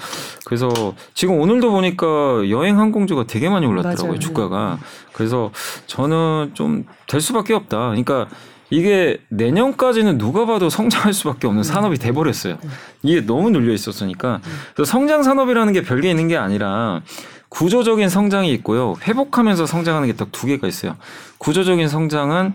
그래서 0.44 0.68
지금 1.14 1.38
오늘도 1.38 1.70
보니까 1.70 2.50
여행 2.50 2.80
항공주가 2.80 3.24
되게 3.28 3.48
많이 3.48 3.64
올랐더라고요 3.64 4.06
맞아요. 4.08 4.18
주가가 4.18 4.78
그래서 5.12 5.52
저는 5.86 6.50
좀 6.54 6.84
될 7.06 7.20
수밖에 7.20 7.54
없다. 7.54 7.78
그러니까 7.90 8.26
이게 8.70 9.18
내년까지는 9.28 10.18
누가 10.18 10.44
봐도 10.46 10.68
성장할 10.70 11.12
수밖에 11.12 11.46
없는 11.46 11.62
산업이 11.62 11.98
돼버렸어요. 11.98 12.58
이게 13.02 13.20
너무 13.20 13.50
눌려 13.50 13.72
있었으니까. 13.72 14.40
그래서 14.74 14.90
성장 14.90 15.22
산업이라는 15.22 15.72
게 15.72 15.82
별게 15.82 16.10
있는 16.10 16.28
게 16.28 16.36
아니라 16.36 17.02
구조적인 17.48 18.08
성장이 18.08 18.52
있고요. 18.54 18.94
회복하면서 19.02 19.66
성장하는 19.66 20.08
게 20.08 20.14
딱 20.14 20.32
두 20.32 20.46
개가 20.46 20.66
있어요. 20.66 20.96
구조적인 21.38 21.88
성장은 21.88 22.54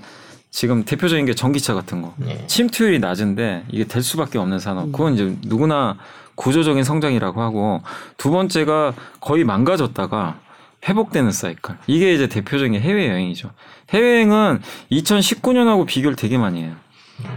지금 0.49 0.83
대표적인 0.83 1.25
게 1.25 1.33
전기차 1.33 1.73
같은 1.73 2.01
거. 2.01 2.13
네. 2.17 2.43
침투율이 2.47 2.99
낮은데 2.99 3.63
이게 3.69 3.85
될 3.85 4.03
수밖에 4.03 4.37
없는 4.37 4.59
산업. 4.59 4.91
그건 4.91 5.13
이제 5.13 5.37
누구나 5.45 5.97
구조적인 6.35 6.83
성장이라고 6.83 7.41
하고 7.41 7.81
두 8.17 8.31
번째가 8.31 8.93
거의 9.21 9.45
망가졌다가 9.45 10.39
회복되는 10.87 11.31
사이클. 11.31 11.75
이게 11.87 12.13
이제 12.13 12.27
대표적인 12.27 12.79
해외여행이죠. 12.79 13.51
해외여행은 13.91 14.61
2019년하고 14.91 15.85
비교를 15.85 16.15
되게 16.15 16.37
많이 16.37 16.63
해요. 16.63 16.75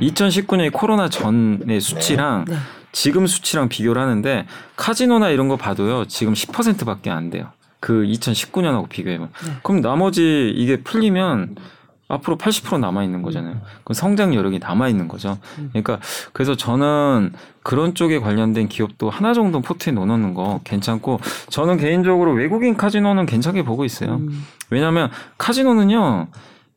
2019년이 0.00 0.72
코로나 0.72 1.08
전의 1.08 1.80
수치랑 1.80 2.46
네. 2.48 2.56
지금 2.92 3.26
수치랑 3.26 3.68
비교를 3.68 4.00
하는데 4.00 4.46
카지노나 4.76 5.30
이런 5.30 5.48
거 5.48 5.56
봐도요. 5.56 6.06
지금 6.06 6.32
10%밖에 6.32 7.10
안 7.10 7.28
돼요. 7.30 7.50
그 7.80 8.04
2019년하고 8.04 8.88
비교해보면. 8.88 9.32
네. 9.44 9.52
그럼 9.62 9.82
나머지 9.82 10.52
이게 10.56 10.82
풀리면 10.82 11.56
앞으로 12.08 12.36
80% 12.36 12.80
남아 12.80 13.02
있는 13.02 13.22
거잖아요. 13.22 13.60
그 13.84 13.94
성장 13.94 14.34
여력이 14.34 14.58
남아 14.58 14.88
있는 14.88 15.08
거죠. 15.08 15.38
그러니까 15.72 15.98
그래서 16.32 16.54
저는 16.54 17.32
그런 17.62 17.94
쪽에 17.94 18.18
관련된 18.18 18.68
기업도 18.68 19.08
하나 19.08 19.32
정도 19.32 19.60
포트에 19.60 19.92
넣어놓는 19.92 20.34
거 20.34 20.60
괜찮고 20.64 21.20
저는 21.48 21.78
개인적으로 21.78 22.32
외국인 22.32 22.76
카지노는 22.76 23.26
괜찮게 23.26 23.62
보고 23.64 23.84
있어요. 23.84 24.16
음. 24.16 24.44
왜냐하면 24.70 25.10
카지노는요 25.38 26.28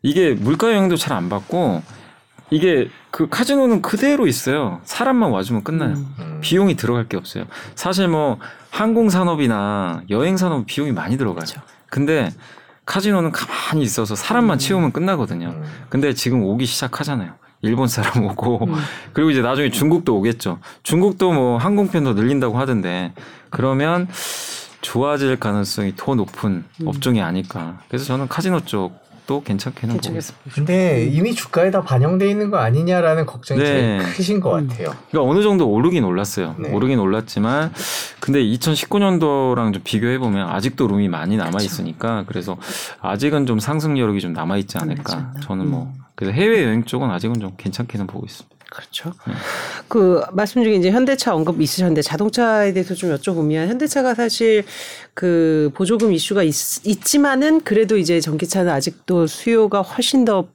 이게 0.02 0.34
물가 0.34 0.72
영향도 0.72 0.96
잘 0.96 1.18
안 1.18 1.30
받고 1.30 1.82
이게 2.50 2.88
그 3.12 3.28
카지노는 3.28 3.82
그대로 3.82 4.28
있어요. 4.28 4.80
사람만 4.86 5.32
와주면 5.32 5.64
끝나요. 5.64 5.96
음. 5.96 6.16
음. 6.20 6.38
비용이 6.42 6.76
들어갈 6.78 7.08
게 7.10 7.18
없어요. 7.18 7.44
사실 7.76 8.08
뭐 8.08 8.38
항공 8.70 9.10
산업이나 9.10 10.04
여행 10.10 10.38
산업 10.38 10.66
비용이 10.68 10.94
많이 10.94 11.18
들어가요. 11.18 11.44
그렇죠. 11.44 11.62
근데 11.90 12.30
카지노는 12.88 13.32
가만히 13.32 13.84
있어서 13.84 14.16
사람만 14.16 14.58
채우면 14.58 14.94
끝나거든요. 14.94 15.50
음. 15.50 15.64
근데 15.90 16.14
지금 16.14 16.42
오기 16.42 16.66
시작하잖아요. 16.66 17.34
일본 17.62 17.88
사람 17.88 18.24
오고 18.26 18.66
음. 18.66 18.76
그리고 19.14 19.30
이제 19.30 19.42
나중에 19.42 19.70
중국도 19.70 20.18
오겠죠. 20.18 20.60
중국도 20.84 21.34
뭐 21.34 21.58
항공편 21.58 22.06
더 22.06 22.14
늘린다고 22.14 22.58
하던데 22.58 23.14
그러면 23.50 24.08
좋아질 24.82 25.38
가능성이 25.38 25.94
더 25.98 26.16
높은 26.16 26.64
음. 26.82 26.88
업종이 26.88 27.22
아닐까. 27.22 27.80
그래서 27.90 28.06
저는 28.06 28.30
카지노 28.30 28.62
쪽 28.62 29.07
도 29.28 29.44
괜찮게는 29.44 29.96
보고 29.96 30.02
괜찮겠습니다. 30.02 30.52
근데 30.56 31.06
이미 31.06 31.36
주가에 31.36 31.70
다 31.70 31.82
반영돼 31.82 32.30
있는 32.30 32.50
거 32.50 32.58
아니냐라는 32.58 33.26
걱정이 33.26 33.60
네. 33.60 33.66
제일 33.66 34.14
크신 34.16 34.40
것 34.40 34.58
음. 34.58 34.68
같아요. 34.68 34.96
그러니까 35.12 35.32
어느 35.32 35.44
정도 35.44 35.70
오르긴 35.70 36.06
올랐어요. 36.06 36.56
네. 36.58 36.72
오르긴 36.72 36.98
올랐지만 37.00 37.74
근데 38.22 38.42
2019년도랑 38.42 39.74
좀 39.74 39.82
비교해 39.84 40.18
보면 40.18 40.48
아직도 40.50 40.88
룸이 40.88 41.10
많이 41.10 41.38
남아 41.38 41.62
있으니까 41.62 42.24
그래서 42.28 42.58
아직은 43.02 43.46
좀 43.46 43.60
상승 43.60 44.00
여력이 44.00 44.22
좀 44.22 44.34
남아 44.34 44.58
있지 44.58 44.78
않을까. 44.78 45.14
않나. 45.18 45.34
저는 45.42 45.70
뭐 45.70 45.84
음. 45.94 46.02
그래서 46.16 46.34
해외 46.34 46.64
여행 46.64 46.84
쪽은 46.86 47.12
아직은 47.12 47.40
좀 47.40 47.52
괜찮게는 47.58 48.08
보고 48.08 48.26
있습니다. 48.26 48.57
그렇죠. 48.70 49.14
네. 49.28 49.34
그 49.88 50.22
말씀 50.34 50.64
중에 50.64 50.76
이제 50.76 50.92
현대차 50.92 51.34
언급 51.34 51.62
있으셨는데 51.62 52.02
자동차에 52.02 52.74
대해서 52.74 52.94
좀 52.94 53.16
여쭤보면 53.16 53.68
현대차가 53.68 54.14
사실 54.14 54.64
그 55.14 55.72
보조금 55.74 56.12
이슈가 56.14 56.44
있, 56.44 56.54
지만은 57.04 57.62
그래도 57.62 57.98
이제 57.98 58.20
전기차는 58.20 58.72
아직도 58.72 59.28
수요가 59.28 59.82
훨씬 59.82 60.26
더 60.26 60.48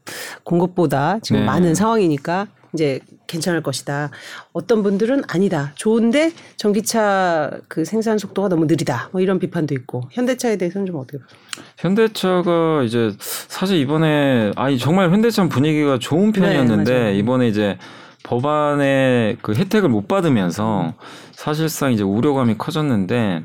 공급보다 0.44 1.18
지금 1.22 1.40
네. 1.40 1.46
많은 1.46 1.74
상황이니까 1.74 2.48
이제 2.74 3.00
괜찮을 3.26 3.62
것이다. 3.62 4.10
어떤 4.52 4.82
분들은 4.82 5.24
아니다. 5.28 5.72
좋은데 5.74 6.32
전기차 6.56 7.50
그 7.68 7.84
생산 7.84 8.18
속도가 8.18 8.48
너무 8.48 8.66
느리다. 8.66 9.10
뭐 9.12 9.20
이런 9.20 9.38
비판도 9.38 9.74
있고 9.74 10.02
현대차에 10.10 10.56
대해서는 10.56 10.86
좀 10.86 10.96
어떻게 10.96 11.18
보세요? 11.18 11.38
현대차가 11.78 12.82
이제 12.84 13.12
사실 13.18 13.78
이번에 13.78 14.52
아니 14.56 14.78
정말 14.78 15.10
현대차 15.10 15.48
분위기가 15.48 15.98
좋은 15.98 16.32
편이었는데 16.32 16.98
네. 16.98 17.18
이번에 17.18 17.48
이제 17.48 17.78
법안의 18.22 19.38
그 19.42 19.54
혜택을 19.54 19.88
못 19.88 20.08
받으면서 20.08 20.94
사실상 21.32 21.92
이제 21.92 22.02
우려감이 22.02 22.56
커졌는데 22.58 23.44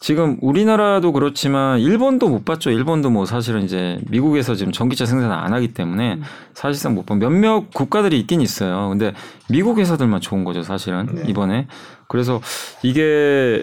지금 0.00 0.36
우리나라도 0.42 1.12
그렇지만 1.12 1.80
일본도 1.80 2.28
못 2.28 2.44
받죠. 2.44 2.70
일본도 2.70 3.08
뭐 3.08 3.24
사실은 3.24 3.62
이제 3.62 3.98
미국에서 4.10 4.54
지금 4.54 4.70
전기차 4.70 5.06
생산을 5.06 5.34
안 5.34 5.54
하기 5.54 5.72
때문에 5.72 6.20
사실상 6.52 6.94
못 6.94 7.06
받. 7.06 7.16
몇몇 7.16 7.70
국가들이 7.72 8.20
있긴 8.20 8.42
있어요. 8.42 8.90
근데 8.90 9.14
미국 9.48 9.78
회사들만 9.78 10.20
좋은 10.20 10.44
거죠, 10.44 10.62
사실은 10.62 11.08
네. 11.10 11.22
이번에. 11.26 11.68
그래서 12.06 12.42
이게 12.82 13.62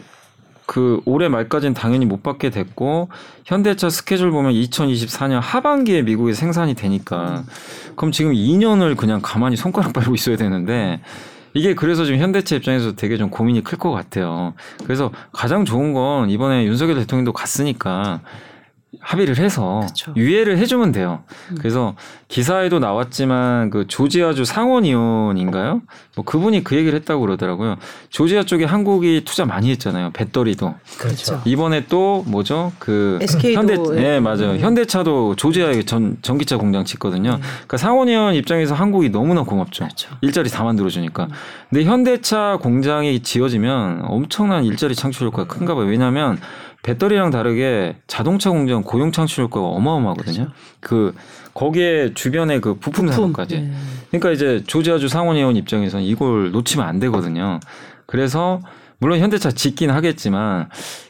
그 0.72 1.02
올해 1.04 1.28
말까지는 1.28 1.74
당연히 1.74 2.06
못 2.06 2.24
받게 2.24 2.50
됐고 2.50 3.10
현대차 3.44 3.90
스케줄 3.90 4.32
보면 4.32 4.54
2024년 4.54 5.42
하반기에 5.42 6.02
미국에 6.04 6.32
생산이 6.32 6.76
되니까 6.76 7.44
그럼 7.98 8.14
지금 8.14 8.32
2년을 8.32 8.96
그냥 8.96 9.20
가만히 9.22 9.58
손가락 9.58 9.92
빨고 9.92 10.16
있어야 10.16 10.38
되는데 10.38 11.02
이게 11.54 11.76
그래서 11.76 12.06
지금 12.06 12.22
현대차 12.22 12.56
입장에서 12.56 12.96
되게 12.96 13.18
좀 13.18 13.30
고민이 13.30 13.66
클 13.66 13.78
것 13.78 13.92
같아요. 13.92 14.54
그래서 14.86 15.12
가장 15.34 15.66
좋은 15.66 15.92
건 15.92 16.30
이번에 16.30 16.64
윤석열 16.64 16.96
대통령도 16.96 17.34
갔으니까 17.34 18.22
합의를 19.00 19.38
해서 19.38 19.86
그쵸. 19.88 20.14
유예를 20.18 20.58
해주면 20.58 20.92
돼요. 20.92 21.24
그래서 21.60 21.96
기사에도 22.28 22.80
나왔지만 22.80 23.70
그 23.70 23.88
조지아주 23.88 24.44
상원 24.44 24.84
의원인가요? 24.84 25.82
뭐 26.16 26.26
그분이 26.26 26.64
그 26.66 26.76
얘기를 26.76 27.00
했다고 27.00 27.22
그러더라고요. 27.22 27.78
조지아 28.10 28.44
쪽에 28.44 28.66
한국이 28.66 29.24
투자 29.24 29.46
많이 29.46 29.72
했잖아요. 29.72 30.12
배터리도. 30.12 30.76
그렇죠. 30.98 31.42
이번에 31.46 31.86
또 31.88 32.26
뭐죠? 32.28 32.74
그 32.80 33.18
SK 33.22 33.54
도 33.54 33.60
현대 33.60 33.76
예. 33.96 34.02
네 34.02 34.20
맞아요. 34.20 34.58
현대차도 34.58 35.38
조지아에 35.38 35.84
전 35.84 36.18
전기차 36.22 36.58
공장 36.58 36.84
짓거든요. 36.84 37.40
그러니까 37.40 37.78
상원 37.78 38.10
의원 38.10 38.36
입장에서 38.36 38.76
한국이 38.76 39.10
너무나 39.10 39.44
고맙죠. 39.44 39.86
그렇죠. 39.86 40.10
일자리 40.20 40.50
다 40.50 40.66
만들어 40.66 40.90
주니까. 40.90 41.30
근데 41.70 41.86
현대차 41.86 42.60
공장이 42.62 43.22
지어지면 43.22 44.02
엄청난 44.04 44.66
일자리 44.66 44.96
창출 44.96 45.28
효과가 45.28 45.48
큰가 45.54 45.76
봐요. 45.76 45.86
왜냐하면 45.86 46.38
배터리랑 46.84 47.30
다르게 47.30 47.98
자동차 48.08 48.50
공장 48.50 48.82
고용 48.84 49.12
창출 49.12 49.44
효과가 49.44 49.68
어마어마하거든요. 49.68 50.48
그 50.80 51.14
거기에 51.54 52.14
주변에 52.14 52.60
그 52.60 52.76
부품 52.76 53.08
산업까지. 53.08 53.56
예. 53.56 53.72
그러니까 54.10 54.32
이제 54.32 54.64
조지아주 54.66 55.08
상원의원 55.08 55.56
입장에서는 55.58 56.04
이걸 56.04 56.52
놓치면 56.52 56.86
안 56.86 57.00
되거든요. 57.00 57.60
그래서 58.06 58.62
물론 58.98 59.20
현대차 59.20 59.52
짓긴 59.52 59.90
하겠지만 59.92 60.70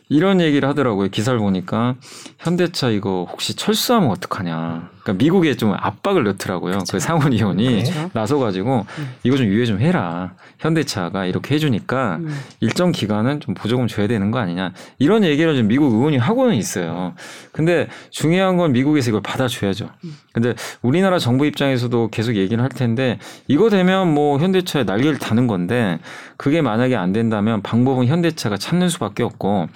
이런 0.10 0.42
얘기를 0.42 0.68
하더라고요. 0.68 1.10
기사를 1.10 1.38
보니까 1.40 1.96
현대차 2.40 2.90
이거 2.90 3.26
혹시 3.30 3.56
철수하면 3.56 4.10
어떡하냐. 4.12 4.90
그러니까 5.04 5.24
미국에 5.24 5.56
좀 5.56 5.74
압박을 5.74 6.24
넣더라고요. 6.24 6.80
그 6.90 7.00
상원 7.00 7.34
의원이 7.34 7.84
그렇죠. 7.84 8.10
나서가지고 8.14 8.86
이거 9.24 9.38
좀 9.38 9.48
유예 9.48 9.66
좀 9.66 9.80
해라. 9.80 10.34
현대차가 10.60 11.26
이렇게 11.26 11.56
해주니까 11.56 12.18
음. 12.18 12.40
일정 12.60 12.92
기간은 12.92 13.40
좀 13.40 13.54
보조금 13.54 13.88
줘야 13.88 14.08
되는 14.08 14.32
거 14.32 14.40
아니냐. 14.40 14.74
이런 15.00 15.24
얘기를 15.24 15.54
지금 15.56 15.68
미국 15.68 15.94
의원이 15.94 16.18
하고는 16.18 16.56
있어요. 16.56 17.14
근데 17.52 17.88
중요한 18.12 18.58
건 18.58 18.72
미국에서 18.72 19.10
이걸 19.10 19.22
받아줘야죠. 19.22 19.90
근데 20.34 20.54
우리나라 20.82 21.20
정부 21.20 21.46
입장에서도 21.46 22.10
계속 22.10 22.36
얘기를 22.36 22.64
할 22.64 22.70
텐데 22.70 23.18
이거 23.48 23.70
되면 23.70 24.14
뭐 24.14 24.40
현대차에 24.40 24.84
날개를 24.84 25.18
다는 25.18 25.48
건데 25.48 26.00
그게 26.38 26.62
만약에 26.62 26.96
안 26.96 27.12
된다면 27.12 27.62
방법은 27.62 28.06
현대차가 28.06 28.58
참는 28.58 28.90
수밖에 28.90 29.24
없고 29.24 29.68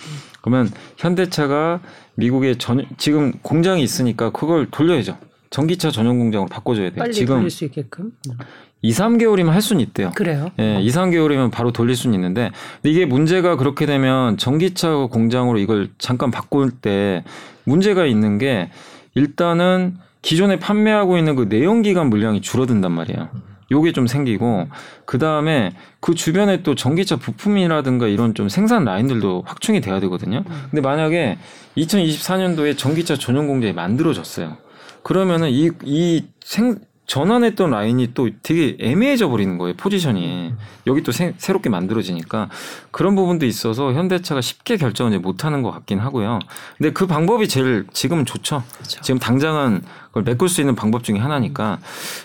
그러면 0.46 0.70
현대차가 0.98 1.80
미국에 2.14 2.56
전, 2.60 2.86
지금 2.98 3.32
공장이 3.42 3.82
있으니까 3.82 4.30
그걸 4.30 4.68
돌려야죠. 4.70 5.18
전기차 5.50 5.90
전용 5.90 6.20
공장으로 6.20 6.48
바꿔줘야 6.48 6.92
돼요. 6.92 7.00
빨리 7.00 7.14
지금 7.14 7.38
돌릴 7.38 7.50
수 7.50 7.66
있게끔. 7.66 8.12
음. 8.30 8.38
2, 8.84 8.92
3개월이면 8.92 9.48
할 9.48 9.64
수는 9.64 9.82
있대요. 9.82 10.12
그래요. 10.14 10.52
예, 10.60 10.80
2, 10.80 10.88
3개월이면 10.90 11.50
바로 11.50 11.72
돌릴 11.72 11.96
수는 11.96 12.14
있는데 12.14 12.52
근데 12.84 12.92
이게 12.92 13.08
문제가 13.08 13.56
그렇게 13.56 13.88
되면 13.88 14.38
전기차 14.38 15.08
공장으로 15.10 15.58
이걸 15.58 15.90
잠깐 15.98 16.30
바꿀 16.30 16.70
때 16.70 17.24
문제가 17.64 18.06
있는 18.06 18.38
게 18.38 18.70
일단은 19.16 19.98
기존에 20.22 20.60
판매하고 20.60 21.18
있는 21.18 21.36
그 21.36 21.48
내연기관 21.50 22.08
물량이 22.12 22.42
줄어든단 22.42 22.92
말이에요. 22.92 23.30
요게 23.72 23.94
좀 23.94 24.08
생기고 24.08 24.68
그 25.06 25.18
다음에 25.18 25.72
그 26.00 26.14
주변에 26.14 26.64
또 26.64 26.76
전기차 26.76 27.16
부품이라든가 27.18 28.08
이런 28.08 28.34
좀 28.34 28.50
생산 28.50 28.86
라인들도 28.86 29.44
확충이 29.46 29.82
돼야 29.82 30.00
되거든요. 30.02 30.44
근데 30.70 30.82
만약에 30.82 31.38
2024년도에 31.78 32.78
전기차 32.78 33.16
전용 33.16 33.48
공장이 33.48 33.74
만들어졌어요. 33.74 34.58
그러면은 35.04 35.50
이, 35.50 35.72
이 35.84 36.26
생, 36.44 36.80
전환했던 37.08 37.70
라인이 37.70 38.14
또 38.14 38.30
되게 38.42 38.78
애매해져 38.80 39.30
버리는 39.30 39.58
거예요, 39.58 39.76
포지션이. 39.76 40.54
여기 40.88 41.04
또 41.04 41.12
새, 41.12 41.34
새롭게 41.38 41.70
만들어지니까 41.70 42.50
그런 42.92 43.16
부분도 43.16 43.46
있어서 43.46 43.94
현대차가 43.94 44.42
쉽게 44.42 44.78
결정을 44.78 45.12
이제 45.12 45.20
못 45.20 45.46
하는 45.46 45.62
것 45.62 45.72
같긴 45.72 46.00
하고요. 46.00 46.40
근데 46.78 46.92
그 46.92 47.06
방법이 47.06 47.48
제일 47.48 47.86
지금은 47.94 48.26
좋죠. 48.26 48.64
그렇죠. 48.78 49.02
지금 49.02 49.20
당장은 49.20 49.84
그걸 50.16 50.24
메꿀 50.24 50.48
수 50.48 50.62
있는 50.62 50.76
방법 50.76 51.04
중에 51.04 51.18
하나니까. 51.20 51.80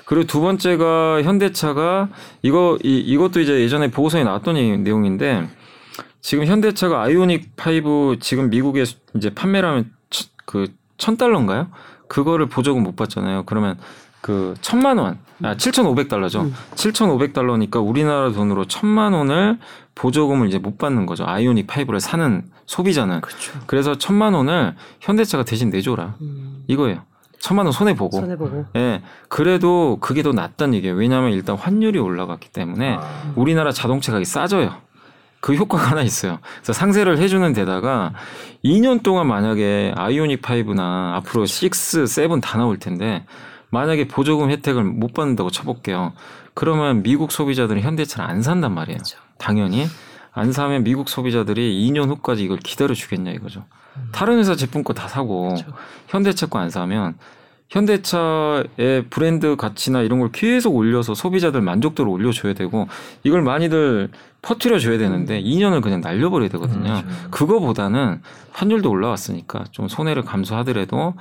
그리고 0.05 0.24
두 0.24 0.41
번째가 0.41 1.22
현대차가 1.24 2.09
이거, 2.43 2.78
이, 2.84 2.99
이것도 2.99 3.41
이제 3.41 3.61
예전에 3.61 3.91
보고서에 3.91 4.22
나왔던 4.22 4.84
내용인데 4.84 5.49
지금 6.20 6.47
현대차가 6.47 7.03
아이오닉 7.03 7.51
5 7.59 8.16
지금 8.20 8.49
미국에 8.49 8.84
이제 9.16 9.30
판매를 9.34 9.68
하면 9.68 9.91
천- 10.09 10.28
그, 10.47 10.66
천 10.99 11.16
달러인가요? 11.16 11.66
그거를 12.07 12.47
보조금 12.47 12.84
못 12.84 12.95
받잖아요. 12.95 13.43
그러면 13.47 13.76
그 14.20 14.55
천만 14.61 14.99
원, 14.99 15.18
아, 15.43 15.57
7,500달러죠. 15.57 16.43
음. 16.43 16.55
7,500달러니까 16.76 17.84
우리나라 17.84 18.30
돈으로 18.30 18.66
천만 18.66 19.14
원을 19.14 19.59
보조금을 19.97 20.47
이제 20.47 20.59
못 20.59 20.78
받는 20.78 21.07
거죠. 21.07 21.24
아이오닉 21.26 21.66
5를 21.66 21.99
사는 21.99 22.45
소비자는. 22.66 23.20
그렇죠. 23.22 23.53
그래서 23.66 23.99
천만 23.99 24.34
원을 24.34 24.76
현대차가 25.01 25.43
대신 25.45 25.70
내줘라. 25.70 26.14
음. 26.20 26.62
이거예요. 26.68 27.03
천만 27.41 27.66
원 27.66 27.72
손해 27.72 27.95
보고. 27.95 28.20
손해 28.20 28.36
보고. 28.36 28.64
예. 28.76 29.03
그래도 29.28 29.99
그게 30.01 30.22
더 30.22 30.32
낫다는 30.32 30.74
얘기예요. 30.74 30.95
왜냐하면 30.95 31.32
일단 31.32 31.57
환율이 31.57 31.99
올라갔기 31.99 32.51
때문에 32.51 32.99
아, 33.01 33.32
우리나라 33.34 33.72
자동차 33.72 34.12
가격이 34.12 34.26
싸져요. 34.26 34.74
그 35.41 35.55
효과가 35.55 35.91
하나 35.91 36.03
있어요. 36.03 36.38
그래서 36.57 36.74
상세를 36.74 37.18
해주는 37.18 37.53
데다가 37.55 38.12
2년 38.62 39.03
동안 39.03 39.26
만약에 39.26 39.95
아이오닉 39.97 40.43
5나 40.43 41.14
앞으로 41.14 41.43
6, 41.45 41.72
7 41.72 42.41
다 42.43 42.59
나올 42.59 42.78
텐데 42.78 43.24
만약에 43.70 44.07
보조금 44.07 44.51
혜택을 44.51 44.84
못 44.84 45.14
받는다고 45.14 45.51
쳐볼게요. 45.51 46.12
그러면 46.53 47.03
미국 47.03 47.32
소비자들은 47.32 47.80
현대차를 47.80 48.28
안 48.28 48.43
산단 48.43 48.74
말이에요. 48.74 48.99
그렇죠. 48.99 49.18
당연히 49.38 49.86
안 50.32 50.53
사면 50.53 50.84
미국 50.84 51.09
소비자들이 51.09 51.88
2년 51.88 52.09
후까지 52.09 52.45
이걸 52.45 52.59
기다려 52.59 52.95
주겠냐 52.95 53.30
이거죠. 53.32 53.64
다른 54.12 54.38
회사 54.38 54.55
제품 54.57 54.82
거 54.84 54.93
다 54.93 55.09
사고 55.09 55.49
그렇죠. 55.49 55.66
현대차 56.09 56.47
거 56.47 56.59
안 56.59 56.70
사면 56.70 57.14
현대차의 57.70 59.05
브랜드 59.11 59.55
가치나 59.57 60.01
이런 60.03 60.18
걸 60.18 60.30
계속 60.32 60.74
올려서 60.74 61.14
소비자들 61.14 61.61
만족도를 61.61 62.11
올려줘야 62.11 62.53
되고 62.55 62.88
이걸 63.22 63.43
많이들 63.43 64.11
퍼뜨려 64.43 64.78
줘야 64.78 64.99
되는데 64.99 65.41
2년을 65.41 65.80
그냥 65.82 66.01
날려버려야 66.01 66.49
되거든요. 66.51 67.03
그거보다는 67.30 68.22
환율도 68.53 68.91
올라왔으니까 68.91 69.64
좀 69.70 69.86
손해를 69.86 70.24
감수하더라도 70.24 71.14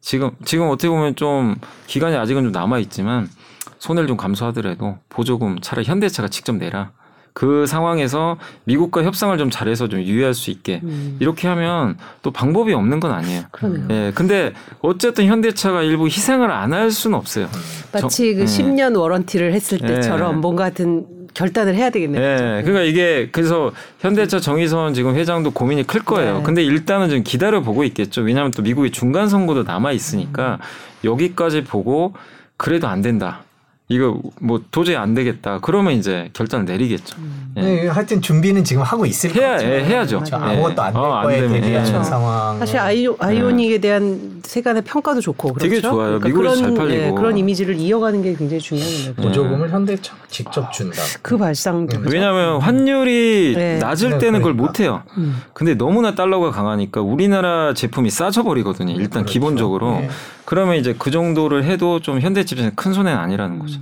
지금 0.00 0.32
지금 0.44 0.68
어떻게 0.68 0.88
보면 0.88 1.16
좀 1.16 1.56
기간이 1.86 2.16
아직은 2.16 2.42
좀 2.42 2.52
남아 2.52 2.80
있지만 2.80 3.30
손해를 3.78 4.06
좀 4.06 4.16
감수하더라도 4.18 4.98
보조금 5.08 5.58
차라리 5.60 5.86
현대차가 5.86 6.28
직접 6.28 6.54
내라. 6.56 6.90
그 7.34 7.66
상황에서 7.66 8.38
미국과 8.62 9.02
협상을 9.02 9.36
좀 9.38 9.50
잘해서 9.50 9.88
좀 9.88 10.00
유의할 10.00 10.34
수 10.34 10.50
있게 10.52 10.80
음. 10.84 11.16
이렇게 11.18 11.48
하면 11.48 11.98
또 12.22 12.30
방법이 12.30 12.72
없는 12.72 13.00
건 13.00 13.10
아니에요. 13.10 13.42
그러네요. 13.50 13.86
예, 13.90 14.12
근데 14.14 14.52
어쨌든 14.80 15.26
현대차가 15.26 15.82
일부 15.82 16.06
희생을 16.06 16.50
안 16.50 16.72
할 16.72 16.90
수는 16.92 17.16
없어요. 17.18 17.48
마치 17.92 18.34
그 18.34 18.46
저- 18.46 18.62
예. 18.62 18.66
10년 18.68 18.96
워런티를 18.98 19.52
했을 19.52 19.78
때처럼 19.78 20.36
예. 20.36 20.38
뭔가 20.40 20.64
같은 20.64 21.06
결단을 21.34 21.74
해야 21.74 21.90
되겠네요. 21.90 22.22
예, 22.22 22.62
그러니까 22.62 22.82
이게 22.82 23.28
그래서 23.32 23.72
현대차 23.98 24.38
정의선 24.38 24.94
지금 24.94 25.14
회장도 25.16 25.50
고민이 25.50 25.84
클 25.88 26.00
거예요. 26.04 26.38
네. 26.38 26.42
근데 26.44 26.62
일단은 26.64 27.10
좀 27.10 27.22
기다려 27.24 27.60
보고 27.62 27.82
있겠죠. 27.84 28.22
왜냐하면 28.22 28.52
또 28.52 28.62
미국의 28.62 28.92
중간 28.92 29.28
선거도 29.28 29.64
남아 29.64 29.90
있으니까 29.92 30.58
여기까지 31.04 31.64
보고 31.64 32.14
그래도 32.56 32.86
안 32.88 33.02
된다. 33.02 33.42
이거 33.88 34.18
뭐 34.40 34.62
도저히 34.70 34.96
안 34.96 35.14
되겠다. 35.14 35.58
그러면 35.60 35.92
이제 35.92 36.30
결단을 36.32 36.64
내리겠죠. 36.64 37.18
예. 37.58 37.60
네, 37.60 37.86
하여튼 37.86 38.22
준비는 38.22 38.64
지금 38.64 38.82
하고 38.82 39.04
있을 39.04 39.36
해야 39.36 39.56
거죠. 39.56 39.66
예, 39.66 39.84
해야죠. 39.84 40.20
그렇죠. 40.20 40.36
예. 40.36 40.52
아무것도 40.52 40.82
안될 40.82 41.02
어, 41.02 41.12
안 41.12 41.22
거에 41.24 41.40
되면, 41.42 41.60
대비하는 41.60 42.00
예. 42.00 42.02
상황. 42.02 42.58
사실 42.58 42.78
아이오, 42.78 43.14
아이오닉에 43.18 43.78
대한 43.78 44.40
세간의 44.42 44.84
평가도 44.84 45.20
좋고 45.20 45.52
그렇죠? 45.52 45.68
되게 45.68 45.82
좋아요. 45.82 46.18
그러니까 46.18 46.28
미국에서 46.28 46.54
그런, 46.62 46.74
잘 46.76 46.86
팔리고. 46.86 47.06
예, 47.06 47.10
그런 47.10 47.36
이미지를 47.36 47.76
이어가는 47.76 48.22
게 48.22 48.34
굉장히 48.34 48.60
중요한 48.62 48.90
거예요. 48.90 49.14
보조금을 49.16 49.68
현대차 49.68 50.14
직접 50.28 50.72
준다. 50.72 51.02
그 51.20 51.36
발상. 51.36 51.86
음. 51.92 52.06
왜냐하면 52.08 52.62
환율이 52.62 53.52
네. 53.54 53.78
낮을 53.78 54.10
네, 54.12 54.18
때는 54.18 54.40
그걸 54.40 54.54
그러니까. 54.54 54.62
못 54.62 54.80
해요. 54.80 55.02
음. 55.18 55.42
근데 55.52 55.74
너무나 55.74 56.14
달러가 56.14 56.50
강하니까 56.50 57.02
우리나라 57.02 57.74
제품이 57.74 58.08
싸져버리거든요. 58.08 58.94
일단 58.94 59.24
그렇죠. 59.24 59.26
기본적으로. 59.26 60.00
네. 60.00 60.08
그러면 60.46 60.76
이제 60.76 60.94
그 60.98 61.10
정도를 61.10 61.64
해도 61.64 62.00
좀 62.00 62.20
현대집에서는 62.20 62.76
큰 62.76 62.92
손해는 62.92 63.18
아니라는 63.18 63.58
거죠. 63.58 63.73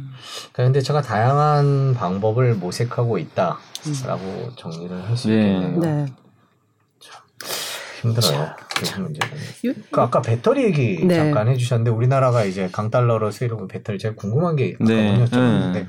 그러니까 0.52 0.64
현대차가 0.64 1.02
다양한 1.02 1.94
방법을 1.94 2.54
모색하고 2.54 3.18
있다라고 3.18 4.50
정리를 4.56 5.08
할수 5.08 5.28
네. 5.28 5.54
있겠네요. 5.56 5.80
네. 5.80 6.06
힘들어요. 8.00 8.48
그 8.74 9.00
문제는. 9.00 9.36
요- 9.66 9.72
그 9.92 10.00
아까 10.00 10.20
배터리 10.22 10.64
얘기 10.64 11.04
네. 11.06 11.14
잠깐 11.14 11.48
해주셨는데 11.48 11.90
우리나라가 11.92 12.44
이제 12.44 12.68
강달러로 12.72 13.30
쓰이는 13.30 13.68
배터리 13.68 13.96
제가 13.98 14.16
궁금한 14.16 14.56
게 14.56 14.74
아까 14.74 14.84
네. 14.92 15.16
네. 15.18 15.24
여쭤봤는데 15.24 15.86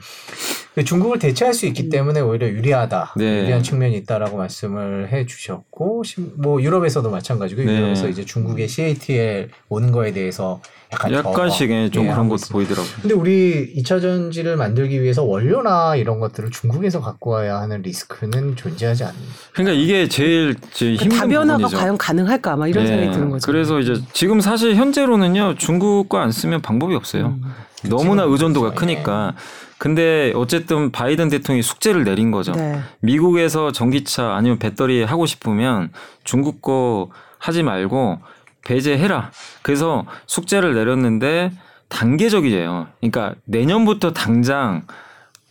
그 0.76 0.84
중국을 0.84 1.18
대체할 1.20 1.54
수 1.56 1.66
있기 1.68 1.90
때문에 1.90 2.20
오히려 2.20 2.48
유리하다, 2.48 3.14
네. 3.18 3.42
유리한 3.44 3.62
측면이 3.64 3.96
있다라고 3.98 4.38
말씀을 4.38 5.12
해주셨고 5.12 6.04
심- 6.04 6.34
뭐 6.38 6.62
유럽에서도 6.62 7.10
마찬가지고 7.10 7.64
네. 7.64 7.78
유럽에서 7.78 8.08
이제 8.10 8.24
중국의 8.26 8.68
CATL 8.68 9.50
오는 9.70 9.92
거에 9.92 10.12
대해서 10.14 10.62
약간 10.94 11.12
약간씩 11.14 11.70
더, 11.70 11.74
예, 11.76 11.90
좀 11.90 12.06
예, 12.06 12.12
그런 12.12 12.30
것도 12.30 12.36
있습니다. 12.36 12.54
보이더라고요. 12.54 12.94
근데 13.02 13.14
우리 13.14 13.74
2차 13.76 14.02
전지를 14.02 14.56
만들기 14.58 15.02
위해서 15.02 15.24
원료나 15.24 15.96
이런 15.96 16.20
것들을 16.20 16.50
중국에서 16.52 17.02
갖고 17.02 17.32
와야 17.32 17.60
하는 17.60 17.82
리스크는 17.82 18.56
존재하지 18.56 19.04
않는. 19.04 19.16
그러니까 19.54 19.76
이게 19.82 20.08
제일 20.08 20.56
제일 20.72 20.96
힘든 20.96 21.18
다변화가 21.18 21.58
부분이죠. 21.58 21.78
과연 21.78 21.98
가능할까 21.98 22.54
아마 22.54 22.68
이런 22.68 22.84
네. 22.84 22.90
생각이 22.90 23.12
드는 23.12 23.30
거죠. 23.30 23.46
그래서 23.52 23.80
이제 23.80 23.96
지금 24.14 24.40
사실 24.42 24.76
현재로는요 24.76 25.56
중국 25.58 26.10
거 26.10 26.24
안 26.24 26.32
쓰면 26.32 26.62
방법이 26.62 26.96
없어요. 26.96 27.36
음. 27.42 27.44
너무나 27.90 28.22
그치만 28.24 28.30
의존도가 28.32 28.70
그렇죠. 28.70 28.80
크니까. 28.80 29.34
근데 29.78 30.32
어쨌든 30.36 30.92
바이든 30.92 31.28
대통령이 31.28 31.62
숙제를 31.62 32.06
내린 32.06 32.32
거죠. 32.32 32.54
네. 32.54 32.80
미국에서 33.02 33.74
전기차 33.74 34.34
아니면 34.36 34.58
배터리 34.58 35.04
하고 35.04 35.26
싶으면 35.26 35.90
중국 36.24 36.62
거 36.62 37.10
하지 37.38 37.64
말고 37.64 38.20
배제해라. 38.66 39.32
그래서 39.62 40.06
숙제를 40.28 40.74
내렸는데 40.76 41.52
단계적이에요. 41.90 42.88
그러니까 43.00 43.36
내년부터 43.46 44.14
당장 44.14 44.86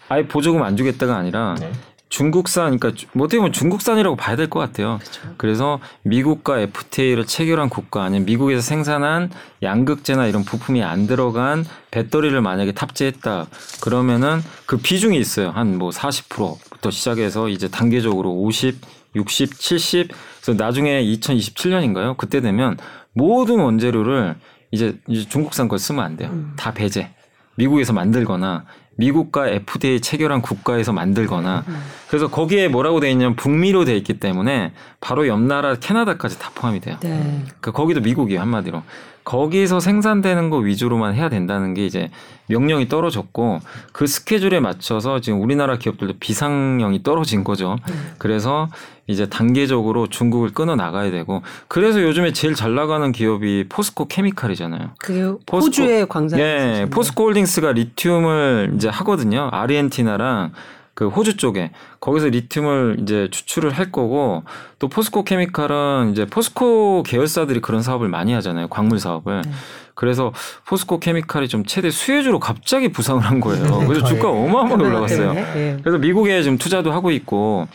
아예 0.09 0.27
보조금 0.27 0.63
안 0.63 0.77
주겠다가 0.77 1.17
아니라 1.17 1.55
네. 1.61 1.71
중국산, 2.09 2.77
그러니까 2.79 2.93
주- 2.95 3.07
뭐 3.15 3.25
어떻게 3.25 3.39
보면 3.39 3.53
중국산이라고 3.53 4.17
봐야 4.17 4.37
될 4.37 4.51
것 4.51 4.61
같아요. 4.61 4.99
그래서 5.39 5.79
미국과 6.03 6.59
FTA를 6.61 7.25
체결한 7.25 7.71
국가 7.71 8.03
아니면 8.05 8.27
미국에서 8.27 8.61
생산한 8.61 9.31
양극재나 9.63 10.27
이런 10.27 10.45
부품이 10.45 10.83
안 10.83 11.07
들어간 11.07 11.65
배터리를 11.91 12.39
만약에 12.43 12.73
탑재했다 12.73 13.47
그러면은 13.81 14.43
그 14.67 14.77
비중이 14.77 15.17
있어요. 15.19 15.51
한 15.51 15.79
뭐 15.79 15.89
40%부터 15.91 16.91
시작해서 16.91 17.49
이제 17.49 17.69
단계적으로 17.69 18.31
50, 18.31 18.77
60, 19.17 19.59
70. 19.59 20.09
그래서 20.43 20.63
나중에 20.63 21.03
2027년인가요? 21.05 22.19
그때 22.19 22.43
되면 22.43 22.77
모든 23.15 23.61
원재료를 23.61 24.37
이제, 24.71 24.97
이제 25.07 25.29
중국산 25.29 25.69
걸 25.69 25.79
쓰면 25.79 26.05
안 26.05 26.17
돼요. 26.17 26.31
다 26.57 26.73
배제. 26.73 27.11
미국에서 27.57 27.93
만들거나 27.93 28.65
미국과 28.97 29.49
FDA 29.49 30.01
체결한 30.01 30.43
국가에서 30.43 30.93
만들거나 30.93 31.65
그래서 32.09 32.29
거기에 32.29 32.69
뭐라고 32.69 33.01
돼 33.01 33.11
있냐면 33.11 33.37
북미로 33.37 33.85
돼 33.85 33.97
있기 33.97 34.21
때문에 34.21 34.73
바로 35.01 35.27
옆 35.29 35.41
나라 35.41 35.75
캐나다까지 35.75 36.39
다 36.39 36.51
포함이 36.55 36.81
돼요. 36.81 36.97
네. 37.01 37.45
그 37.61 37.73
거기도 37.73 38.01
미국이에요 38.01 38.41
한마디로. 38.41 38.83
거기서 39.25 39.79
생산되는 39.81 40.51
거 40.51 40.57
위주로만 40.59 41.15
해야 41.15 41.29
된다는 41.29 41.75
게 41.75 41.87
이제 41.87 42.11
명령이 42.49 42.89
떨어졌고 42.89 43.61
그 43.93 44.07
스케줄에 44.07 44.59
맞춰서 44.59 45.21
지금 45.21 45.41
우리나라 45.41 45.79
기업들도 45.79 46.15
비상령이 46.19 47.03
떨어진 47.03 47.45
거죠. 47.45 47.77
그래서 48.19 48.69
이제 49.09 49.27
단계적으로 49.27 50.07
중국을 50.07 50.51
끊어 50.51 50.77
나가야 50.77 51.11
되고 51.11 51.43
그래서 51.69 52.03
요즘에 52.03 52.33
제일 52.33 52.55
잘 52.55 52.75
나가는 52.75 53.11
기업이 53.11 53.67
포스코 53.69 54.07
케미칼이잖아요. 54.07 54.91
그게 54.99 55.23
포스코- 55.47 55.61
호주의 55.67 56.07
광산. 56.09 56.39
예, 56.39 56.87
포스코 56.91 57.25
홀딩스가 57.25 57.73
리튬을 57.73 58.73
이제 58.77 58.89
하거든요. 58.89 59.49
아르헨티나랑 59.53 60.53
그 60.95 61.09
호주 61.09 61.37
쪽에 61.37 61.71
거기서 62.01 62.29
리튬을 62.29 62.99
이제 63.01 63.29
추출을 63.31 63.71
할 63.71 63.91
거고 63.91 64.45
또 64.79 64.89
포스코 64.89 65.25
케미칼은 65.25 66.11
이제 66.13 66.27
포스코 66.27 67.03
계열사들이 67.03 67.61
그런 67.61 67.83
사업을 67.83 68.09
많이 68.09 68.33
하잖아요. 68.35 68.69
광물 68.69 68.99
사업을. 69.01 69.41
네. 69.43 69.51
그래서 69.95 70.33
포스코 70.67 71.01
케미칼이 71.01 71.49
좀 71.49 71.65
최대 71.65 71.91
수혜주로 71.91 72.39
갑자기 72.41 72.93
부상을 72.93 73.23
한 73.23 73.41
거예요. 73.41 73.85
그래서 73.87 74.05
주가 74.07 74.29
어마어마하게 74.31 74.85
올라갔어요. 74.85 75.35
예. 75.57 75.77
그래서 75.83 75.99
미국에 75.99 76.43
지금 76.43 76.57
투자도 76.59 76.93
하고 76.93 77.11
있고 77.11 77.69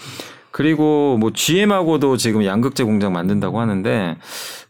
그리고 0.58 1.18
뭐 1.20 1.30
GM하고도 1.32 2.18
지금 2.18 2.44
양극재 2.44 2.84
공장 2.84 3.14
만든다고 3.14 3.60
하는데 3.62 4.18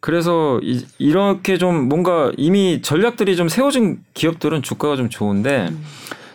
그래서 0.02 0.60
이, 0.62 0.86
이렇게 0.98 1.58
좀 1.58 1.88
뭔가 1.88 2.30
이미 2.36 2.82
전략들이 2.82 3.38
좀 3.38 3.48
세워진 3.48 4.02
기업들은 4.14 4.64
주가가 4.64 4.98
좀 4.98 5.08
좋은데 5.08 5.72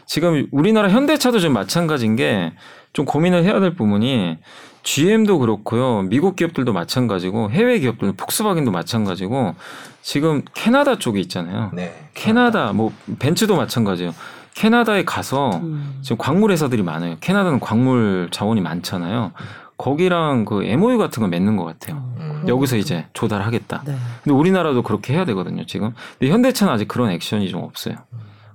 지금 0.07 0.47
우리나라 0.53 0.89
현대차도 0.89 1.39
지금 1.39 1.53
마찬가지인 1.53 2.17
게 2.17 2.53
좀 2.93 3.07
고민을 3.07 3.45
해야 3.45 3.61
될 3.61 3.75
부분이 3.75 4.39
GM도 4.83 5.39
그렇고요. 5.39 6.03
미국 6.03 6.37
기업들도 6.37 6.73
마찬가지고 6.73 7.51
해외 7.51 7.79
기업들 7.79 8.13
폭스바겐도 8.13 8.71
마찬가지고 8.71 9.55
지금 10.03 10.43
캐나다 10.55 10.99
쪽에 10.99 11.21
있잖아요. 11.21 11.71
네. 11.73 11.95
캐나다 12.15 12.73
뭐 12.73 12.93
벤츠도 13.19 13.57
마찬가지예요. 13.57 14.13
캐나다에 14.55 15.05
가서 15.05 15.51
음. 15.57 15.99
지금 16.03 16.19
광물 16.19 16.53
회사들이 16.53 16.83
많아요. 16.83 17.17
캐나다는 17.21 17.61
광물 17.61 18.29
자원이 18.31 18.61
많잖아요. 18.61 19.33
거기랑 19.79 20.45
그 20.45 20.63
MOU 20.63 20.99
같은 20.99 21.23
거 21.23 21.29
맺는 21.29 21.57
것 21.57 21.65
같아요. 21.65 22.03
음. 22.19 22.45
여기서 22.47 22.77
이제 22.77 23.07
조달하겠다. 23.15 23.83
네. 23.85 23.97
근데 24.23 24.35
우리나라도 24.35 24.83
그렇게 24.83 25.15
해야 25.15 25.25
되거든요, 25.25 25.67
지금. 25.67 25.93
근데 26.19 26.33
현대차는 26.33 26.73
아직 26.73 26.87
그런 26.87 27.11
액션이 27.11 27.49
좀 27.49 27.63
없어요. 27.63 27.97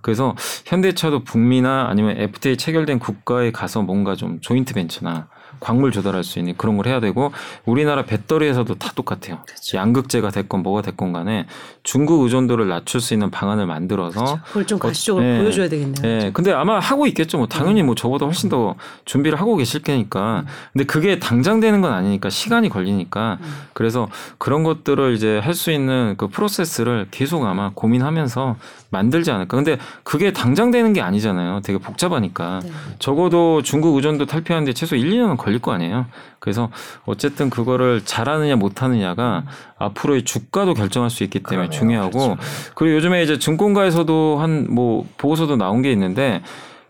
그래서 0.01 0.35
현대차도 0.65 1.25
북미나 1.25 1.87
아니면 1.89 2.15
FTA 2.17 2.55
체결된 2.55 2.99
국가에 2.99 3.51
가서 3.51 3.81
뭔가 3.81 4.15
좀 4.15 4.39
조인트 4.39 4.73
벤처나 4.73 5.27
광물 5.59 5.91
조달할 5.91 6.23
수 6.23 6.39
있는 6.39 6.55
그런 6.55 6.77
걸 6.77 6.87
해야 6.87 6.99
되고 6.99 7.31
우리나라 7.65 8.03
배터리에서도 8.03 8.73
다 8.75 8.91
똑같아요. 8.95 9.39
양극재가 9.73 10.29
됐건 10.29 10.63
뭐가 10.63 10.81
됐건 10.81 11.13
간에 11.13 11.45
중국 11.87 12.23
의존도를 12.23 12.67
낮출 12.67 12.99
수 12.99 13.13
있는 13.13 13.31
방안을 13.31 13.65
만들어서 13.65 14.41
그걸 14.43 14.67
좀 14.67 14.77
가시적으로 14.77 15.23
네. 15.23 15.39
보여줘야 15.39 15.69
되겠네요. 15.69 15.95
예, 16.03 16.31
근데 16.33 16.51
아마 16.51 16.79
하고 16.79 17.07
있겠죠. 17.07 17.37
뭐 17.37 17.47
당연히 17.47 17.81
뭐 17.81 17.95
저보다 17.95 18.25
훨씬 18.25 18.49
더 18.49 18.75
준비를 19.05 19.39
하고 19.39 19.55
계실 19.55 19.81
테니까. 19.83 20.43
근데 20.73 20.83
그게 20.83 21.17
당장 21.17 21.61
되는 21.61 21.79
건 21.79 21.93
아니니까 21.93 22.29
시간이 22.29 22.67
걸리니까. 22.67 23.37
그래서 23.73 24.09
그런 24.37 24.63
것들을 24.63 25.13
이제 25.13 25.39
할 25.39 25.57
수 25.57 25.71
있는 25.71 26.13
그 26.17 26.27
프로세스를 26.27 27.07
계속 27.09 27.43
아마 27.45 27.71
고민하면서 27.73 28.57
만들지 28.89 29.31
않을까. 29.31 29.55
근데 29.57 29.77
그게 30.03 30.33
당장 30.33 30.69
되는 30.69 30.93
게 30.93 31.01
아니잖아요. 31.01 31.61
되게 31.63 31.79
복잡하니까. 31.79 32.59
네. 32.63 32.71
적어도 32.99 33.63
중국 33.63 33.95
의존도 33.95 34.27
탈피하는데 34.27 34.73
최소 34.73 34.95
1, 34.95 35.09
2년은 35.09 35.37
걸릴 35.37 35.59
거 35.59 35.71
아니에요. 35.71 36.05
그래서 36.39 36.69
어쨌든 37.05 37.49
그거를 37.49 38.01
잘하느냐 38.05 38.55
못하느냐가 38.55 39.43
앞으로의 39.79 40.23
주가도 40.23 40.73
결정할 40.73 41.09
수 41.09 41.23
있기 41.23 41.39
때문에 41.43 41.67
그러네요. 41.67 41.79
중요하고 41.79 42.11
그렇죠. 42.35 42.37
그리고 42.75 42.95
요즘에 42.95 43.23
이제 43.23 43.37
증권가에서도 43.39 44.37
한 44.39 44.67
뭐 44.69 45.05
보고서도 45.17 45.55
나온 45.55 45.81
게 45.81 45.91
있는데 45.91 46.41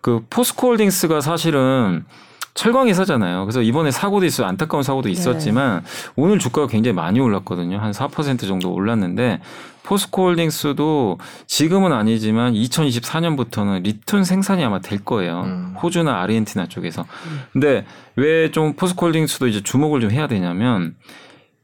그 0.02 0.24
포스코홀딩스가 0.30 1.22
사실은 1.22 2.06
철강 2.54 2.88
회사잖아요. 2.88 3.42
그래서 3.46 3.62
이번에 3.62 3.92
사고도 3.92 4.26
있어요. 4.26 4.48
안타까운 4.48 4.82
사고도 4.84 5.10
있었지만 5.10 5.84
오늘 6.16 6.40
주가가 6.40 6.68
굉장히 6.68 6.96
많이 6.96 7.20
올랐거든요. 7.20 7.78
한 7.78 7.92
4% 7.92 8.48
정도 8.48 8.74
올랐는데 8.74 9.42
포스코홀딩스도 9.84 11.18
지금은 11.46 11.94
아니지만 11.94 12.54
2024년부터는 12.54 13.84
리튬 13.84 14.24
생산이 14.24 14.64
아마 14.64 14.80
될 14.80 15.04
거예요. 15.04 15.44
음. 15.46 15.76
호주나 15.82 16.22
아르헨티나 16.22 16.68
쪽에서. 16.68 17.06
근데 17.54 17.86
왜 18.16 18.50
좀 18.52 18.74
포스코홀딩스도 18.74 19.48
이제 19.48 19.62
주목을 19.62 20.02
좀 20.02 20.12
해야 20.12 20.28
되냐면 20.28 20.96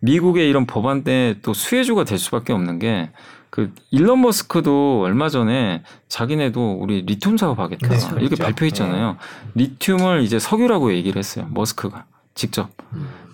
미국의 0.04 0.48
이런 0.50 0.66
법안 0.66 1.04
때또 1.04 1.54
수혜주가 1.54 2.04
될 2.04 2.18
수밖에 2.20 2.54
없는 2.54 2.80
게 2.80 3.10
그 3.54 3.72
일론 3.92 4.22
머스크도 4.22 5.04
얼마 5.06 5.30
전에 5.30 5.84
자기네도 6.08 6.80
우리 6.82 7.04
리튬 7.04 7.38
사업하겠다 7.38 7.88
네, 7.88 7.96
이렇게 8.14 8.26
그렇죠. 8.30 8.44
발표했잖아요. 8.46 9.18
리튬을 9.54 10.24
이제 10.24 10.40
석유라고 10.40 10.92
얘기를 10.96 11.20
했어요. 11.20 11.48
머스크가 11.52 12.06
직접 12.34 12.72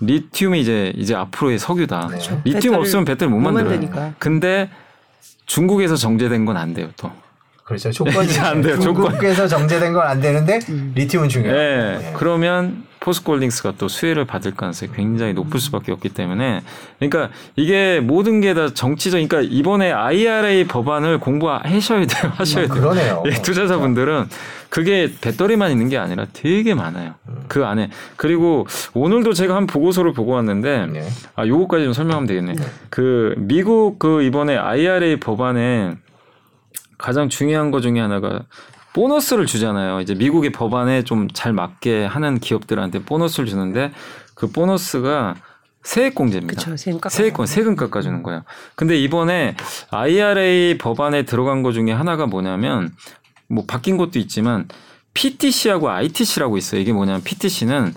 리튬이 0.02 0.60
이제 0.60 0.92
이제 0.98 1.16
앞으로의 1.16 1.58
석유다. 1.58 2.10
네. 2.12 2.20
리튬 2.44 2.76
없으면 2.76 3.06
배터리 3.06 3.32
못못 3.32 3.54
만들어요. 3.54 3.80
만드니까. 3.80 4.14
근데 4.20 4.70
중국에서 5.46 5.96
정제된 5.96 6.44
건 6.44 6.58
안 6.58 6.74
돼요. 6.74 6.90
또 6.98 7.10
그렇죠. 7.70 7.92
조건이 7.92 8.36
안 8.40 8.62
돼요. 8.62 8.80
중국에서 8.80 9.48
정제된 9.48 9.94
건 9.94 10.02
안 10.10 10.20
되는데 10.20 10.60
음. 10.70 10.92
리튬은 10.96 11.30
중요해요. 11.30 11.56
네. 11.56 11.98
네. 12.00 12.14
그러면 12.18 12.84
포스코홀딩스가 13.00 13.74
또 13.78 13.88
수혜를 13.88 14.26
받을 14.26 14.56
가능성이 14.56 14.92
굉장히 14.94 15.34
높을 15.34 15.60
수밖에 15.60 15.92
없기 15.92 16.10
때문에 16.10 16.62
그러니까 16.98 17.30
이게 17.56 18.00
모든 18.02 18.42
게 18.42 18.54
다 18.56 18.74
정치적 18.74 19.22
그러니까 19.30 19.42
이번에 19.56 19.92
IRA 19.92 20.66
법안을 20.66 21.20
공부하셔야 21.20 22.06
돼요. 22.08 22.32
하셔야 22.36 22.66
돼요. 22.66 22.74
그러네요. 22.74 23.24
예, 23.28 23.32
투자자분들은 23.42 24.26
그게 24.70 25.12
배터리만 25.22 25.72
있는 25.72 25.90
게 25.90 25.98
아니라 25.98 26.26
되게 26.34 26.74
많아요. 26.74 27.14
그 27.48 27.66
안에 27.66 27.90
그리고 28.18 28.66
오늘도 28.96 29.34
제가 29.34 29.56
한 29.56 29.68
보고서를 29.68 30.12
보고 30.14 30.32
왔는데 30.34 30.88
네. 30.92 31.08
아 31.36 31.46
요거까지 31.46 31.84
좀 31.86 31.94
설명하면 31.94 32.28
되겠네. 32.28 32.54
그 32.90 33.36
미국 33.38 34.00
그 34.00 34.24
이번에 34.24 34.58
IRA 34.58 35.20
법안에 35.20 35.94
가장 37.00 37.30
중요한 37.30 37.72
것 37.72 37.82
중에 37.82 38.00
하나가 38.00 38.44
보너스를 38.94 39.46
주잖아요. 39.48 40.02
이제 40.02 40.14
미국의 40.14 40.52
법안에 40.52 41.04
좀 41.04 41.28
잘 41.34 41.54
맞게 41.54 42.06
하는 42.06 42.40
기업들한테 42.40 43.04
보너스를 43.04 43.48
주는데 43.48 43.92
그 44.36 44.52
보너스가 44.52 45.36
세액 45.84 46.14
공제입니다. 46.16 46.60
그쵸, 46.60 46.76
세금 46.78 47.00
깎아. 47.00 47.10
세액권 47.10 47.46
세금 47.46 47.76
깎아주는 47.76 48.22
거예요. 48.24 48.44
근데 48.76 48.98
이번에 48.98 49.56
IRA 49.92 50.78
법안에 50.78 51.24
들어간 51.24 51.64
것 51.64 51.72
중에 51.72 51.92
하나가 51.92 52.26
뭐냐면 52.28 52.92
뭐 53.48 53.64
바뀐 53.66 53.98
것도 53.98 54.20
있지만 54.20 54.68
PTC하고 55.14 55.90
ITC라고 55.90 56.58
있어요. 56.58 56.82
이게 56.82 56.92
뭐냐면 56.94 57.24
PTC는 57.24 57.94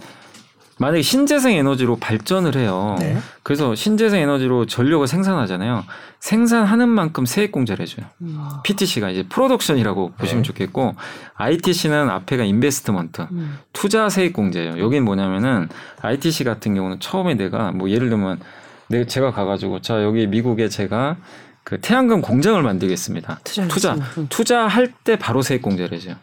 만약에 0.79 1.03
신재생 1.03 1.55
에너지로 1.57 1.97
발전을 1.97 2.57
해요. 2.57 2.97
네. 2.99 3.16
그래서 3.43 3.75
신재생 3.75 4.20
에너지로 4.23 4.66
전력을 4.66 5.07
생산하잖아요. 5.07 5.85
생산하는 6.20 6.89
만큼 6.89 7.27
세액 7.27 7.53
공제를 7.53 7.83
해줘요. 7.83 8.07
음. 8.23 8.39
PTC가 8.64 9.11
이제 9.11 9.23
production이라고 9.28 10.12
보시면 10.18 10.43
네. 10.43 10.47
좋겠고 10.47 10.95
ITC는 11.35 12.09
앞에가 12.11 12.45
investment 12.45 13.22
음. 13.33 13.59
투자 13.73 14.09
세액 14.09 14.33
공제예요. 14.33 14.79
여긴 14.79 15.05
뭐냐면은 15.05 15.68
ITC 16.01 16.45
같은 16.45 16.75
경우는 16.75 17.01
처음에 17.01 17.35
내가 17.35 17.73
뭐 17.73 17.91
예를 17.91 18.09
들면 18.09 18.41
내가 18.89 19.05
제가 19.07 19.31
가가지고 19.33 19.81
자 19.81 20.03
여기 20.03 20.27
미국에 20.27 20.68
제가 20.68 21.16
그 21.64 21.80
태양광 21.80 22.20
공장을 22.20 22.60
만들겠습니다. 22.62 23.40
투자 23.44 23.90
했으면, 23.92 24.08
음. 24.18 24.26
투자 24.28 24.66
할 24.66 24.92
때 25.04 25.16
바로 25.16 25.42
세액 25.42 25.62
공제를 25.62 25.96
해줘요. 25.96 26.16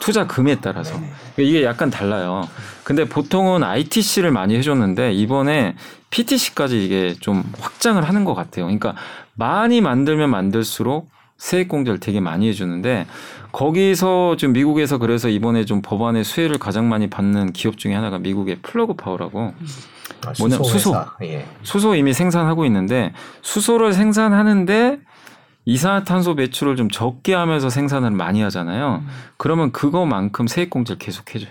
투자 0.00 0.26
금에 0.26 0.56
따라서 0.56 0.94
그러니까 0.94 1.42
이게 1.42 1.62
약간 1.64 1.90
달라요. 1.90 2.48
근데 2.84 3.04
보통은 3.04 3.62
ITC를 3.62 4.30
많이 4.32 4.56
해줬는데 4.56 5.12
이번에 5.12 5.76
PTC까지 6.10 6.84
이게 6.84 7.14
좀 7.20 7.42
확장을 7.60 8.02
하는 8.02 8.24
것 8.24 8.34
같아요. 8.34 8.64
그러니까 8.66 8.94
많이 9.34 9.80
만들면 9.80 10.28
만들수록 10.30 11.08
세액 11.38 11.68
공제를 11.68 12.00
되게 12.00 12.20
많이 12.20 12.48
해주는데 12.48 13.06
거기서 13.52 14.36
지금 14.38 14.52
미국에서 14.54 14.98
그래서 14.98 15.28
이번에 15.28 15.64
좀 15.64 15.82
법안의 15.82 16.24
수혜를 16.24 16.58
가장 16.58 16.88
많이 16.88 17.08
받는 17.08 17.52
기업 17.52 17.78
중에 17.78 17.94
하나가 17.94 18.18
미국의 18.18 18.58
플러그 18.62 18.94
파워라고 18.94 19.52
아, 20.26 20.32
뭐냐, 20.38 20.56
수소. 20.64 20.94
예. 21.22 21.46
수소 21.62 21.94
이미 21.94 22.12
생산하고 22.12 22.64
있는데 22.66 23.12
수소를 23.42 23.92
생산하는데 23.92 25.00
이산화탄소 25.64 26.34
배출을 26.34 26.76
좀 26.76 26.90
적게 26.90 27.34
하면서 27.34 27.70
생산을 27.70 28.10
많이 28.10 28.42
하잖아요. 28.42 29.02
그러면 29.36 29.70
그거만큼 29.72 30.46
세액 30.46 30.70
공제를 30.70 30.98
계속 30.98 31.34
해줘요. 31.34 31.50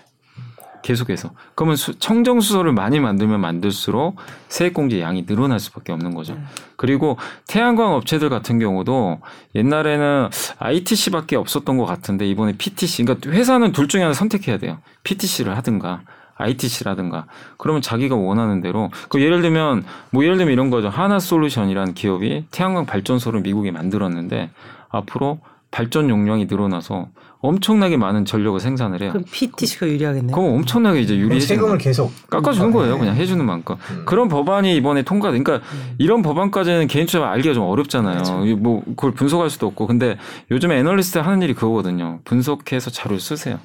계속해서. 0.84 1.30
그러면 1.54 1.76
수- 1.76 1.94
청정 2.00 2.42
수소를 2.42 2.74
많이 2.74 3.00
만들면 3.00 3.40
만들수록 3.40 4.16
세액 4.50 4.74
공제 4.74 5.00
양이 5.00 5.28
늘어날 5.28 5.60
수밖에 5.60 5.92
없는 5.92 6.16
거죠. 6.16 6.38
그리고 6.76 7.18
태양광 7.48 7.94
업체들 7.94 8.30
같은 8.30 8.58
경우도 8.58 9.20
옛날에는 9.54 10.30
ITC밖에 10.58 11.36
없었던 11.36 11.78
것 11.78 11.86
같은데 11.86 12.28
이번에 12.28 12.54
PTC. 12.58 13.04
그러니까 13.06 13.30
회사는 13.30 13.74
둘 13.74 13.88
중에 13.88 14.02
하나 14.02 14.14
선택해야 14.14 14.58
돼요. 14.58 14.80
PTC를 15.04 15.56
하든가. 15.58 16.02
ITC라든가 16.42 17.26
그러면 17.58 17.82
자기가 17.82 18.16
원하는 18.16 18.62
대로 18.62 18.90
그 19.10 19.22
예를 19.22 19.42
들면 19.42 19.84
뭐 20.12 20.24
예를 20.24 20.38
들면 20.38 20.54
이런 20.54 20.70
거죠. 20.70 20.90
하나 20.90 21.20
솔루션이라는 21.20 21.94
기업이 21.94 22.46
태양광 22.52 22.86
발전소를 22.86 23.42
미국에 23.42 23.72
만들었는데 23.72 24.50
앞으로 24.90 25.40
발전 25.72 26.10
용량이 26.10 26.46
늘어나서 26.46 27.08
엄청나게 27.42 27.98
많은 27.98 28.24
전력을 28.26 28.60
생산을 28.60 29.02
해요. 29.02 29.12
그럼 29.12 29.26
PTC가 29.32 29.88
유리하겠네요. 29.88 30.36
그럼 30.36 30.54
엄청나게 30.54 31.02
이제 31.02 31.18
유리해지는 31.18 31.60
세금을. 31.60 31.78
계속 31.80 32.12
깎아주는 32.30 32.72
거예요. 32.72 32.94
네. 32.94 33.00
그냥 33.00 33.16
해주는 33.16 33.44
만큼. 33.44 33.76
음. 33.90 34.04
그런 34.06 34.28
법안이 34.28 34.76
이번에 34.76 35.02
통과. 35.02 35.30
그러니까 35.30 35.60
이런 35.98 36.22
법안까지는 36.22 36.86
개인 36.88 37.08
투자 37.08 37.26
알기가 37.28 37.56
좀 37.56 37.64
어렵잖아요. 37.64 38.14
그렇죠. 38.14 38.46
이뭐 38.46 38.84
그걸 38.86 39.12
분석할 39.14 39.50
수도 39.50 39.68
없고. 39.68 39.88
근데 39.88 40.18
요즘에 40.52 40.78
애널리스트 40.78 41.18
하는 41.18 41.42
일이 41.42 41.54
그거거든요. 41.56 42.20
분석해서 42.26 42.92
자료를 42.92 43.20
쓰세요. 43.20 43.58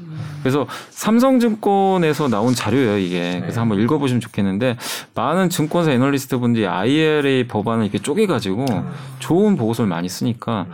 그래서 0.42 0.66
삼성증권에서 0.90 2.28
나온 2.28 2.54
자료예요. 2.54 2.98
이게. 2.98 3.40
그래서 3.40 3.56
네. 3.56 3.60
한번 3.60 3.80
읽어보시면 3.80 4.20
좋겠는데 4.20 4.78
많은 5.14 5.50
증권사 5.50 5.90
애널리스트 5.90 6.38
분들이 6.38 6.66
IRA 6.66 7.46
법안을 7.46 7.84
이렇게 7.84 7.98
쪼개가지고 7.98 8.64
음. 8.70 8.88
좋은 9.18 9.56
보고서를 9.56 9.88
많이 9.88 10.08
쓰니까 10.08 10.66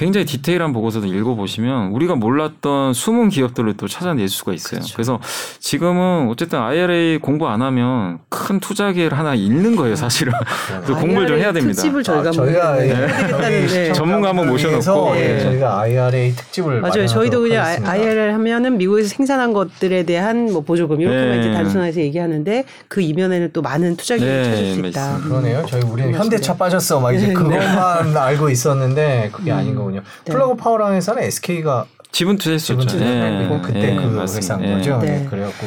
굉장히 0.00 0.24
디테일한 0.24 0.72
보고서도 0.72 1.06
읽어보시면 1.08 1.88
우리가 1.88 2.14
몰랐던 2.14 2.94
숨은 2.94 3.28
기업들을 3.28 3.74
또 3.76 3.86
찾아낼 3.86 4.30
수가 4.30 4.54
있어요. 4.54 4.80
그래서 4.94 5.20
지금은 5.58 6.30
어쨌든 6.30 6.58
IRA 6.58 7.18
공부 7.18 7.46
안 7.48 7.60
하면 7.60 8.18
큰 8.30 8.60
투자 8.60 8.92
기회를 8.92 9.18
하나 9.18 9.34
잃는 9.34 9.76
거예요, 9.76 9.96
사실은. 9.96 10.32
그래서 10.86 10.98
공부를 10.98 11.26
좀 11.26 11.36
해야 11.36 11.52
됩니다. 11.52 11.74
특집을 11.82 12.02
저희가 12.02 12.30
아, 12.30 12.32
저희가 12.32 12.76
저기 13.28 13.66
네. 13.66 13.92
전문가 13.92 14.30
한번 14.30 14.48
모셔놓고, 14.48 15.16
예. 15.16 15.38
저희가 15.40 15.80
IRA 15.80 16.34
특집을 16.34 16.80
맞아요. 16.80 17.06
저희도 17.06 17.42
그냥 17.42 17.66
하겠습니다. 17.66 17.92
IRA를 17.92 18.32
하면은 18.32 18.78
미국에서 18.78 19.10
생산한 19.10 19.52
것들에 19.52 20.04
대한 20.04 20.50
뭐 20.50 20.62
보조금 20.62 21.02
이렇게만 21.02 21.30
네. 21.32 21.40
이제 21.40 21.52
단순해서 21.52 22.00
얘기하는데 22.00 22.64
그 22.88 23.02
이면에는 23.02 23.50
또 23.52 23.60
많은 23.60 23.96
투자 23.96 24.16
기회를 24.16 24.42
네, 24.44 24.44
찾을 24.44 24.72
수 24.72 24.80
있다. 24.80 25.00
맞습니다. 25.08 25.28
그러네요. 25.28 25.66
저희 25.68 25.82
우리는. 25.82 26.14
현대차 26.14 26.56
빠졌어. 26.56 27.00
막 27.00 27.12
이제 27.12 27.26
네. 27.26 27.34
그것만 27.34 28.16
알고 28.16 28.48
있었는데 28.48 29.28
그게 29.30 29.52
아닌 29.52 29.74
거 29.74 29.89
군요. 29.90 30.02
네. 30.24 30.32
플러그 30.32 30.56
파워라는 30.56 30.96
회사는 30.96 31.22
SK가 31.22 31.86
지분 32.12 32.36
투자했었죠. 32.36 32.86
지분 32.86 32.86
투자했고 32.86 33.54
예, 33.54 33.60
그때 33.60 33.92
예, 33.92 33.96
그 33.96 34.02
맞습니다. 34.02 34.56
회사인 34.56 34.64
예. 34.64 34.74
거죠. 34.76 34.98
네. 34.98 35.18
네. 35.20 35.26
그래갖고 35.28 35.66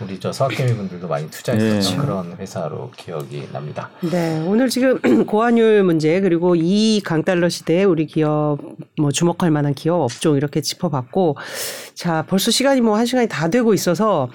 우리 0.00 0.20
저 0.20 0.32
서학개미 0.32 0.74
분들도 0.74 1.08
많이 1.08 1.28
투자했었던 1.30 1.92
예. 1.98 2.00
그런 2.06 2.36
회사로 2.38 2.90
기억이 2.96 3.48
납니다. 3.52 3.90
네, 4.00 4.42
오늘 4.46 4.68
지금 4.68 4.98
고환율 5.26 5.82
문제 5.82 6.20
그리고 6.20 6.54
이 6.56 7.00
강달러 7.04 7.48
시대에 7.48 7.84
우리 7.84 8.06
기업 8.06 8.58
뭐 8.96 9.10
주목할 9.10 9.50
만한 9.50 9.74
기업 9.74 10.00
업종 10.02 10.36
이렇게 10.36 10.60
짚어봤고 10.60 11.36
자 11.94 12.24
벌써 12.28 12.50
시간이 12.50 12.80
뭐 12.80 12.96
한 12.98 13.06
시간이 13.06 13.28
다 13.28 13.48
되고 13.48 13.74
있어서 13.74 14.28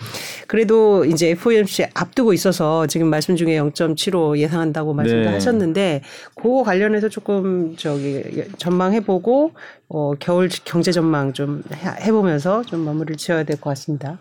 그래도 0.48 1.06
이제 1.06 1.30
FOMC 1.32 1.88
앞두고 1.94 2.34
있어서 2.34 2.88
지금 2.88 3.08
말씀 3.08 3.36
중에 3.36 3.58
0.75 3.60 4.38
예상한다고 4.38 4.94
말씀도 4.94 5.26
네. 5.30 5.34
하셨는데 5.34 6.02
그거 6.36 6.64
관련해서 6.64 7.10
조금 7.10 7.76
저기 7.78 8.24
전망해보고 8.58 9.52
어 9.90 10.14
겨울 10.20 10.50
경제 10.66 10.92
전망 10.92 11.34
좀 11.34 11.62
해- 11.74 12.06
해보면서 12.06 12.64
좀 12.64 12.82
마무리를 12.82 13.16
지어야 13.18 13.44
될 13.44 13.58
것 13.58 13.70
같습니다. 13.72 14.20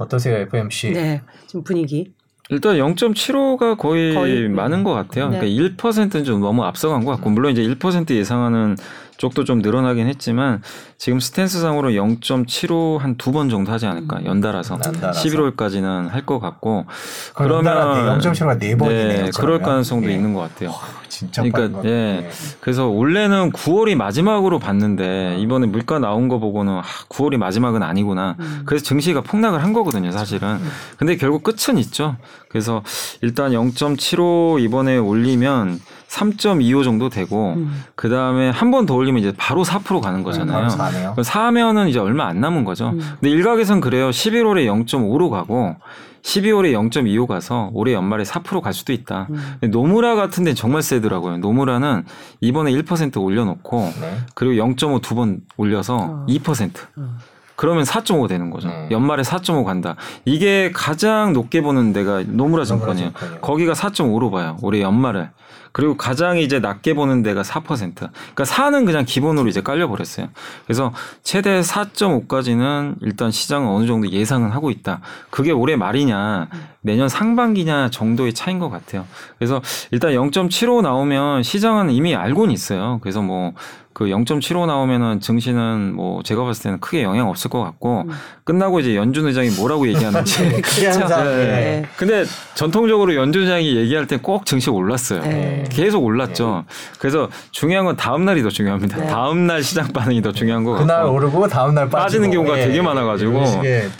어떠세요, 0.00 0.36
FMC? 0.38 0.92
네, 0.92 1.20
지금 1.46 1.62
분위기. 1.62 2.12
일단 2.48 2.76
0.75가 2.76 3.78
거의, 3.78 4.14
거의, 4.14 4.48
많은 4.48 4.82
것 4.82 4.92
같아요. 4.92 5.28
네. 5.28 5.38
그러니까 5.38 5.76
1%는 5.76 6.24
좀 6.24 6.40
너무 6.40 6.64
앞서간 6.64 7.04
것 7.04 7.12
같고 7.12 7.30
물론 7.30 7.52
이제 7.52 7.62
1% 7.62 8.10
예상하는 8.10 8.76
쪽도 9.20 9.44
좀 9.44 9.58
늘어나긴 9.58 10.06
했지만 10.08 10.62
지금 10.98 11.20
스탠스상으로 11.20 11.90
0.75 11.90 12.98
한 12.98 13.16
두 13.18 13.32
번 13.32 13.50
정도 13.50 13.70
하지 13.70 13.84
않을까 13.86 14.24
연달아서 14.24 14.78
연달아서. 14.82 15.20
11월까지는 15.20 16.08
할 16.08 16.24
것 16.24 16.38
같고 16.40 16.86
그럼 17.34 17.58
연달아 17.58 18.18
0.75가 18.18 18.58
네 18.58 18.76
번이네요, 18.76 19.06
네, 19.08 19.14
그러면. 19.14 19.30
그럴 19.32 19.58
가능성도 19.60 20.08
예. 20.10 20.14
있는 20.14 20.32
것 20.32 20.40
같아요. 20.40 20.74
진짜 21.08 21.42
그러니까 21.42 21.82
거. 21.82 21.88
예. 21.88 22.30
그래서 22.60 22.86
원래는 22.86 23.52
9월이 23.52 23.94
마지막으로 23.96 24.58
봤는데 24.58 25.36
이번에 25.40 25.66
물가 25.66 25.98
나온 25.98 26.28
거 26.28 26.38
보고는 26.38 26.72
아, 26.78 26.82
9월이 27.10 27.36
마지막은 27.36 27.82
아니구나. 27.82 28.36
음. 28.40 28.62
그래서 28.64 28.84
증시가 28.84 29.20
폭락을 29.20 29.62
한 29.62 29.72
거거든요, 29.74 30.12
사실은. 30.12 30.58
근데 30.96 31.16
결국 31.16 31.42
끝은 31.42 31.76
있죠. 31.78 32.16
그래서 32.48 32.82
일단 33.22 33.52
0.75 33.52 34.60
이번에 34.62 34.96
올리면 34.96 35.80
3.25 36.10 36.82
정도 36.84 37.08
되고 37.08 37.54
음. 37.56 37.84
그 37.94 38.08
다음에 38.10 38.50
한 38.50 38.70
번 38.70 38.86
더 38.86 38.94
올리면 38.94 39.20
이제 39.20 39.32
바로 39.36 39.64
4% 39.64 40.00
가는 40.00 40.22
거잖아요. 40.22 40.56
바로 40.56 40.68
사네요. 40.70 41.10
그럼 41.12 41.22
사면은 41.24 41.88
이제 41.88 41.98
얼마 41.98 42.26
안 42.26 42.40
남은 42.40 42.64
거죠. 42.64 42.88
음. 42.90 42.98
근데 43.20 43.30
일각에선 43.30 43.80
그래요. 43.80 44.10
11월에 44.10 44.64
0.5로 44.86 45.28
가고 45.30 45.76
12월에 46.22 46.72
0.25 46.72 47.26
가서 47.26 47.70
올해 47.72 47.92
연말에 47.94 48.24
4%갈 48.24 48.72
수도 48.72 48.92
있다. 48.92 49.28
음. 49.30 49.70
노무라 49.70 50.14
같은 50.16 50.44
데는 50.44 50.54
정말 50.54 50.82
세더라고요. 50.82 51.38
노무라는 51.38 52.04
이번에 52.40 52.72
1% 52.72 53.20
올려놓고 53.22 53.92
네. 54.00 54.18
그리고 54.34 54.54
0.5 54.66 55.00
두 55.02 55.14
번 55.14 55.40
올려서 55.56 55.96
어. 55.96 56.26
2%. 56.28 56.70
어. 56.96 57.08
그러면 57.56 57.84
4.5 57.84 58.26
되는 58.28 58.50
거죠. 58.50 58.68
네. 58.68 58.88
연말에 58.90 59.22
4.5 59.22 59.64
간다. 59.64 59.94
이게 60.24 60.70
가장 60.74 61.32
높게 61.34 61.60
보는 61.60 61.92
데가 61.92 62.22
노무라 62.26 62.64
증권이요. 62.64 63.12
거기가 63.42 63.74
4.5로 63.74 64.30
봐요. 64.32 64.56
올해 64.62 64.80
연말을. 64.80 65.30
그리고 65.72 65.96
가장 65.96 66.38
이제 66.38 66.58
낮게 66.58 66.94
보는 66.94 67.22
데가 67.22 67.42
4%. 67.42 67.94
그러니까 67.94 68.44
4는 68.44 68.86
그냥 68.86 69.04
기본으로 69.04 69.48
이제 69.48 69.60
깔려 69.60 69.88
버렸어요. 69.88 70.28
그래서 70.64 70.92
최대 71.22 71.60
4.5까지는 71.60 72.96
일단 73.02 73.30
시장은 73.30 73.68
어느 73.68 73.86
정도 73.86 74.10
예상은 74.10 74.50
하고 74.50 74.70
있다. 74.70 75.00
그게 75.30 75.52
올해 75.52 75.76
말이냐, 75.76 76.48
내년 76.82 77.08
상반기냐 77.08 77.90
정도의 77.90 78.32
차인 78.32 78.58
것 78.58 78.70
같아요. 78.70 79.06
그래서 79.38 79.60
일단 79.90 80.12
0.75 80.12 80.82
나오면 80.82 81.42
시장은 81.42 81.90
이미 81.90 82.14
알고는 82.14 82.52
있어요. 82.52 82.98
그래서 83.02 83.22
뭐 83.22 83.52
그 84.00 84.06
0.75 84.06 84.64
나오면은 84.64 85.20
증시는 85.20 85.94
뭐 85.94 86.22
제가 86.22 86.42
봤을 86.42 86.62
때는 86.62 86.80
크게 86.80 87.02
영향 87.02 87.28
없을 87.28 87.50
것 87.50 87.62
같고 87.62 88.06
끝나고 88.44 88.80
이제 88.80 88.96
연준 88.96 89.26
의장이 89.26 89.50
뭐라고 89.50 89.86
얘기하는지 89.88 90.42
항상 90.88 91.22
네. 91.24 91.36
네. 91.36 91.82
근데 91.98 92.24
전통적으로 92.54 93.14
연준 93.14 93.42
의장이 93.42 93.76
얘기할 93.76 94.06
때 94.06 94.16
꼭 94.16 94.46
증시 94.46 94.70
올랐어요. 94.70 95.20
네. 95.20 95.64
계속 95.70 96.02
올랐죠. 96.02 96.64
그래서 96.98 97.28
중요한 97.50 97.84
건 97.84 97.96
다음 97.96 98.24
날이 98.24 98.42
더 98.42 98.48
중요합니다. 98.48 98.96
네. 98.96 99.06
다음 99.06 99.46
날 99.46 99.62
시장 99.62 99.88
반응이 99.88 100.22
더 100.22 100.32
중요한 100.32 100.64
거 100.64 100.72
그날 100.78 101.02
같고. 101.02 101.12
오르고 101.14 101.48
다음 101.48 101.74
날 101.74 101.84
빠지고 101.90 102.02
빠지는 102.02 102.30
경우가 102.30 102.58
예, 102.58 102.66
되게 102.68 102.80
많아가지고. 102.80 103.42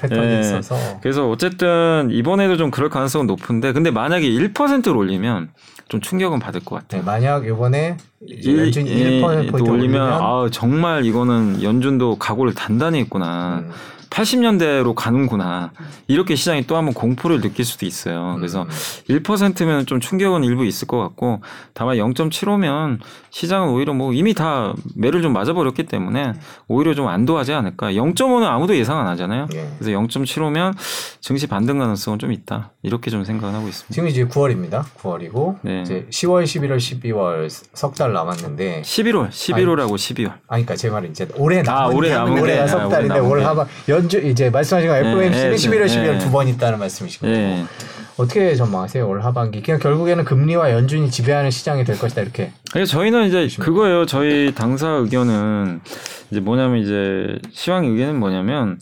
패턴이 0.01 0.33
예. 0.35 0.41
있어서 0.41 0.77
그래서 1.03 1.29
어쨌든 1.29 2.09
이번에도 2.11 2.57
좀 2.57 2.71
그럴 2.71 2.89
가능성은 2.89 3.27
높은데 3.27 3.73
근데 3.73 3.91
만약에 3.91 4.27
1%를 4.27 4.97
올리면 4.97 5.51
좀 5.91 6.01
충격은 6.01 6.39
받을 6.39 6.65
것 6.65 6.77
같아요. 6.77 7.03
네, 7.03 7.05
만약 7.05 7.45
이번에 7.45 7.97
예, 8.29 8.37
1%또 8.37 9.27
포인트 9.51 9.71
올리면 9.71 9.71
올리면 9.71 10.13
아 10.13 10.49
정말 10.53 11.05
이거는 11.05 11.63
연준도 11.65 12.17
각오를 12.17 12.55
단단히 12.55 13.01
했구나. 13.01 13.65
음. 13.65 13.71
80년대로 14.11 14.95
가는구나. 14.95 15.73
이렇게 16.09 16.35
시장이 16.35 16.67
또 16.67 16.77
한번 16.77 16.93
공포를 16.95 17.41
느낄 17.41 17.65
수도 17.65 17.87
있어요. 17.87 18.35
그래서 18.37 18.63
음. 18.65 18.69
1%면 19.09 19.87
좀 19.87 20.01
충격은 20.01 20.45
일부 20.45 20.65
있을 20.67 20.87
것 20.89 20.99
같고 20.99 21.41
다만 21.73 21.97
0.75면 21.97 22.99
시장은 23.31 23.69
오히려 23.69 23.95
뭐 23.95 24.13
이미 24.13 24.35
다 24.35 24.75
매를 24.97 25.23
좀 25.23 25.33
맞아버렸기 25.33 25.85
때문에 25.85 26.33
오히려 26.67 26.95
좀 26.95 27.07
안도하지 27.07 27.53
않을까. 27.53 27.93
0.5는 27.93 28.45
아무도 28.45 28.77
예상 28.77 28.99
안 28.99 29.07
하잖아요. 29.09 29.47
예. 29.55 29.69
그래서 29.79 29.97
0.75면 29.99 30.75
증시 31.21 31.47
반등 31.47 31.79
가능성은 31.79 32.19
좀 32.19 32.33
있다. 32.33 32.73
이렇게 32.83 33.11
좀 33.11 33.25
생각을 33.25 33.55
하고 33.55 33.69
있습니다. 33.69 33.95
지금 33.95 34.09
이제 34.09 34.25
9월입니다. 34.27 34.83
9월이고 34.99 35.59
네. 35.63 35.83
이제 35.83 36.07
10월, 36.11 36.43
11월, 36.45 36.77
12월 36.79 37.49
석 37.75 37.95
달 38.01 38.13
남았는데 38.15 38.81
11월, 38.83 39.29
11월하고 39.29 39.91
12월. 39.95 40.31
아 40.31 40.39
그러니까 40.49 40.75
제 40.75 40.89
말은 40.89 41.11
이제 41.11 41.29
올해 41.37 41.61
아, 41.61 41.63
남은 41.63 41.97
올해 41.97 42.15
남은 42.15 42.49
아, 42.63 42.67
석 42.67 42.79
올해 42.87 42.89
달인데 42.89 43.19
올 43.19 43.39
게. 43.41 43.45
하반 43.45 43.67
연주 44.01 44.19
이제 44.19 44.49
말씀하신 44.49 44.89
거 44.89 44.97
FOMC는 44.97 45.53
예, 45.53 45.55
11월, 45.55 45.85
12월 45.87 46.15
예. 46.15 46.19
두번 46.19 46.49
있다는 46.49 46.79
말씀이시고 46.79 47.27
예. 47.29 47.65
어떻게 48.17 48.55
전망하세요 48.55 49.07
올 49.07 49.23
하반기? 49.23 49.63
그냥 49.63 49.79
결국에는 49.79 50.25
금리와 50.25 50.73
연준이 50.73 51.11
지배하는 51.11 51.51
시장이 51.51 51.85
될 51.85 51.99
것이다 51.99 52.23
이렇게. 52.23 52.53
그래서 52.73 52.93
저희는 52.93 53.29
이제 53.29 53.49
그거예요. 53.61 54.07
저희 54.07 54.55
당사 54.55 54.89
의견은 54.89 55.81
이제 56.31 56.41
뭐냐면 56.41 56.79
이제 56.79 57.39
시황 57.53 57.85
의견은 57.85 58.19
뭐냐면 58.19 58.79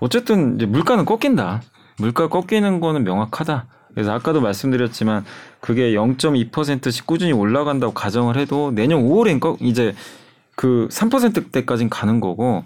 어쨌든 0.00 0.56
이제 0.56 0.66
물가는 0.66 1.04
꺾인다. 1.04 1.62
물가 1.98 2.28
꺾이는 2.28 2.80
거는 2.80 3.04
명확하다. 3.04 3.66
그래서 3.94 4.12
아까도 4.12 4.40
말씀드렸지만 4.40 5.24
그게 5.60 5.92
0.2%씩 5.92 7.06
꾸준히 7.06 7.32
올라간다고 7.32 7.92
가정을 7.92 8.38
해도 8.38 8.72
내년 8.74 9.02
5월엔 9.02 9.38
꺾 9.38 9.58
이제 9.60 9.94
그 10.56 10.88
3%대까지는 10.90 11.90
가는 11.90 12.20
거고 12.20 12.64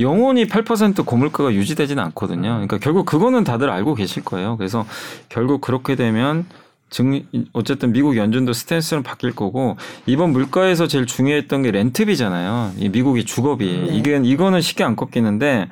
영원히 0.00 0.46
8% 0.46 1.04
고물가가 1.04 1.52
유지되지는 1.52 2.02
않거든요. 2.04 2.50
그러니까 2.50 2.78
결국 2.78 3.06
그거는 3.06 3.44
다들 3.44 3.70
알고 3.70 3.94
계실 3.94 4.24
거예요. 4.24 4.56
그래서 4.56 4.86
결국 5.28 5.60
그렇게 5.60 5.96
되면 5.96 6.46
증 6.90 7.22
어쨌든 7.52 7.92
미국 7.92 8.16
연준도 8.16 8.52
스탠스는 8.52 9.02
바뀔 9.02 9.34
거고 9.34 9.76
이번 10.06 10.30
물가에서 10.30 10.86
제일 10.86 11.06
중요했던 11.06 11.62
게 11.62 11.70
렌트비잖아요. 11.70 12.72
이 12.78 12.88
미국이 12.88 13.24
주거비 13.24 13.88
이게 13.92 14.18
이거는 14.22 14.60
쉽게 14.60 14.84
안 14.84 14.96
꺾이는데 14.96 15.68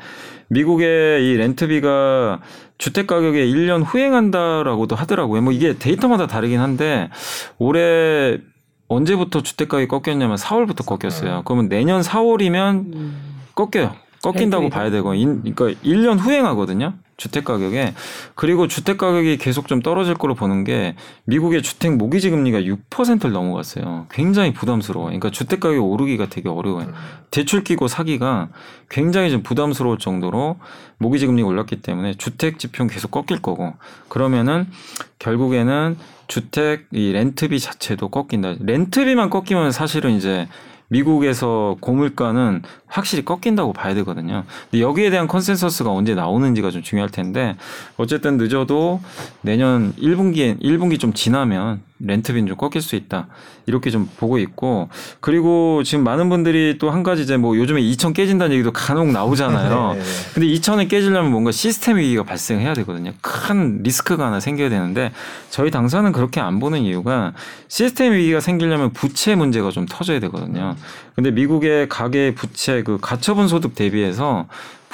미국의 0.48 1.26
이 1.26 1.36
렌트비가 1.36 2.40
주택 2.78 3.06
가격에 3.06 3.46
1년 3.46 3.82
후행한다라고도 3.84 4.94
하더라고요. 4.94 5.40
뭐 5.40 5.52
이게 5.52 5.78
데이터마다 5.78 6.26
다르긴 6.26 6.60
한데 6.60 7.08
올해 7.58 8.38
언제부터 8.88 9.42
주택 9.42 9.68
가격이 9.68 9.88
꺾였냐면 9.88 10.36
4월부터 10.36 10.84
꺾였어요. 10.84 11.42
그러면 11.44 11.68
내년 11.68 12.02
4월이면 12.02 13.10
꺾여요. 13.54 13.94
꺾인다고 14.22 14.64
렌트비가. 14.64 14.80
봐야 14.80 14.90
되고, 14.90 15.14
인, 15.14 15.42
그러니까 15.42 15.80
1년 15.82 16.18
후행하거든요. 16.18 16.94
주택 17.16 17.44
가격에. 17.44 17.94
그리고 18.34 18.68
주택 18.68 18.98
가격이 18.98 19.38
계속 19.38 19.68
좀 19.68 19.80
떨어질 19.80 20.14
거로 20.14 20.34
보는 20.34 20.64
게 20.64 20.94
미국의 21.24 21.62
주택 21.62 21.96
모기지 21.96 22.30
금리가 22.30 22.60
6%를 22.60 23.32
넘어갔어요. 23.32 24.06
굉장히 24.10 24.52
부담스러워. 24.52 25.06
그러니까 25.06 25.30
주택 25.30 25.60
가격이 25.60 25.80
오르기가 25.80 26.28
되게 26.28 26.48
어려워요. 26.48 26.92
대출 27.30 27.64
끼고 27.64 27.88
사기가 27.88 28.48
굉장히 28.90 29.30
좀 29.30 29.42
부담스러울 29.42 29.98
정도로 29.98 30.58
모기지 30.98 31.26
금리가 31.26 31.48
올랐기 31.48 31.80
때문에 31.80 32.14
주택 32.14 32.58
지표는 32.58 32.92
계속 32.92 33.10
꺾일 33.10 33.40
거고 33.40 33.74
그러면은 34.08 34.66
결국에는 35.18 35.96
주택 36.28 36.86
이 36.92 37.12
렌트비 37.12 37.60
자체도 37.60 38.10
꺾인다. 38.10 38.56
렌트비만 38.60 39.30
꺾이면 39.30 39.72
사실은 39.72 40.12
이제 40.12 40.48
미국에서 40.88 41.76
고물가는 41.80 42.62
확실히 42.86 43.24
꺾인다고 43.24 43.72
봐야 43.72 43.94
되거든요. 43.94 44.44
근데 44.70 44.82
여기에 44.82 45.10
대한 45.10 45.26
consensus가 45.26 45.90
언제 45.90 46.14
나오는지가 46.14 46.70
좀 46.70 46.82
중요할 46.82 47.10
텐데 47.10 47.56
어쨌든 47.96 48.36
늦어도 48.36 49.00
내년 49.40 49.92
1분기에 49.94 50.60
1분기 50.60 51.00
좀 51.00 51.12
지나면 51.12 51.80
렌트비는 51.98 52.46
좀 52.48 52.56
꺾일 52.56 52.82
수 52.82 52.96
있다. 52.96 53.28
이렇게 53.66 53.90
좀 53.90 54.08
보고 54.18 54.38
있고 54.38 54.88
그리고 55.20 55.82
지금 55.82 56.04
많은 56.04 56.28
분들이 56.28 56.76
또 56.78 56.90
한 56.90 57.02
가지 57.02 57.22
이제 57.22 57.36
뭐 57.36 57.56
요즘에 57.56 57.80
2천 57.82 58.14
깨진다는 58.14 58.54
얘기도 58.54 58.72
간혹 58.72 59.08
나오잖아요. 59.10 59.92
네, 59.94 59.98
네, 59.98 60.04
네. 60.04 60.10
근데 60.34 60.46
2천이 60.48 60.88
깨지려면 60.88 61.30
뭔가 61.32 61.50
시스템 61.52 61.96
위기가 61.98 62.22
발생해야 62.22 62.74
되거든요. 62.74 63.12
큰 63.20 63.82
리스크가 63.82 64.26
하나 64.26 64.40
생겨야 64.40 64.68
되는데 64.68 65.12
저희 65.50 65.70
당사는 65.70 66.10
그렇게 66.12 66.40
안 66.40 66.58
보는 66.60 66.80
이유가 66.82 67.32
시스템 67.68 68.12
위기가 68.12 68.40
생기려면 68.40 68.92
부채 68.92 69.34
문제가 69.34 69.70
좀 69.70 69.86
터져야 69.88 70.20
되거든요. 70.20 70.76
근데 71.14 71.30
미국의 71.30 71.88
가계 71.88 72.34
부채 72.34 72.82
그 72.82 72.98
가처분 73.00 73.48
소득 73.48 73.74
대비해서 73.74 74.46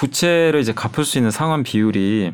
부채를 0.03 0.59
이제 0.59 0.73
갚을 0.73 1.05
수 1.05 1.17
있는 1.17 1.31
상환 1.31 1.63
비율이 1.63 2.33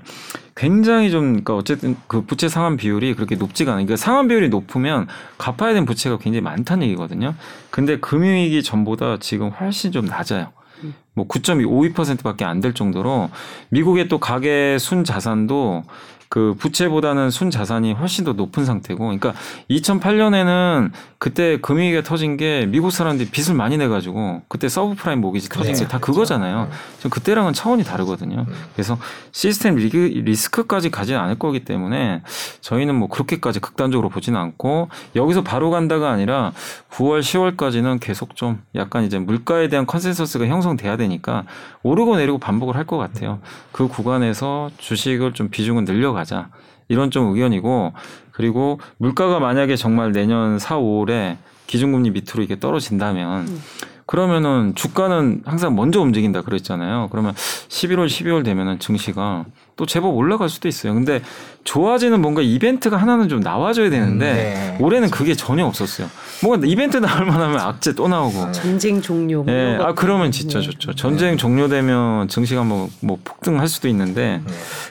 굉장히 0.57 1.11
좀 1.11 1.25
그러니까 1.25 1.55
어쨌든 1.55 1.97
그 2.07 2.23
부채 2.23 2.49
상환 2.49 2.79
비율이 2.79 3.15
그렇게 3.15 3.37
높지가 3.37 3.73
않아요. 3.73 3.85
그러니까 3.85 4.03
상환 4.03 4.27
비율이 4.27 4.49
높으면 4.49 5.07
갚아야 5.37 5.75
되는 5.75 5.85
부채가 5.85 6.17
굉장히 6.17 6.41
많다는 6.41 6.87
얘기거든요. 6.87 7.35
근데 7.69 7.99
금융위기 7.99 8.63
전보다 8.63 9.19
지금 9.21 9.51
훨씬 9.51 9.93
좀 9.93 10.07
낮아요. 10.07 10.49
뭐 11.13 11.29
9.52%밖에 11.29 12.47
안 12.47 12.63
될 12.63 12.73
정도로 12.73 13.29
미국의 13.69 14.09
또 14.09 14.19
가계 14.19 14.79
순 14.79 15.05
자산도 15.05 15.83
그 16.29 16.55
부채보다는 16.59 17.31
순 17.31 17.51
자산이 17.51 17.93
훨씬 17.95 18.25
더 18.25 18.33
높은 18.35 18.65
상태고, 18.65 19.05
그러니까 19.05 19.35
2008년에는 19.71 20.91
그때 21.19 21.59
금융위기가 21.61 22.03
터진 22.03 22.37
게 22.37 22.67
미국 22.67 22.91
사람들이 22.91 23.31
빚을 23.31 23.57
많이 23.57 23.77
내가지고 23.77 24.43
그때 24.49 24.69
서브프라임 24.69 25.21
모기지 25.21 25.49
터진 25.49 25.75
게 25.75 25.89
다 25.89 25.99
그거잖아요. 25.99 26.69
저 27.01 27.09
그때랑은 27.09 27.53
차원이 27.55 27.83
다르거든요. 27.83 28.45
그래서 28.75 28.99
시스템 29.33 29.77
리그, 29.77 29.97
리스크까지 29.97 30.91
가지는 30.91 31.19
않을 31.21 31.39
거기 31.39 31.65
때문에 31.65 32.23
저희는 32.61 32.95
뭐 32.95 33.09
그렇게까지 33.09 33.61
극단적으로 33.61 34.09
보지는 34.11 34.39
않고 34.39 34.89
여기서 35.17 35.43
바로 35.43 35.71
간다가 35.71 36.11
아니라 36.11 36.53
9월, 36.91 37.21
10월까지는 37.21 38.01
계속 38.01 38.37
좀 38.37 38.61
약간 38.75 39.05
이제 39.05 39.19
물가에 39.19 39.69
대한 39.69 39.87
consensus가 39.87 40.47
형성돼야 40.47 40.97
되니까 40.97 41.45
오르고 41.83 42.17
내리고 42.17 42.39
반복을 42.39 42.77
할 42.77 42.89
것 42.89 42.97
같아요. 42.97 43.41
그 43.71 43.87
구간에서 43.87 44.71
주식을 44.79 45.35
좀 45.35 45.51
비중을 45.51 45.85
늘려가자. 45.85 46.51
이런 46.89 47.11
좀 47.11 47.35
의견이고 47.35 47.93
그리고 48.33 48.81
물가가 48.97 49.39
만약에 49.41 49.77
정말 49.77 50.13
내년 50.13 50.59
4, 50.59 50.79
5월에 50.79 51.37
기준금리 51.67 52.11
밑으로 52.13 52.43
이게 52.43 52.59
떨어진다면 52.59 53.47
그러면은 54.07 54.75
주가는 54.75 55.43
항상 55.45 55.77
먼저 55.77 56.01
움직인다 56.01 56.41
그랬잖아요. 56.41 57.09
그러면 57.11 57.35
11월, 57.35 58.07
12월 58.07 58.43
되면은 58.43 58.79
증시가 58.79 59.45
또 59.79 59.87
제법 59.87 60.09
올라갈 60.17 60.49
수도 60.49 60.67
있어요. 60.67 60.93
근데 60.93 61.23
좋아지는 61.63 62.21
뭔가 62.21 62.43
이벤트가 62.43 62.97
하나는 62.97 63.29
좀 63.29 63.39
나와줘야 63.39 63.91
되는데 63.91 64.27
음, 64.27 64.77
네. 64.77 64.77
올해는 64.81 65.09
그게 65.09 65.35
전혀 65.35 65.65
없었어요. 65.65 66.09
뭔가 66.43 66.67
이벤트 66.67 66.97
나올 66.97 67.25
만하면 67.25 67.61
악재 67.61 67.95
또 67.95 68.09
나오고. 68.09 68.51
전쟁 68.51 69.01
종료. 69.01 69.45
뭐 69.45 69.55
예, 69.55 69.77
아 69.77 69.79
것들. 69.79 69.95
그러면 69.95 70.33
진짜 70.33 70.59
네. 70.59 70.65
좋죠. 70.67 70.95
전쟁 70.95 71.37
종료되면 71.37 72.27
증시가 72.27 72.65
뭐, 72.65 72.91
뭐 73.01 73.19
폭등할 73.23 73.69
수도 73.69 73.87
있는데 73.87 74.43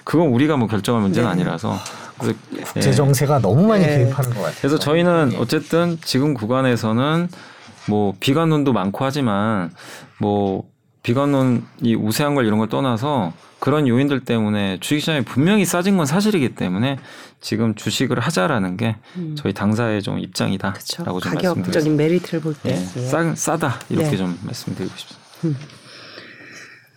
그건 0.05 0.29
우리가 0.29 0.55
뭐 0.55 0.69
결정할 0.69 1.01
문제는 1.01 1.27
네. 1.27 1.33
아니라서. 1.33 1.77
그래서 2.17 2.37
예. 2.77 2.79
재정세가 2.79 3.39
너무 3.41 3.67
많이 3.67 3.85
네. 3.85 3.97
개입하는 3.97 4.29
것 4.31 4.37
같아요. 4.37 4.55
그래서 4.61 4.79
저희는 4.79 5.31
예. 5.33 5.37
어쨌든 5.37 5.97
지금 6.01 6.33
구간에서는 6.33 7.27
뭐 7.89 8.13
비관론도 8.21 8.71
많고 8.71 9.03
하지만 9.03 9.69
뭐 10.17 10.63
비관론이 11.07 11.95
우세한 11.97 12.35
걸 12.35 12.45
이런 12.45 12.59
걸 12.59 12.67
떠나서 12.67 13.31
그런 13.59 13.87
요인들 13.87 14.25
때문에 14.25 14.77
주식시장이 14.81 15.21
분명히 15.21 15.63
싸진 15.63 15.95
건 15.95 16.05
사실이기 16.05 16.55
때문에 16.55 16.97
지금 17.39 17.75
주식을 17.75 18.19
하자라는 18.19 18.75
게 18.75 18.97
음. 19.15 19.33
저희 19.37 19.53
당사의 19.53 20.01
좀. 20.01 20.19
입장이다라고 20.19 21.21
좀. 21.21 21.33
가격적인 21.33 21.95
메리트를 21.95 22.41
볼 22.41 22.53
때. 22.55 22.71
예, 22.71 22.75
싸, 22.75 23.33
싸다 23.35 23.79
이렇게 23.89 24.11
네. 24.11 24.17
좀 24.17 24.37
말씀드리고 24.43 24.93
싶습니다. 24.97 25.67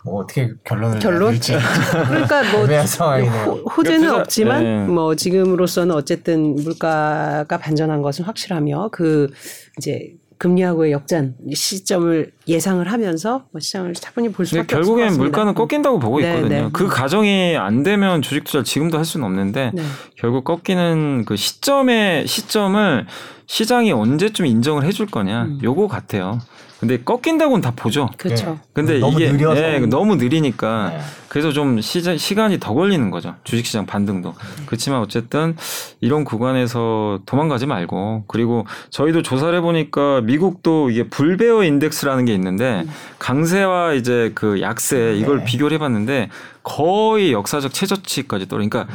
뭐 0.03 0.23
어떻게 0.23 0.51
결론을 0.65 0.99
결론? 0.99 1.39
그러니까 1.39 2.43
뭐 2.51 2.65
호재는 2.65 4.01
그러니까 4.01 4.17
없지만 4.17 4.63
네. 4.63 4.85
뭐 4.87 5.15
지금으로서는 5.15 5.95
어쨌든 5.95 6.55
물가가 6.55 7.57
반전한 7.57 8.01
것은 8.01 8.25
확실하며 8.25 8.89
그 8.91 9.31
이제 9.77 10.15
금리하고의 10.41 10.91
역전 10.91 11.35
시점을 11.53 12.31
예상을 12.47 12.91
하면서 12.91 13.45
뭐 13.51 13.61
시장을 13.61 13.93
차분히 13.93 14.31
볼 14.31 14.47
수밖에 14.47 14.61
없을 14.61 14.75
것 14.75 14.75
결국엔 14.75 15.05
같습니다. 15.05 15.23
물가는 15.23 15.53
꺾인다고 15.53 15.99
보고 15.99 16.19
네, 16.19 16.29
있거든요. 16.29 16.63
네. 16.63 16.69
그 16.73 16.87
가정이 16.87 17.55
안 17.57 17.83
되면 17.83 18.23
주식 18.23 18.43
투자를 18.43 18.63
지금도 18.63 18.97
할 18.97 19.05
수는 19.05 19.23
없는데 19.27 19.69
네. 19.71 19.83
결국 20.17 20.43
꺾이는 20.43 21.25
그 21.25 21.35
시점의 21.35 22.25
시점을 22.25 23.05
시장이 23.45 23.91
언제쯤 23.91 24.47
인정을 24.47 24.83
해줄 24.83 25.05
거냐 25.05 25.43
음. 25.43 25.59
요거 25.61 25.87
같아요. 25.87 26.39
근데 26.81 26.97
꺾인다고는 26.97 27.61
다 27.61 27.71
보죠. 27.75 28.09
그렇죠. 28.17 28.59
근데 28.73 28.97
너무 28.97 29.21
이게 29.21 29.31
느려서. 29.31 29.61
예, 29.61 29.79
너무 29.81 30.15
느리니까 30.15 30.89
네. 30.89 30.99
그래서 31.27 31.51
좀 31.51 31.79
시장, 31.79 32.17
시간이 32.17 32.59
더 32.59 32.73
걸리는 32.73 33.11
거죠. 33.11 33.35
주식시장 33.43 33.85
반등도. 33.85 34.33
그렇지만 34.65 34.99
어쨌든 34.99 35.55
이런 35.99 36.23
구간에서 36.23 37.19
도망가지 37.27 37.67
말고 37.67 38.23
그리고 38.27 38.65
저희도 38.89 39.21
조사를 39.21 39.55
해보니까 39.59 40.21
미국도 40.21 40.89
이게 40.89 41.03
불베어 41.07 41.63
인덱스라는 41.65 42.25
게 42.25 42.33
있는데 42.33 42.83
강세와 43.19 43.93
이제 43.93 44.31
그 44.33 44.59
약세 44.61 45.13
이걸 45.15 45.37
네. 45.37 45.45
비교를 45.45 45.75
해봤는데 45.75 46.29
거의 46.63 47.31
역사적 47.31 47.75
최저치까지 47.75 48.47
떨어. 48.47 48.57
그러니까 48.57 48.87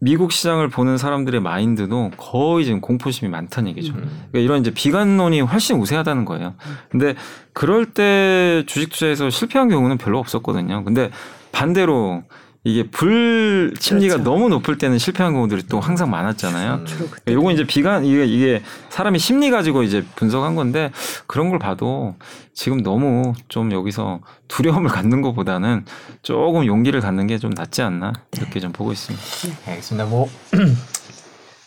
미국 0.00 0.32
시장을 0.32 0.68
보는 0.68 0.98
사람들의 0.98 1.40
마인드도 1.40 2.12
거의 2.16 2.64
지금 2.64 2.80
공포심이 2.80 3.30
많다는 3.30 3.70
얘기죠. 3.70 3.92
음. 3.92 4.26
그러니까 4.30 4.38
이런 4.38 4.60
이제 4.60 4.70
비관론이 4.72 5.40
훨씬 5.40 5.76
우세하다는 5.76 6.24
거예요. 6.24 6.54
근데 6.90 7.14
그럴 7.52 7.86
때 7.86 8.64
주식 8.66 8.90
투자에서 8.90 9.30
실패한 9.30 9.68
경우는 9.68 9.98
별로 9.98 10.18
없었거든요. 10.18 10.84
근데 10.84 11.10
반대로 11.52 12.22
이게 12.64 12.82
불 12.90 13.72
심리가 13.78 14.16
그렇죠. 14.16 14.30
너무 14.30 14.48
높을 14.48 14.78
때는 14.78 14.98
실패한 14.98 15.32
경우들이 15.32 15.62
또 15.68 15.80
항상 15.80 16.10
많았잖아요. 16.10 16.74
음. 16.74 16.86
주로 16.86 17.06
그때 17.06 17.22
그러니까 17.24 17.32
요건 17.40 17.54
이제 17.54 17.64
비관 17.66 18.04
이게 18.04 18.24
이게 18.26 18.62
사람이 18.90 19.18
심리 19.18 19.50
가지고 19.50 19.82
이제 19.84 20.04
분석한 20.16 20.54
건데 20.56 20.90
그런 21.26 21.48
걸 21.50 21.58
봐도 21.58 22.16
지금 22.52 22.82
너무 22.82 23.32
좀 23.48 23.72
여기서 23.72 24.20
두려움을 24.48 24.90
갖는 24.90 25.22
것보다는 25.22 25.84
조금 26.22 26.66
용기를 26.66 27.00
갖는 27.00 27.26
게 27.28 27.38
좀 27.38 27.50
낫지 27.56 27.80
않나 27.82 28.12
이렇게 28.36 28.58
좀 28.60 28.72
보고 28.72 28.92
있습니다. 28.92 29.24
알겠습니다. 29.70 30.06
뭐 30.06 30.28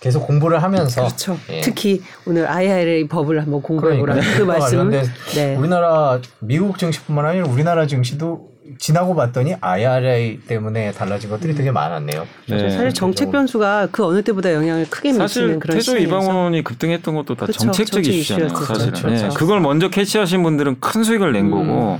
계속 0.02 0.26
공부를 0.28 0.62
하면서 0.64 1.02
그렇죠. 1.04 1.38
예. 1.50 1.62
특히 1.62 2.02
오늘 2.26 2.48
IRA 2.48 3.08
법을 3.08 3.40
한번 3.42 3.62
공부해 3.62 3.98
보라는 4.00 4.22
그. 4.36 4.42
말씀. 4.42 4.78
관련된 4.90 5.06
네. 5.36 5.56
우리나라 5.56 6.20
미국 6.40 6.78
증시뿐만 6.78 7.26
아니라 7.26 7.48
우리나라 7.48 7.86
증시도 7.88 8.50
지나고 8.78 9.16
봤더니 9.16 9.56
IRA 9.60 10.40
때문에 10.48 10.92
달라진 10.92 11.30
것들이 11.30 11.56
되게 11.56 11.72
많았네요. 11.72 12.28
네. 12.48 12.70
사실 12.70 12.94
정책 12.94 13.32
변수가 13.32 13.90
그 13.92 14.06
어느 14.06 14.22
때보다 14.22 14.54
영향을 14.54 14.90
크게 14.90 15.14
사실 15.14 15.44
미치는 15.44 15.60
그런 15.60 15.78
태조 15.78 15.92
시장이어서 15.98 16.24
이방원이 16.26 16.64
급등했던 16.64 17.16
것도 17.16 17.36
다 17.36 17.46
그쵸, 17.46 17.60
정책적 17.60 18.04
정책 18.04 18.14
이슈잖아요. 18.14 18.50
사실은. 18.50 18.94
그렇죠. 18.94 19.26
예, 19.26 19.30
그걸 19.36 19.60
먼저 19.60 19.90
캐치하신 19.90 20.44
분들은 20.44 20.80
큰 20.80 21.04
수익을 21.04 21.32
낸 21.34 21.46
음. 21.46 21.52
거고 21.52 22.00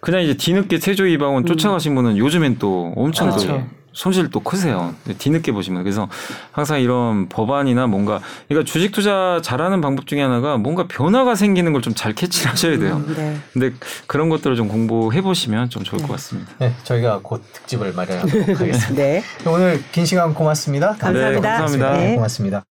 그냥 0.00 0.22
이제 0.22 0.34
뒤늦게 0.36 0.78
태조 0.78 1.06
이방원 1.06 1.46
쫓아가신 1.46 1.94
분은 1.94 2.16
요즘엔 2.16 2.58
또 2.58 2.92
엄청 2.96 3.30
또 3.30 3.36
그렇죠. 3.36 3.66
손실 3.96 4.28
또 4.30 4.40
크세요. 4.40 4.94
뒤늦게 5.18 5.52
보시면 5.52 5.82
그래서 5.82 6.06
항상 6.52 6.80
이런 6.80 7.28
법안이나 7.30 7.86
뭔가 7.86 8.20
그러니까 8.46 8.70
주식 8.70 8.92
투자 8.92 9.40
잘하는 9.42 9.80
방법 9.80 10.06
중에 10.06 10.20
하나가 10.22 10.58
뭔가 10.58 10.86
변화가 10.86 11.34
생기는 11.34 11.72
걸 11.72 11.80
좀 11.80 11.94
잘 11.94 12.12
캐치를 12.12 12.52
하셔야 12.52 12.78
돼요. 12.78 13.02
음, 13.06 13.14
네. 13.16 13.36
근데 13.52 13.72
그런 14.06 14.28
것들을 14.28 14.54
좀 14.56 14.68
공부해 14.68 15.22
보시면 15.22 15.70
좀 15.70 15.82
좋을 15.82 16.00
네. 16.02 16.06
것 16.06 16.12
같습니다. 16.14 16.52
네, 16.58 16.74
저희가 16.84 17.20
곧 17.22 17.42
특집을 17.54 17.92
마련하도록 17.94 18.60
하겠습니다. 18.60 18.92
네. 18.94 19.22
오늘 19.46 19.82
긴 19.92 20.04
시간 20.04 20.34
고맙습니다. 20.34 20.96
감사합니다. 20.98 21.30
네, 21.30 21.40
감사합니다. 21.40 21.92
네. 21.96 22.14
고맙습니다. 22.16 22.66